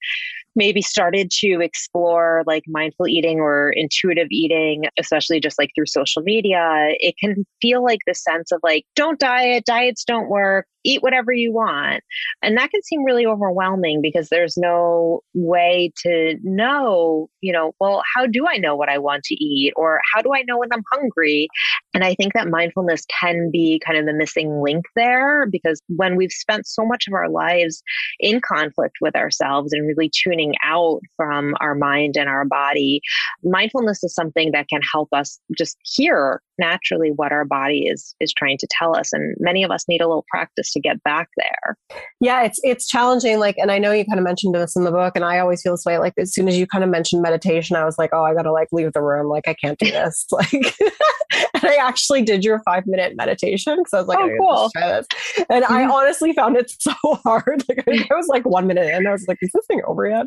maybe 0.55 0.81
started 0.83 1.31
to 1.41 1.61
explore 1.61 2.43
like 2.47 2.65
mindful 2.67 3.09
eating 3.09 3.41
or 3.41 3.73
intuitive 3.75 4.29
eating, 4.31 4.85
especially 4.99 5.41
just 5.41 5.59
like 5.59 5.71
through 5.75 5.87
social 5.87 6.23
media, 6.23 6.95
it 7.01 7.15
can 7.19 7.45
feel 7.61 7.85
like 7.85 8.01
the 8.07 8.15
sense 8.15 8.53
of 8.53 8.61
like, 8.63 8.85
don't 8.95 9.19
diet, 9.19 9.65
diets 9.67 10.05
don't 10.05 10.29
work, 10.29 10.67
eat 10.87 11.03
whatever 11.03 11.33
you 11.33 11.53
want. 11.53 12.03
And 12.43 12.57
that 12.57 12.71
can 12.71 12.83
seem 12.83 13.05
really 13.05 13.27
overwhelming 13.27 14.01
because 14.01 14.29
there's 14.29 14.57
no 14.57 15.21
way 15.35 15.93
to 16.03 16.37
know, 16.43 17.29
you 17.41 17.53
know, 17.53 17.73
well, 17.81 18.03
how 18.15 18.27
do 18.27 18.47
I 18.49 18.57
know 18.57 18.77
what 18.77 18.89
I 18.89 18.99
want 18.99 19.25
to 19.25 19.35
eat? 19.35 19.73
Or 19.77 20.01
how 20.15 20.23
do 20.23 20.33
I 20.35 20.43
know 20.47 20.59
when 20.59 20.73
I'm 20.73 20.85
hungry? 20.93 21.49
And 21.95 22.05
I 22.05 22.15
think 22.15 22.35
that 22.35 22.49
mindfulness 22.49 23.05
can 23.21 23.51
be 23.51 23.81
kind 23.85 23.99
of 23.99 24.07
the 24.07 24.13
missing 24.13 24.61
link 24.63 24.85
there 24.95 25.47
because 25.51 25.81
when 25.89 26.17
we've 26.17 26.33
spent 26.33 26.67
so 26.67 26.85
much 26.85 27.07
of 27.09 27.15
our 27.15 27.29
lives 27.29 27.83
in 28.21 28.41
conflict 28.41 28.97
with 29.01 29.17
ourselves 29.17 29.73
and 29.73 29.87
really 29.87 30.11
tuning 30.11 30.55
out 30.65 31.01
from 31.17 31.55
our 31.61 31.75
mind 31.75 32.17
and 32.17 32.29
our 32.29 32.45
body, 32.45 33.01
mindfulness 33.43 34.03
is 34.05 34.15
something 34.15 34.53
that 34.53 34.69
can 34.69 34.81
help 34.93 35.09
us 35.13 35.41
just 35.57 35.77
hear 35.85 36.43
naturally 36.59 37.11
what 37.11 37.33
our 37.33 37.45
body 37.45 37.87
is 37.87 38.15
is 38.21 38.33
trying 38.33 38.59
to 38.59 38.67
tell 38.71 38.97
us 38.97 39.13
and 39.13 39.37
many 39.39 39.63
of 39.63 39.71
us 39.71 39.85
need 39.89 40.01
a 40.01 40.07
little 40.07 40.25
practice 40.31 40.73
to 40.73 40.81
get 40.81 41.03
back 41.03 41.29
there 41.37 41.77
yeah 42.21 42.43
it's 42.43 42.59
it's 42.63 42.87
challenging 42.87 43.39
like 43.39 43.57
and 43.59 43.71
i 43.71 43.79
know 43.79 43.93
you 43.93 44.05
kind 44.05 44.19
of 44.19 44.25
mentioned 44.25 44.55
this 44.55 44.77
in 44.77 44.85
the 44.85 44.91
book 44.91 45.13
and 45.15 45.25
i 45.25 45.39
always 45.39 45.63
feel 45.63 45.73
this 45.73 45.85
way 45.85 45.99
like 45.99 46.15
as 46.19 46.33
soon 46.33 46.49
as 46.49 46.57
you 46.57 46.67
kind 46.67 46.85
of 46.85 46.91
mentioned 46.91 47.23
meditation 47.23 47.77
i 47.77 47.85
was 47.85 47.97
like 47.99 48.11
oh 48.13 48.25
i 48.25 48.35
gotta 48.35 48.53
like 48.53 48.69
leave 48.73 48.93
the 48.93 49.03
room 49.03 49.29
like 49.29 49.47
i 49.49 49.55
can't 49.55 49.79
do 49.79 49.91
this 49.91 50.27
like 50.33 50.53
and 50.53 51.65
i 51.65 51.77
actually 51.81 52.23
did 52.23 52.45
your 52.45 52.61
five 52.65 52.85
minute 52.87 53.15
meditation 53.17 53.77
because 53.79 53.93
i 53.93 53.99
was 53.99 54.09
like 54.09 54.19
oh, 54.19 54.31
cool. 54.39 54.71
try 54.77 54.89
this 54.89 55.07
and 55.51 55.65
mm-hmm. 55.65 55.73
i 55.73 55.85
honestly 55.85 56.33
found 56.33 56.57
it 56.57 56.71
so 56.79 56.93
hard 57.25 57.63
like 57.69 57.85
i 57.89 58.15
was 58.15 58.29
like 58.29 58.45
one 58.45 58.67
minute 58.67 58.89
in 58.93 59.07
i 59.07 59.13
was 59.13 59.25
like 59.29 59.39
is 59.43 59.51
this 59.53 59.67
thing 59.67 59.83
over 59.87 60.09
yet 60.09 60.27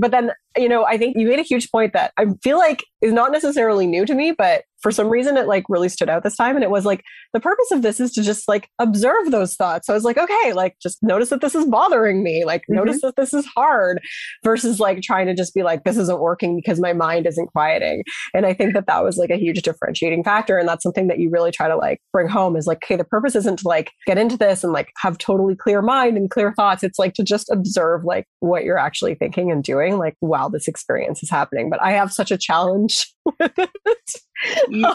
but 0.00 0.10
then 0.10 0.30
you 0.56 0.68
know 0.68 0.84
i 0.84 0.96
think 0.96 1.16
you 1.16 1.26
made 1.26 1.38
a 1.38 1.42
huge 1.42 1.70
point 1.70 1.92
that 1.92 2.12
i 2.16 2.26
feel 2.42 2.58
like 2.58 2.84
is 3.04 3.12
not 3.12 3.30
necessarily 3.30 3.86
new 3.86 4.04
to 4.04 4.14
me 4.14 4.32
but 4.32 4.64
for 4.84 4.92
some 4.92 5.08
reason 5.08 5.38
it 5.38 5.46
like 5.46 5.64
really 5.70 5.88
stood 5.88 6.10
out 6.10 6.22
this 6.22 6.36
time. 6.36 6.56
And 6.56 6.62
it 6.62 6.70
was 6.70 6.84
like 6.84 7.02
the 7.32 7.40
purpose 7.40 7.70
of 7.70 7.80
this 7.80 8.00
is 8.00 8.12
to 8.12 8.22
just 8.22 8.46
like 8.46 8.68
observe 8.78 9.30
those 9.30 9.56
thoughts. 9.56 9.86
So 9.86 9.94
i 9.94 9.96
was 9.96 10.04
like 10.04 10.18
okay 10.18 10.52
like 10.52 10.76
just 10.80 11.02
notice 11.02 11.30
that 11.30 11.40
this 11.40 11.54
is 11.54 11.64
bothering 11.64 12.22
me. 12.22 12.44
Like 12.44 12.62
mm-hmm. 12.62 12.74
notice 12.74 13.00
that 13.00 13.16
this 13.16 13.32
is 13.32 13.46
hard 13.46 14.02
versus 14.44 14.80
like 14.80 15.00
trying 15.00 15.26
to 15.26 15.34
just 15.34 15.54
be 15.54 15.62
like 15.62 15.84
this 15.84 15.96
isn't 15.96 16.20
working 16.20 16.54
because 16.54 16.80
my 16.80 16.92
mind 16.92 17.26
isn't 17.26 17.46
quieting. 17.46 18.02
And 18.34 18.44
i 18.44 18.52
think 18.52 18.74
that 18.74 18.86
that 18.86 19.02
was 19.02 19.16
like 19.16 19.30
a 19.30 19.38
huge 19.38 19.62
differentiating 19.62 20.22
factor. 20.22 20.58
And 20.58 20.68
that's 20.68 20.82
something 20.82 21.08
that 21.08 21.18
you 21.18 21.30
really 21.30 21.50
try 21.50 21.66
to 21.66 21.76
like 21.76 22.02
bring 22.12 22.28
home 22.28 22.54
is 22.54 22.66
like 22.66 22.84
okay 22.84 22.96
the 22.96 23.04
purpose 23.04 23.34
isn't 23.34 23.60
to 23.60 23.68
like 23.68 23.90
get 24.06 24.18
into 24.18 24.36
this 24.36 24.62
and 24.62 24.74
like 24.74 24.90
have 24.98 25.16
totally 25.16 25.56
clear 25.56 25.80
mind 25.80 26.18
and 26.18 26.30
clear 26.30 26.52
thoughts. 26.52 26.84
It's 26.84 26.98
like 26.98 27.14
to 27.14 27.24
just 27.24 27.50
observe 27.50 28.04
like 28.04 28.26
what 28.40 28.64
you're 28.64 28.76
actually 28.76 29.14
thinking 29.14 29.50
and 29.50 29.64
doing 29.64 29.96
like 29.96 30.16
while 30.20 30.50
this 30.50 30.68
experience 30.68 31.22
is 31.22 31.30
happening. 31.30 31.70
But 31.70 31.80
i 31.80 31.92
have 31.92 32.12
such 32.12 32.30
a 32.30 32.36
challenge 32.36 32.93
with 33.38 33.52
it 33.58 34.20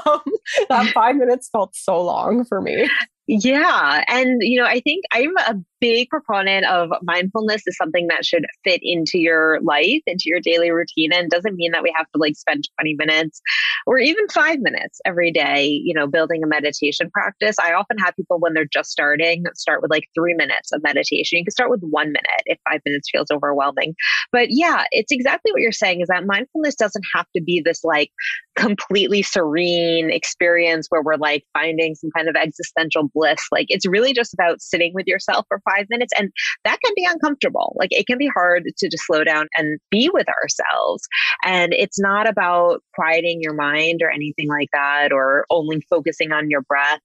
um, 0.06 0.22
that 0.70 0.91
five 0.93 1.16
minutes 1.16 1.50
felt 1.50 1.76
so 1.76 2.02
long 2.02 2.45
for 2.45 2.62
me. 2.62 2.89
Yeah. 3.32 4.04
And, 4.08 4.42
you 4.42 4.60
know, 4.60 4.66
I 4.66 4.80
think 4.80 5.06
I'm 5.12 5.38
a 5.38 5.54
big 5.80 6.10
proponent 6.10 6.66
of 6.66 6.90
mindfulness 7.04 7.62
is 7.68 7.78
something 7.78 8.08
that 8.08 8.26
should 8.26 8.46
fit 8.64 8.80
into 8.82 9.20
your 9.20 9.60
life, 9.62 10.02
into 10.08 10.24
your 10.26 10.40
daily 10.40 10.72
routine, 10.72 11.14
and 11.14 11.30
doesn't 11.30 11.56
mean 11.56 11.72
that 11.72 11.84
we 11.84 11.94
have 11.96 12.08
to 12.08 12.20
like 12.20 12.36
spend 12.36 12.64
20 12.80 12.96
minutes 12.98 13.40
or 13.86 14.00
even 14.00 14.28
five 14.30 14.58
minutes 14.62 15.00
every 15.06 15.32
day, 15.32 15.68
you 15.68 15.94
know, 15.94 16.08
building 16.08 16.44
a 16.44 16.48
meditation 16.48 17.12
practice. 17.12 17.58
I 17.60 17.74
often 17.74 18.00
have 18.00 18.16
people 18.16 18.40
when 18.40 18.56
they're 18.56 18.66
just 18.66 18.90
starting 18.90 19.44
start 19.54 19.84
with 19.84 19.92
like 19.92 20.06
three 20.16 20.34
minutes 20.34 20.72
of 20.74 20.82
meditation. 20.82 21.38
You 21.38 21.46
can 21.46 21.52
start 21.52 21.70
with 21.70 21.82
one 21.82 22.08
minute 22.08 22.44
if 22.46 22.58
five 22.68 22.82
minutes 22.84 23.10
feels 23.12 23.28
overwhelming. 23.32 23.94
But 24.32 24.48
yeah, 24.50 24.86
it's 24.90 25.12
exactly 25.12 25.52
what 25.52 25.62
you're 25.62 25.72
saying 25.72 26.02
is 26.02 26.08
that 26.08 26.26
mindfulness 26.26 26.74
doesn't 26.74 27.06
have 27.14 27.28
to 27.36 27.44
be 27.44 27.62
this 27.64 27.84
like 27.84 28.10
completely 28.56 29.22
serene 29.22 30.10
experience 30.10 30.88
where 30.90 31.04
we're 31.04 31.16
like 31.16 31.46
finding 31.54 31.94
some 31.94 32.10
kind 32.16 32.28
of 32.28 32.36
existential 32.36 33.10
bliss. 33.20 33.39
Like 33.51 33.67
it's 33.70 33.88
really 33.88 34.13
just 34.13 34.34
about 34.34 34.61
sitting 34.61 34.93
with 34.93 35.07
yourself 35.07 35.45
for 35.47 35.61
five 35.70 35.86
minutes. 35.89 36.13
And 36.17 36.32
that 36.63 36.78
can 36.84 36.93
be 36.95 37.05
uncomfortable. 37.05 37.76
Like 37.78 37.89
it 37.91 38.07
can 38.07 38.17
be 38.17 38.28
hard 38.28 38.63
to 38.78 38.89
just 38.89 39.05
slow 39.05 39.24
down 39.24 39.47
and 39.57 39.80
be 39.89 40.09
with 40.11 40.28
ourselves. 40.30 41.07
And 41.43 41.74
it's 41.74 41.99
not 41.99 42.28
about 42.28 42.82
quieting 42.95 43.39
your 43.41 43.53
mind 43.53 44.01
or 44.01 44.09
anything 44.09 44.47
like 44.47 44.70
that, 44.74 45.11
or 45.11 45.45
only 45.49 45.82
focusing 45.89 46.32
on 46.32 46.49
your 46.49 46.61
breath. 46.61 46.99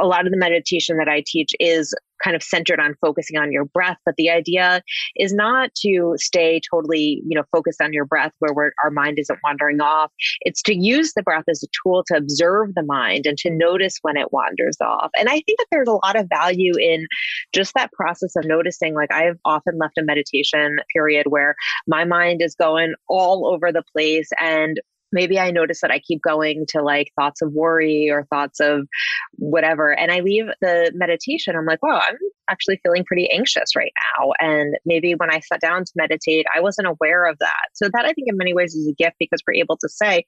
A 0.00 0.06
lot 0.06 0.26
of 0.26 0.32
the 0.32 0.38
meditation 0.38 0.96
that 0.98 1.08
I 1.08 1.22
teach 1.26 1.52
is 1.60 1.94
kind 2.22 2.36
of 2.36 2.42
centered 2.42 2.80
on 2.80 2.94
focusing 3.00 3.38
on 3.38 3.52
your 3.52 3.64
breath 3.64 3.98
but 4.04 4.14
the 4.16 4.30
idea 4.30 4.82
is 5.16 5.32
not 5.32 5.70
to 5.74 6.14
stay 6.16 6.60
totally 6.70 7.22
you 7.26 7.36
know 7.36 7.44
focused 7.52 7.80
on 7.80 7.92
your 7.92 8.04
breath 8.04 8.32
where 8.38 8.72
our 8.84 8.90
mind 8.90 9.18
isn't 9.18 9.38
wandering 9.44 9.80
off. 9.80 10.10
It's 10.42 10.62
to 10.62 10.76
use 10.76 11.12
the 11.14 11.22
breath 11.22 11.44
as 11.48 11.62
a 11.62 11.66
tool 11.82 12.04
to 12.08 12.16
observe 12.16 12.74
the 12.74 12.82
mind 12.82 13.26
and 13.26 13.38
to 13.38 13.50
notice 13.50 13.98
when 14.02 14.16
it 14.16 14.32
wanders 14.32 14.76
off. 14.80 15.10
And 15.18 15.28
i 15.28 15.40
think 15.46 15.58
that 15.58 15.66
there's 15.70 15.88
a 15.88 15.92
lot 15.92 16.16
of 16.16 16.26
value 16.28 16.74
in 16.78 17.06
just 17.52 17.74
that 17.74 17.92
process 17.92 18.34
of 18.36 18.44
noticing. 18.44 18.94
Like 18.94 19.12
i've 19.12 19.38
often 19.44 19.78
left 19.78 19.98
a 19.98 20.02
meditation 20.02 20.78
period 20.92 21.26
where 21.28 21.54
my 21.86 22.04
mind 22.04 22.42
is 22.42 22.54
going 22.54 22.94
all 23.08 23.46
over 23.46 23.72
the 23.72 23.82
place 23.92 24.28
and 24.40 24.80
maybe 25.12 25.38
I 25.38 25.50
notice 25.50 25.80
that 25.80 25.90
I 25.90 25.98
keep 25.98 26.20
going 26.22 26.66
to 26.70 26.82
like 26.82 27.12
thoughts 27.18 27.42
of 27.42 27.52
worry 27.52 28.08
or 28.10 28.24
thoughts 28.24 28.60
of 28.60 28.86
whatever. 29.36 29.92
And 29.92 30.10
I 30.10 30.20
leave 30.20 30.46
the 30.60 30.92
meditation, 30.94 31.56
I'm 31.56 31.66
like, 31.66 31.82
wow, 31.82 32.00
I'm 32.06 32.16
actually 32.48 32.80
feeling 32.82 33.04
pretty 33.04 33.30
anxious 33.30 33.76
right 33.76 33.92
now. 34.18 34.32
And 34.40 34.76
maybe 34.84 35.14
when 35.14 35.30
I 35.30 35.40
sat 35.40 35.60
down 35.60 35.84
to 35.84 35.92
meditate, 35.96 36.46
I 36.54 36.60
wasn't 36.60 36.88
aware 36.88 37.26
of 37.26 37.38
that. 37.38 37.68
So 37.74 37.88
that 37.92 38.04
I 38.04 38.12
think 38.12 38.28
in 38.28 38.36
many 38.36 38.54
ways 38.54 38.74
is 38.74 38.88
a 38.88 38.94
gift 38.94 39.16
because 39.18 39.40
we're 39.46 39.54
able 39.54 39.76
to 39.78 39.88
say, 39.88 40.24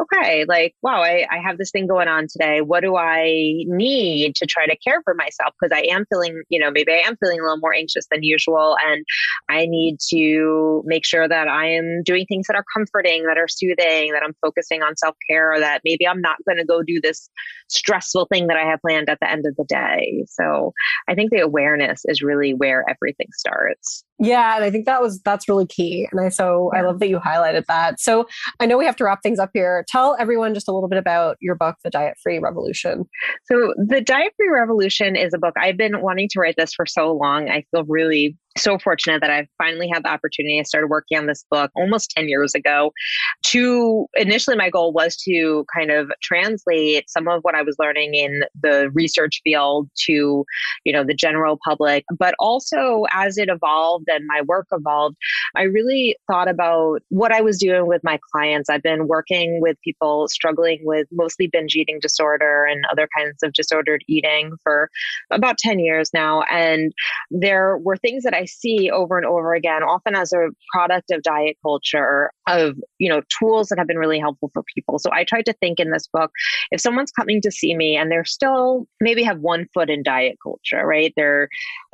okay, 0.00 0.44
like, 0.48 0.74
wow, 0.82 1.02
I, 1.02 1.26
I 1.30 1.38
have 1.38 1.58
this 1.58 1.70
thing 1.70 1.86
going 1.86 2.08
on 2.08 2.26
today. 2.28 2.60
What 2.60 2.80
do 2.80 2.96
I 2.96 3.64
need 3.66 4.34
to 4.36 4.46
try 4.46 4.66
to 4.66 4.76
care 4.76 5.02
for 5.04 5.14
myself? 5.14 5.54
Because 5.60 5.76
I 5.76 5.86
am 5.92 6.04
feeling, 6.10 6.42
you 6.48 6.58
know, 6.58 6.70
maybe 6.70 6.92
I 6.92 7.06
am 7.06 7.16
feeling 7.16 7.40
a 7.40 7.42
little 7.42 7.58
more 7.58 7.74
anxious 7.74 8.06
than 8.10 8.22
usual. 8.22 8.76
And 8.86 9.04
I 9.48 9.66
need 9.66 9.98
to 10.10 10.82
make 10.86 11.04
sure 11.04 11.28
that 11.28 11.48
I 11.48 11.66
am 11.70 12.02
doing 12.04 12.26
things 12.26 12.46
that 12.48 12.56
are 12.56 12.64
comforting, 12.74 13.24
that 13.24 13.38
are 13.38 13.48
soothing, 13.48 14.12
that 14.12 14.22
I'm 14.24 14.34
focusing 14.40 14.82
on 14.82 14.96
self 14.96 15.16
care, 15.28 15.58
that 15.58 15.82
maybe 15.84 16.06
I'm 16.06 16.20
not 16.20 16.36
going 16.46 16.58
to 16.58 16.64
go 16.64 16.82
do 16.82 17.00
this 17.02 17.28
stressful 17.68 18.26
thing 18.26 18.48
that 18.48 18.56
I 18.56 18.64
have 18.64 18.80
planned 18.80 19.08
at 19.08 19.18
the 19.20 19.30
end 19.30 19.46
of 19.46 19.54
the 19.56 19.64
day. 19.64 20.24
So 20.28 20.72
I 21.08 21.14
think 21.14 21.30
the 21.30 21.40
awareness 21.40 21.59
is 22.06 22.22
really 22.22 22.54
where 22.54 22.84
everything 22.88 23.28
starts. 23.32 24.04
Yeah, 24.18 24.56
and 24.56 24.64
I 24.64 24.70
think 24.70 24.84
that 24.86 25.00
was 25.00 25.20
that's 25.22 25.48
really 25.48 25.66
key. 25.66 26.06
And 26.10 26.20
I 26.20 26.28
so 26.28 26.70
yeah. 26.74 26.80
I 26.80 26.82
love 26.82 26.98
that 27.00 27.08
you 27.08 27.18
highlighted 27.18 27.64
that. 27.66 27.98
So 27.98 28.26
I 28.60 28.66
know 28.66 28.76
we 28.76 28.84
have 28.84 28.96
to 28.96 29.04
wrap 29.04 29.22
things 29.22 29.38
up 29.38 29.50
here. 29.54 29.84
Tell 29.88 30.16
everyone 30.18 30.52
just 30.52 30.68
a 30.68 30.72
little 30.72 30.88
bit 30.88 30.98
about 30.98 31.36
your 31.40 31.54
book, 31.54 31.76
The 31.84 31.90
Diet 31.90 32.16
Free 32.22 32.38
Revolution. 32.38 33.04
So 33.46 33.72
The 33.76 34.00
Diet 34.00 34.32
Free 34.36 34.50
Revolution 34.50 35.16
is 35.16 35.32
a 35.32 35.38
book 35.38 35.54
I've 35.56 35.78
been 35.78 36.02
wanting 36.02 36.28
to 36.32 36.40
write 36.40 36.56
this 36.56 36.74
for 36.74 36.84
so 36.86 37.12
long. 37.12 37.48
I 37.48 37.64
feel 37.70 37.84
really 37.84 38.36
so 38.56 38.78
fortunate 38.78 39.20
that 39.20 39.30
I've 39.30 39.48
finally 39.58 39.88
had 39.92 40.04
the 40.04 40.08
opportunity. 40.08 40.58
I 40.58 40.64
started 40.64 40.88
working 40.88 41.18
on 41.18 41.26
this 41.26 41.44
book 41.50 41.70
almost 41.76 42.10
10 42.16 42.28
years 42.28 42.54
ago. 42.54 42.92
To 43.46 44.06
initially, 44.14 44.56
my 44.56 44.70
goal 44.70 44.92
was 44.92 45.16
to 45.18 45.64
kind 45.74 45.90
of 45.90 46.10
translate 46.22 47.08
some 47.08 47.28
of 47.28 47.42
what 47.42 47.54
I 47.54 47.62
was 47.62 47.76
learning 47.78 48.14
in 48.14 48.42
the 48.60 48.90
research 48.92 49.40
field 49.44 49.88
to, 50.06 50.44
you 50.84 50.92
know, 50.92 51.04
the 51.04 51.14
general 51.14 51.58
public, 51.64 52.04
but 52.18 52.34
also 52.38 53.04
as 53.12 53.38
it 53.38 53.48
evolved 53.48 54.06
and 54.08 54.24
my 54.26 54.42
work 54.42 54.66
evolved, 54.72 55.16
I 55.56 55.62
really 55.62 56.16
thought 56.30 56.48
about 56.48 57.00
what 57.08 57.32
I 57.32 57.40
was 57.40 57.58
doing 57.58 57.86
with 57.86 58.02
my 58.04 58.18
clients. 58.32 58.68
I've 58.68 58.82
been 58.82 59.06
working 59.06 59.60
with 59.60 59.76
people 59.82 60.28
struggling 60.28 60.80
with 60.82 61.06
mostly 61.12 61.46
binge 61.46 61.74
eating 61.76 61.98
disorder 62.00 62.64
and 62.64 62.84
other 62.90 63.08
kinds 63.16 63.42
of 63.42 63.52
disordered 63.52 64.02
eating 64.08 64.52
for 64.62 64.90
about 65.30 65.58
10 65.58 65.78
years 65.78 66.10
now. 66.12 66.42
And 66.50 66.92
there 67.30 67.78
were 67.78 67.96
things 67.96 68.24
that 68.24 68.34
I 68.34 68.39
see 68.44 68.90
over 68.90 69.16
and 69.16 69.26
over 69.26 69.54
again, 69.54 69.82
often 69.82 70.14
as 70.14 70.32
a 70.32 70.48
product 70.72 71.10
of 71.10 71.22
diet 71.22 71.56
culture, 71.62 72.30
of, 72.48 72.76
you 72.98 73.08
know, 73.08 73.22
tools 73.38 73.68
that 73.68 73.78
have 73.78 73.86
been 73.86 73.98
really 73.98 74.18
helpful 74.18 74.50
for 74.52 74.62
people. 74.74 74.98
So 74.98 75.10
I 75.12 75.24
tried 75.24 75.46
to 75.46 75.52
think 75.54 75.78
in 75.78 75.90
this 75.90 76.08
book, 76.12 76.30
if 76.70 76.80
someone's 76.80 77.12
coming 77.12 77.40
to 77.42 77.50
see 77.50 77.74
me 77.74 77.96
and 77.96 78.10
they're 78.10 78.24
still 78.24 78.86
maybe 79.00 79.22
have 79.22 79.40
one 79.40 79.66
foot 79.72 79.90
in 79.90 80.02
diet 80.02 80.36
culture, 80.42 80.84
right? 80.86 81.12
They're 81.16 81.48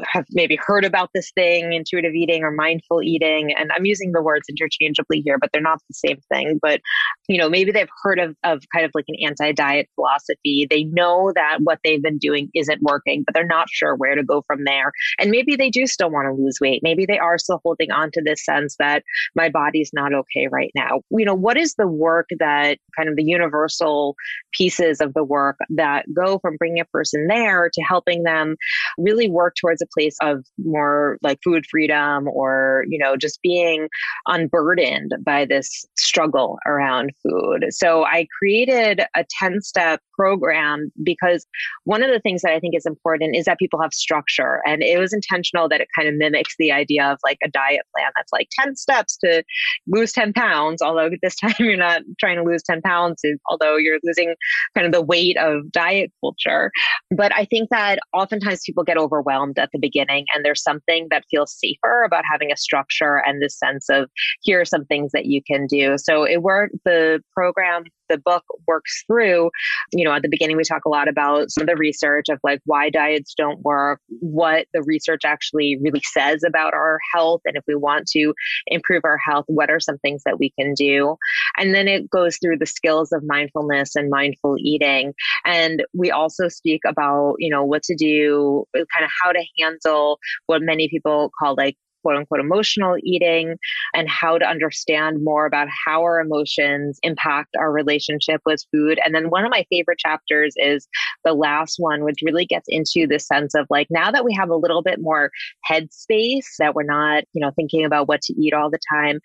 have 0.04 0.26
maybe 0.30 0.58
heard 0.60 0.84
about 0.84 1.10
this 1.14 1.30
thing, 1.32 1.72
intuitive 1.72 2.14
eating 2.14 2.42
or 2.42 2.50
mindful 2.50 3.02
eating. 3.02 3.52
And 3.56 3.70
I'm 3.74 3.84
using 3.84 4.12
the 4.12 4.22
words 4.22 4.46
interchangeably 4.48 5.22
here, 5.24 5.38
but 5.38 5.50
they're 5.52 5.62
not 5.62 5.80
the 5.88 5.94
same 5.94 6.18
thing. 6.32 6.58
But 6.60 6.80
you 7.28 7.38
know, 7.38 7.48
maybe 7.48 7.72
they've 7.72 7.88
heard 8.02 8.18
of, 8.18 8.36
of 8.44 8.62
kind 8.72 8.84
of 8.84 8.92
like 8.94 9.06
an 9.08 9.16
anti 9.24 9.52
diet 9.52 9.88
philosophy. 9.94 10.66
They 10.68 10.84
know 10.84 11.32
that 11.34 11.58
what 11.62 11.78
they've 11.82 12.02
been 12.02 12.18
doing 12.18 12.50
isn't 12.54 12.82
working, 12.82 13.24
but 13.24 13.34
they're 13.34 13.46
not 13.46 13.68
sure 13.70 13.96
where 13.96 14.14
to 14.14 14.22
go 14.22 14.42
from 14.46 14.64
there. 14.64 14.92
And 15.18 15.30
maybe 15.30 15.56
they 15.56 15.70
do 15.70 15.86
still 15.86 16.10
want 16.10 16.26
to 16.26 16.42
lose 16.42 16.58
weight. 16.60 16.80
Maybe 16.82 17.06
they 17.06 17.18
are 17.18 17.38
still 17.38 17.60
holding 17.64 17.90
on 17.90 18.10
to 18.12 18.22
this 18.22 18.44
sense 18.44 18.76
that 18.78 19.02
my 19.34 19.48
body's 19.48 19.90
not 19.92 20.14
okay 20.14 20.48
right 20.50 20.70
now. 20.74 21.00
You 21.10 21.24
know, 21.24 21.34
what 21.34 21.56
is 21.56 21.74
the 21.74 21.88
work 21.88 22.28
that 22.38 22.78
kind 22.96 23.08
of 23.08 23.16
the 23.16 23.24
universal 23.24 24.14
pieces 24.52 25.00
of 25.00 25.14
the 25.14 25.24
work 25.24 25.56
that 25.70 26.04
go 26.14 26.38
from 26.38 26.56
bringing 26.56 26.80
a 26.80 26.84
person 26.86 27.26
there 27.26 27.70
to 27.72 27.82
helping 27.82 28.22
them 28.22 28.56
really 28.98 29.28
work 29.28 29.54
towards 29.60 29.82
a 29.82 29.86
place 29.94 30.16
of 30.22 30.44
more 30.58 31.18
like 31.22 31.38
food 31.42 31.64
freedom 31.70 32.28
or, 32.28 32.84
you 32.88 32.98
know, 32.98 33.16
just 33.16 33.40
being 33.42 33.88
unburdened 34.26 35.12
by 35.24 35.44
this 35.44 35.84
struggle 35.96 36.58
around 36.66 37.12
food. 37.22 37.66
So 37.70 38.04
I 38.04 38.26
created 38.38 39.02
a 39.14 39.24
10 39.28 39.60
step 39.62 40.00
program 40.14 40.90
because 41.02 41.46
one 41.84 42.02
of 42.02 42.10
the 42.10 42.20
things 42.20 42.42
that 42.42 42.52
I 42.52 42.60
think 42.60 42.74
is 42.74 42.86
important 42.86 43.36
is 43.36 43.44
that 43.44 43.58
people 43.58 43.80
have 43.80 43.92
structure. 43.92 44.62
And 44.66 44.82
it 44.82 44.98
was 44.98 45.12
intentional 45.12 45.68
that 45.68 45.80
it 45.80 45.88
kind 45.96 46.08
of 46.08 46.14
mimics 46.14 46.54
the 46.58 46.72
idea 46.72 47.06
of 47.06 47.18
like 47.22 47.38
a 47.44 47.48
diet 47.48 47.82
plan 47.94 48.10
that's 48.16 48.32
like 48.32 48.48
10 48.58 48.76
steps 48.76 49.16
to 49.18 49.42
lose 49.86 50.12
10 50.12 50.32
pounds. 50.32 50.82
Although 50.82 51.10
this 51.22 51.36
time 51.40 51.54
you're 51.58 51.76
not 51.76 52.02
trying 52.18 52.36
to 52.36 52.42
lose 52.42 52.62
10 52.62 52.82
pounds, 52.82 53.22
although 53.48 53.76
you're 53.76 53.98
losing 54.02 54.34
kind 54.74 54.86
of 54.86 54.92
the 54.92 55.02
weight 55.02 55.36
of 55.38 55.70
diet 55.70 56.12
culture. 56.20 56.70
But 57.14 57.34
I 57.34 57.44
think 57.44 57.70
that 57.70 57.98
oftentimes 58.14 58.62
people 58.64 58.84
get 58.84 58.98
overwhelmed 58.98 59.58
at 59.58 59.70
the 59.72 59.78
beginning 59.78 60.26
and 60.34 60.44
there's 60.44 60.62
something 60.62 61.08
that 61.10 61.24
feels 61.30 61.56
safer 61.58 62.02
about 62.04 62.24
having 62.30 62.50
a 62.50 62.56
structure 62.56 63.22
and 63.26 63.42
this 63.42 63.58
sense 63.58 63.88
of 63.88 64.10
here 64.42 64.60
are 64.60 64.64
some 64.64 64.84
things 64.86 65.12
that 65.12 65.26
you 65.26 65.42
can 65.42 65.66
do. 65.66 65.96
So 65.98 66.24
it 66.24 66.42
worked, 66.42 66.76
the 66.84 67.05
program 67.34 67.84
the 68.08 68.18
book 68.18 68.44
works 68.66 69.04
through, 69.06 69.50
you 69.92 70.04
know, 70.04 70.12
at 70.12 70.22
the 70.22 70.28
beginning, 70.28 70.56
we 70.56 70.64
talk 70.64 70.84
a 70.84 70.88
lot 70.88 71.08
about 71.08 71.50
some 71.50 71.62
of 71.62 71.68
the 71.68 71.76
research 71.76 72.26
of 72.28 72.38
like 72.42 72.60
why 72.64 72.90
diets 72.90 73.34
don't 73.36 73.60
work, 73.62 74.00
what 74.20 74.66
the 74.72 74.82
research 74.82 75.22
actually 75.24 75.78
really 75.80 76.02
says 76.04 76.42
about 76.46 76.74
our 76.74 76.98
health. 77.12 77.40
And 77.44 77.56
if 77.56 77.64
we 77.66 77.74
want 77.74 78.06
to 78.08 78.34
improve 78.66 79.02
our 79.04 79.18
health, 79.18 79.44
what 79.48 79.70
are 79.70 79.80
some 79.80 79.98
things 79.98 80.22
that 80.24 80.38
we 80.38 80.52
can 80.58 80.74
do? 80.74 81.16
And 81.56 81.74
then 81.74 81.88
it 81.88 82.10
goes 82.10 82.38
through 82.38 82.58
the 82.58 82.66
skills 82.66 83.12
of 83.12 83.22
mindfulness 83.24 83.96
and 83.96 84.10
mindful 84.10 84.56
eating. 84.58 85.12
And 85.44 85.84
we 85.94 86.10
also 86.10 86.48
speak 86.48 86.82
about, 86.86 87.36
you 87.38 87.50
know, 87.50 87.64
what 87.64 87.82
to 87.84 87.96
do, 87.96 88.64
kind 88.74 89.04
of 89.04 89.10
how 89.22 89.32
to 89.32 89.44
handle 89.58 90.18
what 90.46 90.62
many 90.62 90.88
people 90.88 91.30
call 91.38 91.54
like 91.56 91.76
quote 92.06 92.18
unquote 92.18 92.40
emotional 92.40 92.96
eating 93.02 93.56
and 93.92 94.08
how 94.08 94.38
to 94.38 94.44
understand 94.44 95.24
more 95.24 95.44
about 95.44 95.66
how 95.86 96.02
our 96.02 96.20
emotions 96.20 97.00
impact 97.02 97.56
our 97.58 97.72
relationship 97.72 98.40
with 98.46 98.64
food. 98.72 99.00
And 99.04 99.12
then 99.12 99.28
one 99.28 99.44
of 99.44 99.50
my 99.50 99.64
favorite 99.70 99.98
chapters 99.98 100.54
is 100.56 100.86
the 101.24 101.34
last 101.34 101.76
one, 101.78 102.04
which 102.04 102.20
really 102.22 102.46
gets 102.46 102.66
into 102.68 103.08
the 103.08 103.18
sense 103.18 103.56
of 103.56 103.66
like 103.70 103.88
now 103.90 104.12
that 104.12 104.24
we 104.24 104.34
have 104.34 104.50
a 104.50 104.56
little 104.56 104.82
bit 104.82 105.00
more 105.00 105.32
headspace, 105.68 106.44
that 106.60 106.76
we're 106.76 106.84
not, 106.84 107.24
you 107.32 107.40
know, 107.40 107.50
thinking 107.56 107.84
about 107.84 108.06
what 108.06 108.22
to 108.22 108.34
eat 108.40 108.54
all 108.54 108.70
the 108.70 108.78
time, 108.88 109.18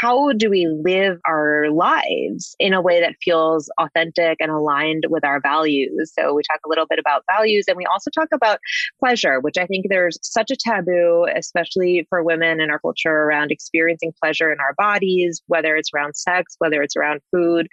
how 0.00 0.32
do 0.32 0.48
we 0.48 0.66
live 0.66 1.18
our 1.26 1.70
lives 1.70 2.54
in 2.58 2.72
a 2.72 2.80
way 2.80 3.00
that 3.00 3.16
feels 3.22 3.68
authentic 3.80 4.36
and 4.40 4.50
aligned 4.50 5.04
with 5.08 5.24
our 5.24 5.40
values? 5.40 6.12
So 6.16 6.34
we 6.34 6.42
talk 6.42 6.60
a 6.64 6.68
little 6.68 6.86
bit 6.88 6.98
about 6.98 7.24
values 7.30 7.64
and 7.66 7.76
we 7.76 7.84
also 7.86 8.10
talk 8.10 8.28
about 8.32 8.60
pleasure, 9.00 9.40
which 9.40 9.58
I 9.58 9.66
think 9.66 9.86
there's 9.88 10.18
such 10.22 10.50
a 10.50 10.56
taboo, 10.56 11.26
especially 11.34 12.06
for 12.08 12.22
women 12.22 12.60
in 12.60 12.70
our 12.70 12.78
culture 12.78 13.10
around 13.10 13.50
experiencing 13.50 14.12
pleasure 14.22 14.52
in 14.52 14.58
our 14.60 14.74
bodies, 14.74 15.42
whether 15.46 15.74
it's 15.74 15.90
around 15.94 16.14
sex, 16.16 16.54
whether 16.58 16.82
it's 16.82 16.96
around 16.96 17.20
food. 17.32 17.66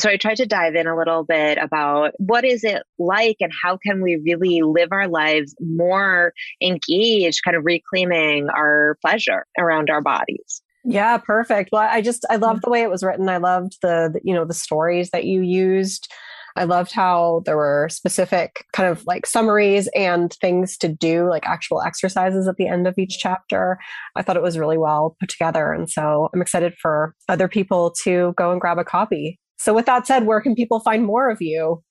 So 0.00 0.10
I 0.10 0.16
tried 0.16 0.38
to 0.38 0.46
dive 0.46 0.74
in 0.74 0.88
a 0.88 0.96
little 0.96 1.24
bit 1.24 1.58
about 1.58 2.12
what 2.18 2.44
is 2.44 2.64
it 2.64 2.82
like 2.98 3.36
and 3.40 3.52
how 3.62 3.76
can 3.76 4.02
we 4.02 4.16
really 4.16 4.62
live 4.62 4.88
our 4.90 5.06
lives 5.06 5.54
more 5.60 6.32
engaged, 6.60 7.42
kind 7.44 7.56
of 7.56 7.64
reclaiming 7.64 8.48
our 8.48 8.96
pleasure 9.00 9.46
around 9.58 9.90
our 9.90 10.00
bodies. 10.00 10.62
Yeah, 10.90 11.18
perfect. 11.18 11.68
Well, 11.70 11.86
I 11.88 12.00
just 12.00 12.24
I 12.30 12.36
loved 12.36 12.62
the 12.64 12.70
way 12.70 12.80
it 12.80 12.90
was 12.90 13.02
written. 13.02 13.28
I 13.28 13.36
loved 13.36 13.76
the, 13.82 14.10
the 14.10 14.20
you 14.24 14.32
know 14.32 14.46
the 14.46 14.54
stories 14.54 15.10
that 15.10 15.24
you 15.24 15.42
used. 15.42 16.10
I 16.56 16.64
loved 16.64 16.92
how 16.92 17.42
there 17.44 17.58
were 17.58 17.88
specific 17.90 18.64
kind 18.72 18.88
of 18.88 19.04
like 19.06 19.26
summaries 19.26 19.88
and 19.94 20.32
things 20.40 20.78
to 20.78 20.88
do, 20.88 21.28
like 21.28 21.46
actual 21.46 21.82
exercises 21.82 22.48
at 22.48 22.56
the 22.56 22.66
end 22.66 22.86
of 22.86 22.96
each 22.96 23.18
chapter. 23.18 23.78
I 24.16 24.22
thought 24.22 24.38
it 24.38 24.42
was 24.42 24.58
really 24.58 24.78
well 24.78 25.14
put 25.20 25.28
together. 25.28 25.72
And 25.72 25.90
so 25.90 26.30
I'm 26.32 26.40
excited 26.40 26.74
for 26.80 27.14
other 27.28 27.48
people 27.48 27.94
to 28.04 28.32
go 28.38 28.50
and 28.50 28.60
grab 28.60 28.78
a 28.78 28.84
copy. 28.84 29.38
So, 29.58 29.74
with 29.74 29.84
that 29.86 30.06
said, 30.06 30.24
where 30.24 30.40
can 30.40 30.54
people 30.54 30.80
find 30.80 31.04
more 31.04 31.28
of 31.28 31.42
you? 31.42 31.82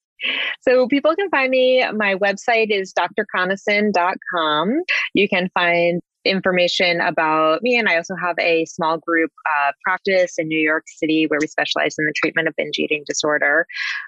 So 0.61 0.87
people 0.87 1.15
can 1.15 1.29
find 1.29 1.51
me. 1.51 1.85
My 1.93 2.15
website 2.15 2.71
is 2.71 2.93
drconason.com. 2.93 4.81
You 5.13 5.29
can 5.29 5.49
find 5.53 6.01
information 6.28 7.01
about 7.01 7.61
me. 7.61 7.78
And 7.78 7.88
I 7.88 7.97
also 7.97 8.15
have 8.15 8.38
a 8.39 8.65
small 8.65 8.97
group 8.97 9.32
uh, 9.45 9.71
practice 9.84 10.36
in 10.38 10.47
New 10.47 10.59
York 10.59 10.84
City 10.88 11.25
where 11.28 11.39
we 11.41 11.47
specialize 11.47 11.95
in 11.97 12.05
the 12.05 12.13
treatment 12.15 12.47
of 12.47 12.55
binge 12.57 12.78
eating 12.78 13.03
disorder. 13.07 13.65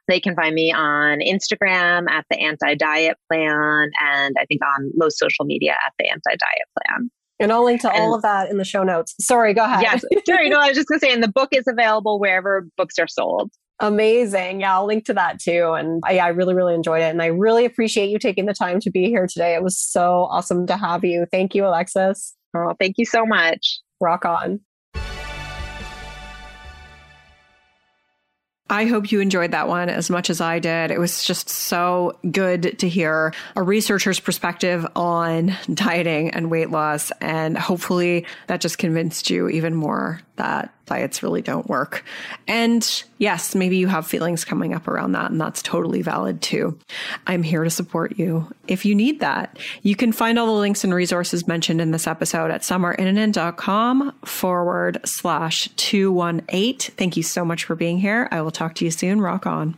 They 0.07 0.19
can 0.19 0.35
find 0.35 0.53
me 0.53 0.71
on 0.71 1.19
Instagram 1.19 2.09
at 2.09 2.25
the 2.29 2.39
anti 2.39 2.75
diet 2.75 3.17
plan, 3.31 3.89
and 4.01 4.35
I 4.39 4.45
think 4.45 4.61
on 4.63 4.91
most 4.95 5.17
social 5.17 5.45
media 5.45 5.71
at 5.71 5.93
the 5.97 6.09
anti 6.09 6.31
diet 6.31 6.67
plan. 6.77 7.09
And 7.41 7.53
I'll 7.53 7.63
link 7.63 7.81
to 7.81 7.89
and, 7.89 8.03
all 8.03 8.13
of 8.13 8.21
that 8.23 8.49
in 8.49 8.57
the 8.57 8.65
show 8.65 8.83
notes. 8.83 9.15
Sorry, 9.21 9.53
go 9.53 9.63
ahead. 9.63 9.81
Yes, 9.81 10.03
sorry. 10.25 10.49
No, 10.49 10.59
I 10.59 10.67
was 10.67 10.75
just 10.75 10.89
going 10.89 10.99
to 10.99 11.05
say, 11.05 11.13
and 11.13 11.23
the 11.23 11.31
book 11.31 11.49
is 11.53 11.63
available 11.67 12.19
wherever 12.19 12.67
books 12.75 12.99
are 12.99 13.07
sold. 13.07 13.51
Amazing. 13.81 14.59
Yeah, 14.59 14.75
I'll 14.75 14.85
link 14.85 15.05
to 15.05 15.13
that 15.13 15.39
too. 15.39 15.71
And 15.71 16.03
I, 16.05 16.17
I, 16.17 16.27
really, 16.29 16.53
really 16.53 16.75
enjoyed 16.75 17.01
it. 17.01 17.11
And 17.11 17.21
I 17.21 17.27
really 17.27 17.63
appreciate 17.63 18.09
you 18.09 18.19
taking 18.19 18.45
the 18.45 18.53
time 18.53 18.81
to 18.81 18.91
be 18.91 19.05
here 19.05 19.25
today. 19.25 19.55
It 19.55 19.63
was 19.63 19.77
so 19.77 20.27
awesome 20.29 20.67
to 20.67 20.75
have 20.75 21.05
you. 21.05 21.25
Thank 21.31 21.55
you, 21.55 21.65
Alexis. 21.65 22.35
Oh, 22.53 22.73
thank 22.77 22.97
you 22.97 23.05
so 23.05 23.25
much. 23.25 23.79
Rock 24.01 24.25
on. 24.25 24.59
I 28.71 28.85
hope 28.85 29.11
you 29.11 29.19
enjoyed 29.19 29.51
that 29.51 29.67
one 29.67 29.89
as 29.89 30.11
much 30.11 30.29
as 30.29 30.41
I 30.41 30.59
did. 30.59 30.91
It 30.91 30.99
was 30.99 31.23
just 31.23 31.49
so 31.49 32.19
good 32.29 32.77
to 32.79 32.87
hear 32.87 33.33
a 33.55 33.63
researcher's 33.63 34.19
perspective 34.19 34.85
on 34.95 35.57
dieting 35.73 36.29
and 36.31 36.51
weight 36.51 36.69
loss. 36.69 37.11
And 37.19 37.57
hopefully 37.57 38.27
that 38.45 38.61
just 38.61 38.77
convinced 38.77 39.31
you 39.31 39.49
even 39.49 39.73
more 39.73 40.21
that 40.39 40.73
diets 40.85 41.21
really 41.21 41.41
don't 41.41 41.69
work. 41.69 42.03
And 42.47 43.03
yes, 43.19 43.53
maybe 43.53 43.77
you 43.77 43.87
have 43.87 44.07
feelings 44.07 44.43
coming 44.43 44.73
up 44.73 44.87
around 44.87 45.11
that, 45.11 45.29
and 45.31 45.39
that's 45.39 45.61
totally 45.61 46.01
valid 46.01 46.41
too. 46.41 46.77
I'm 47.27 47.43
here 47.43 47.63
to 47.63 47.69
support 47.69 48.17
you 48.17 48.51
if 48.67 48.85
you 48.85 48.95
need 48.95 49.19
that. 49.19 49.59
You 49.83 49.95
can 49.95 50.11
find 50.11 50.39
all 50.39 50.47
the 50.47 50.53
links 50.53 50.83
and 50.83 50.93
resources 50.93 51.47
mentioned 51.47 51.79
in 51.79 51.91
this 51.91 52.07
episode 52.07 52.51
at 52.51 52.61
summerinnanen.com 52.61 54.13
forward 54.25 54.99
slash 55.05 55.69
218. 55.75 56.95
Thank 56.95 57.15
you 57.15 57.23
so 57.23 57.45
much 57.45 57.65
for 57.65 57.75
being 57.75 57.99
here. 57.99 58.27
I 58.31 58.41
will 58.41 58.51
talk 58.51 58.75
to 58.75 58.85
you 58.85 58.91
soon. 58.91 59.21
Rock 59.21 59.45
on. 59.45 59.77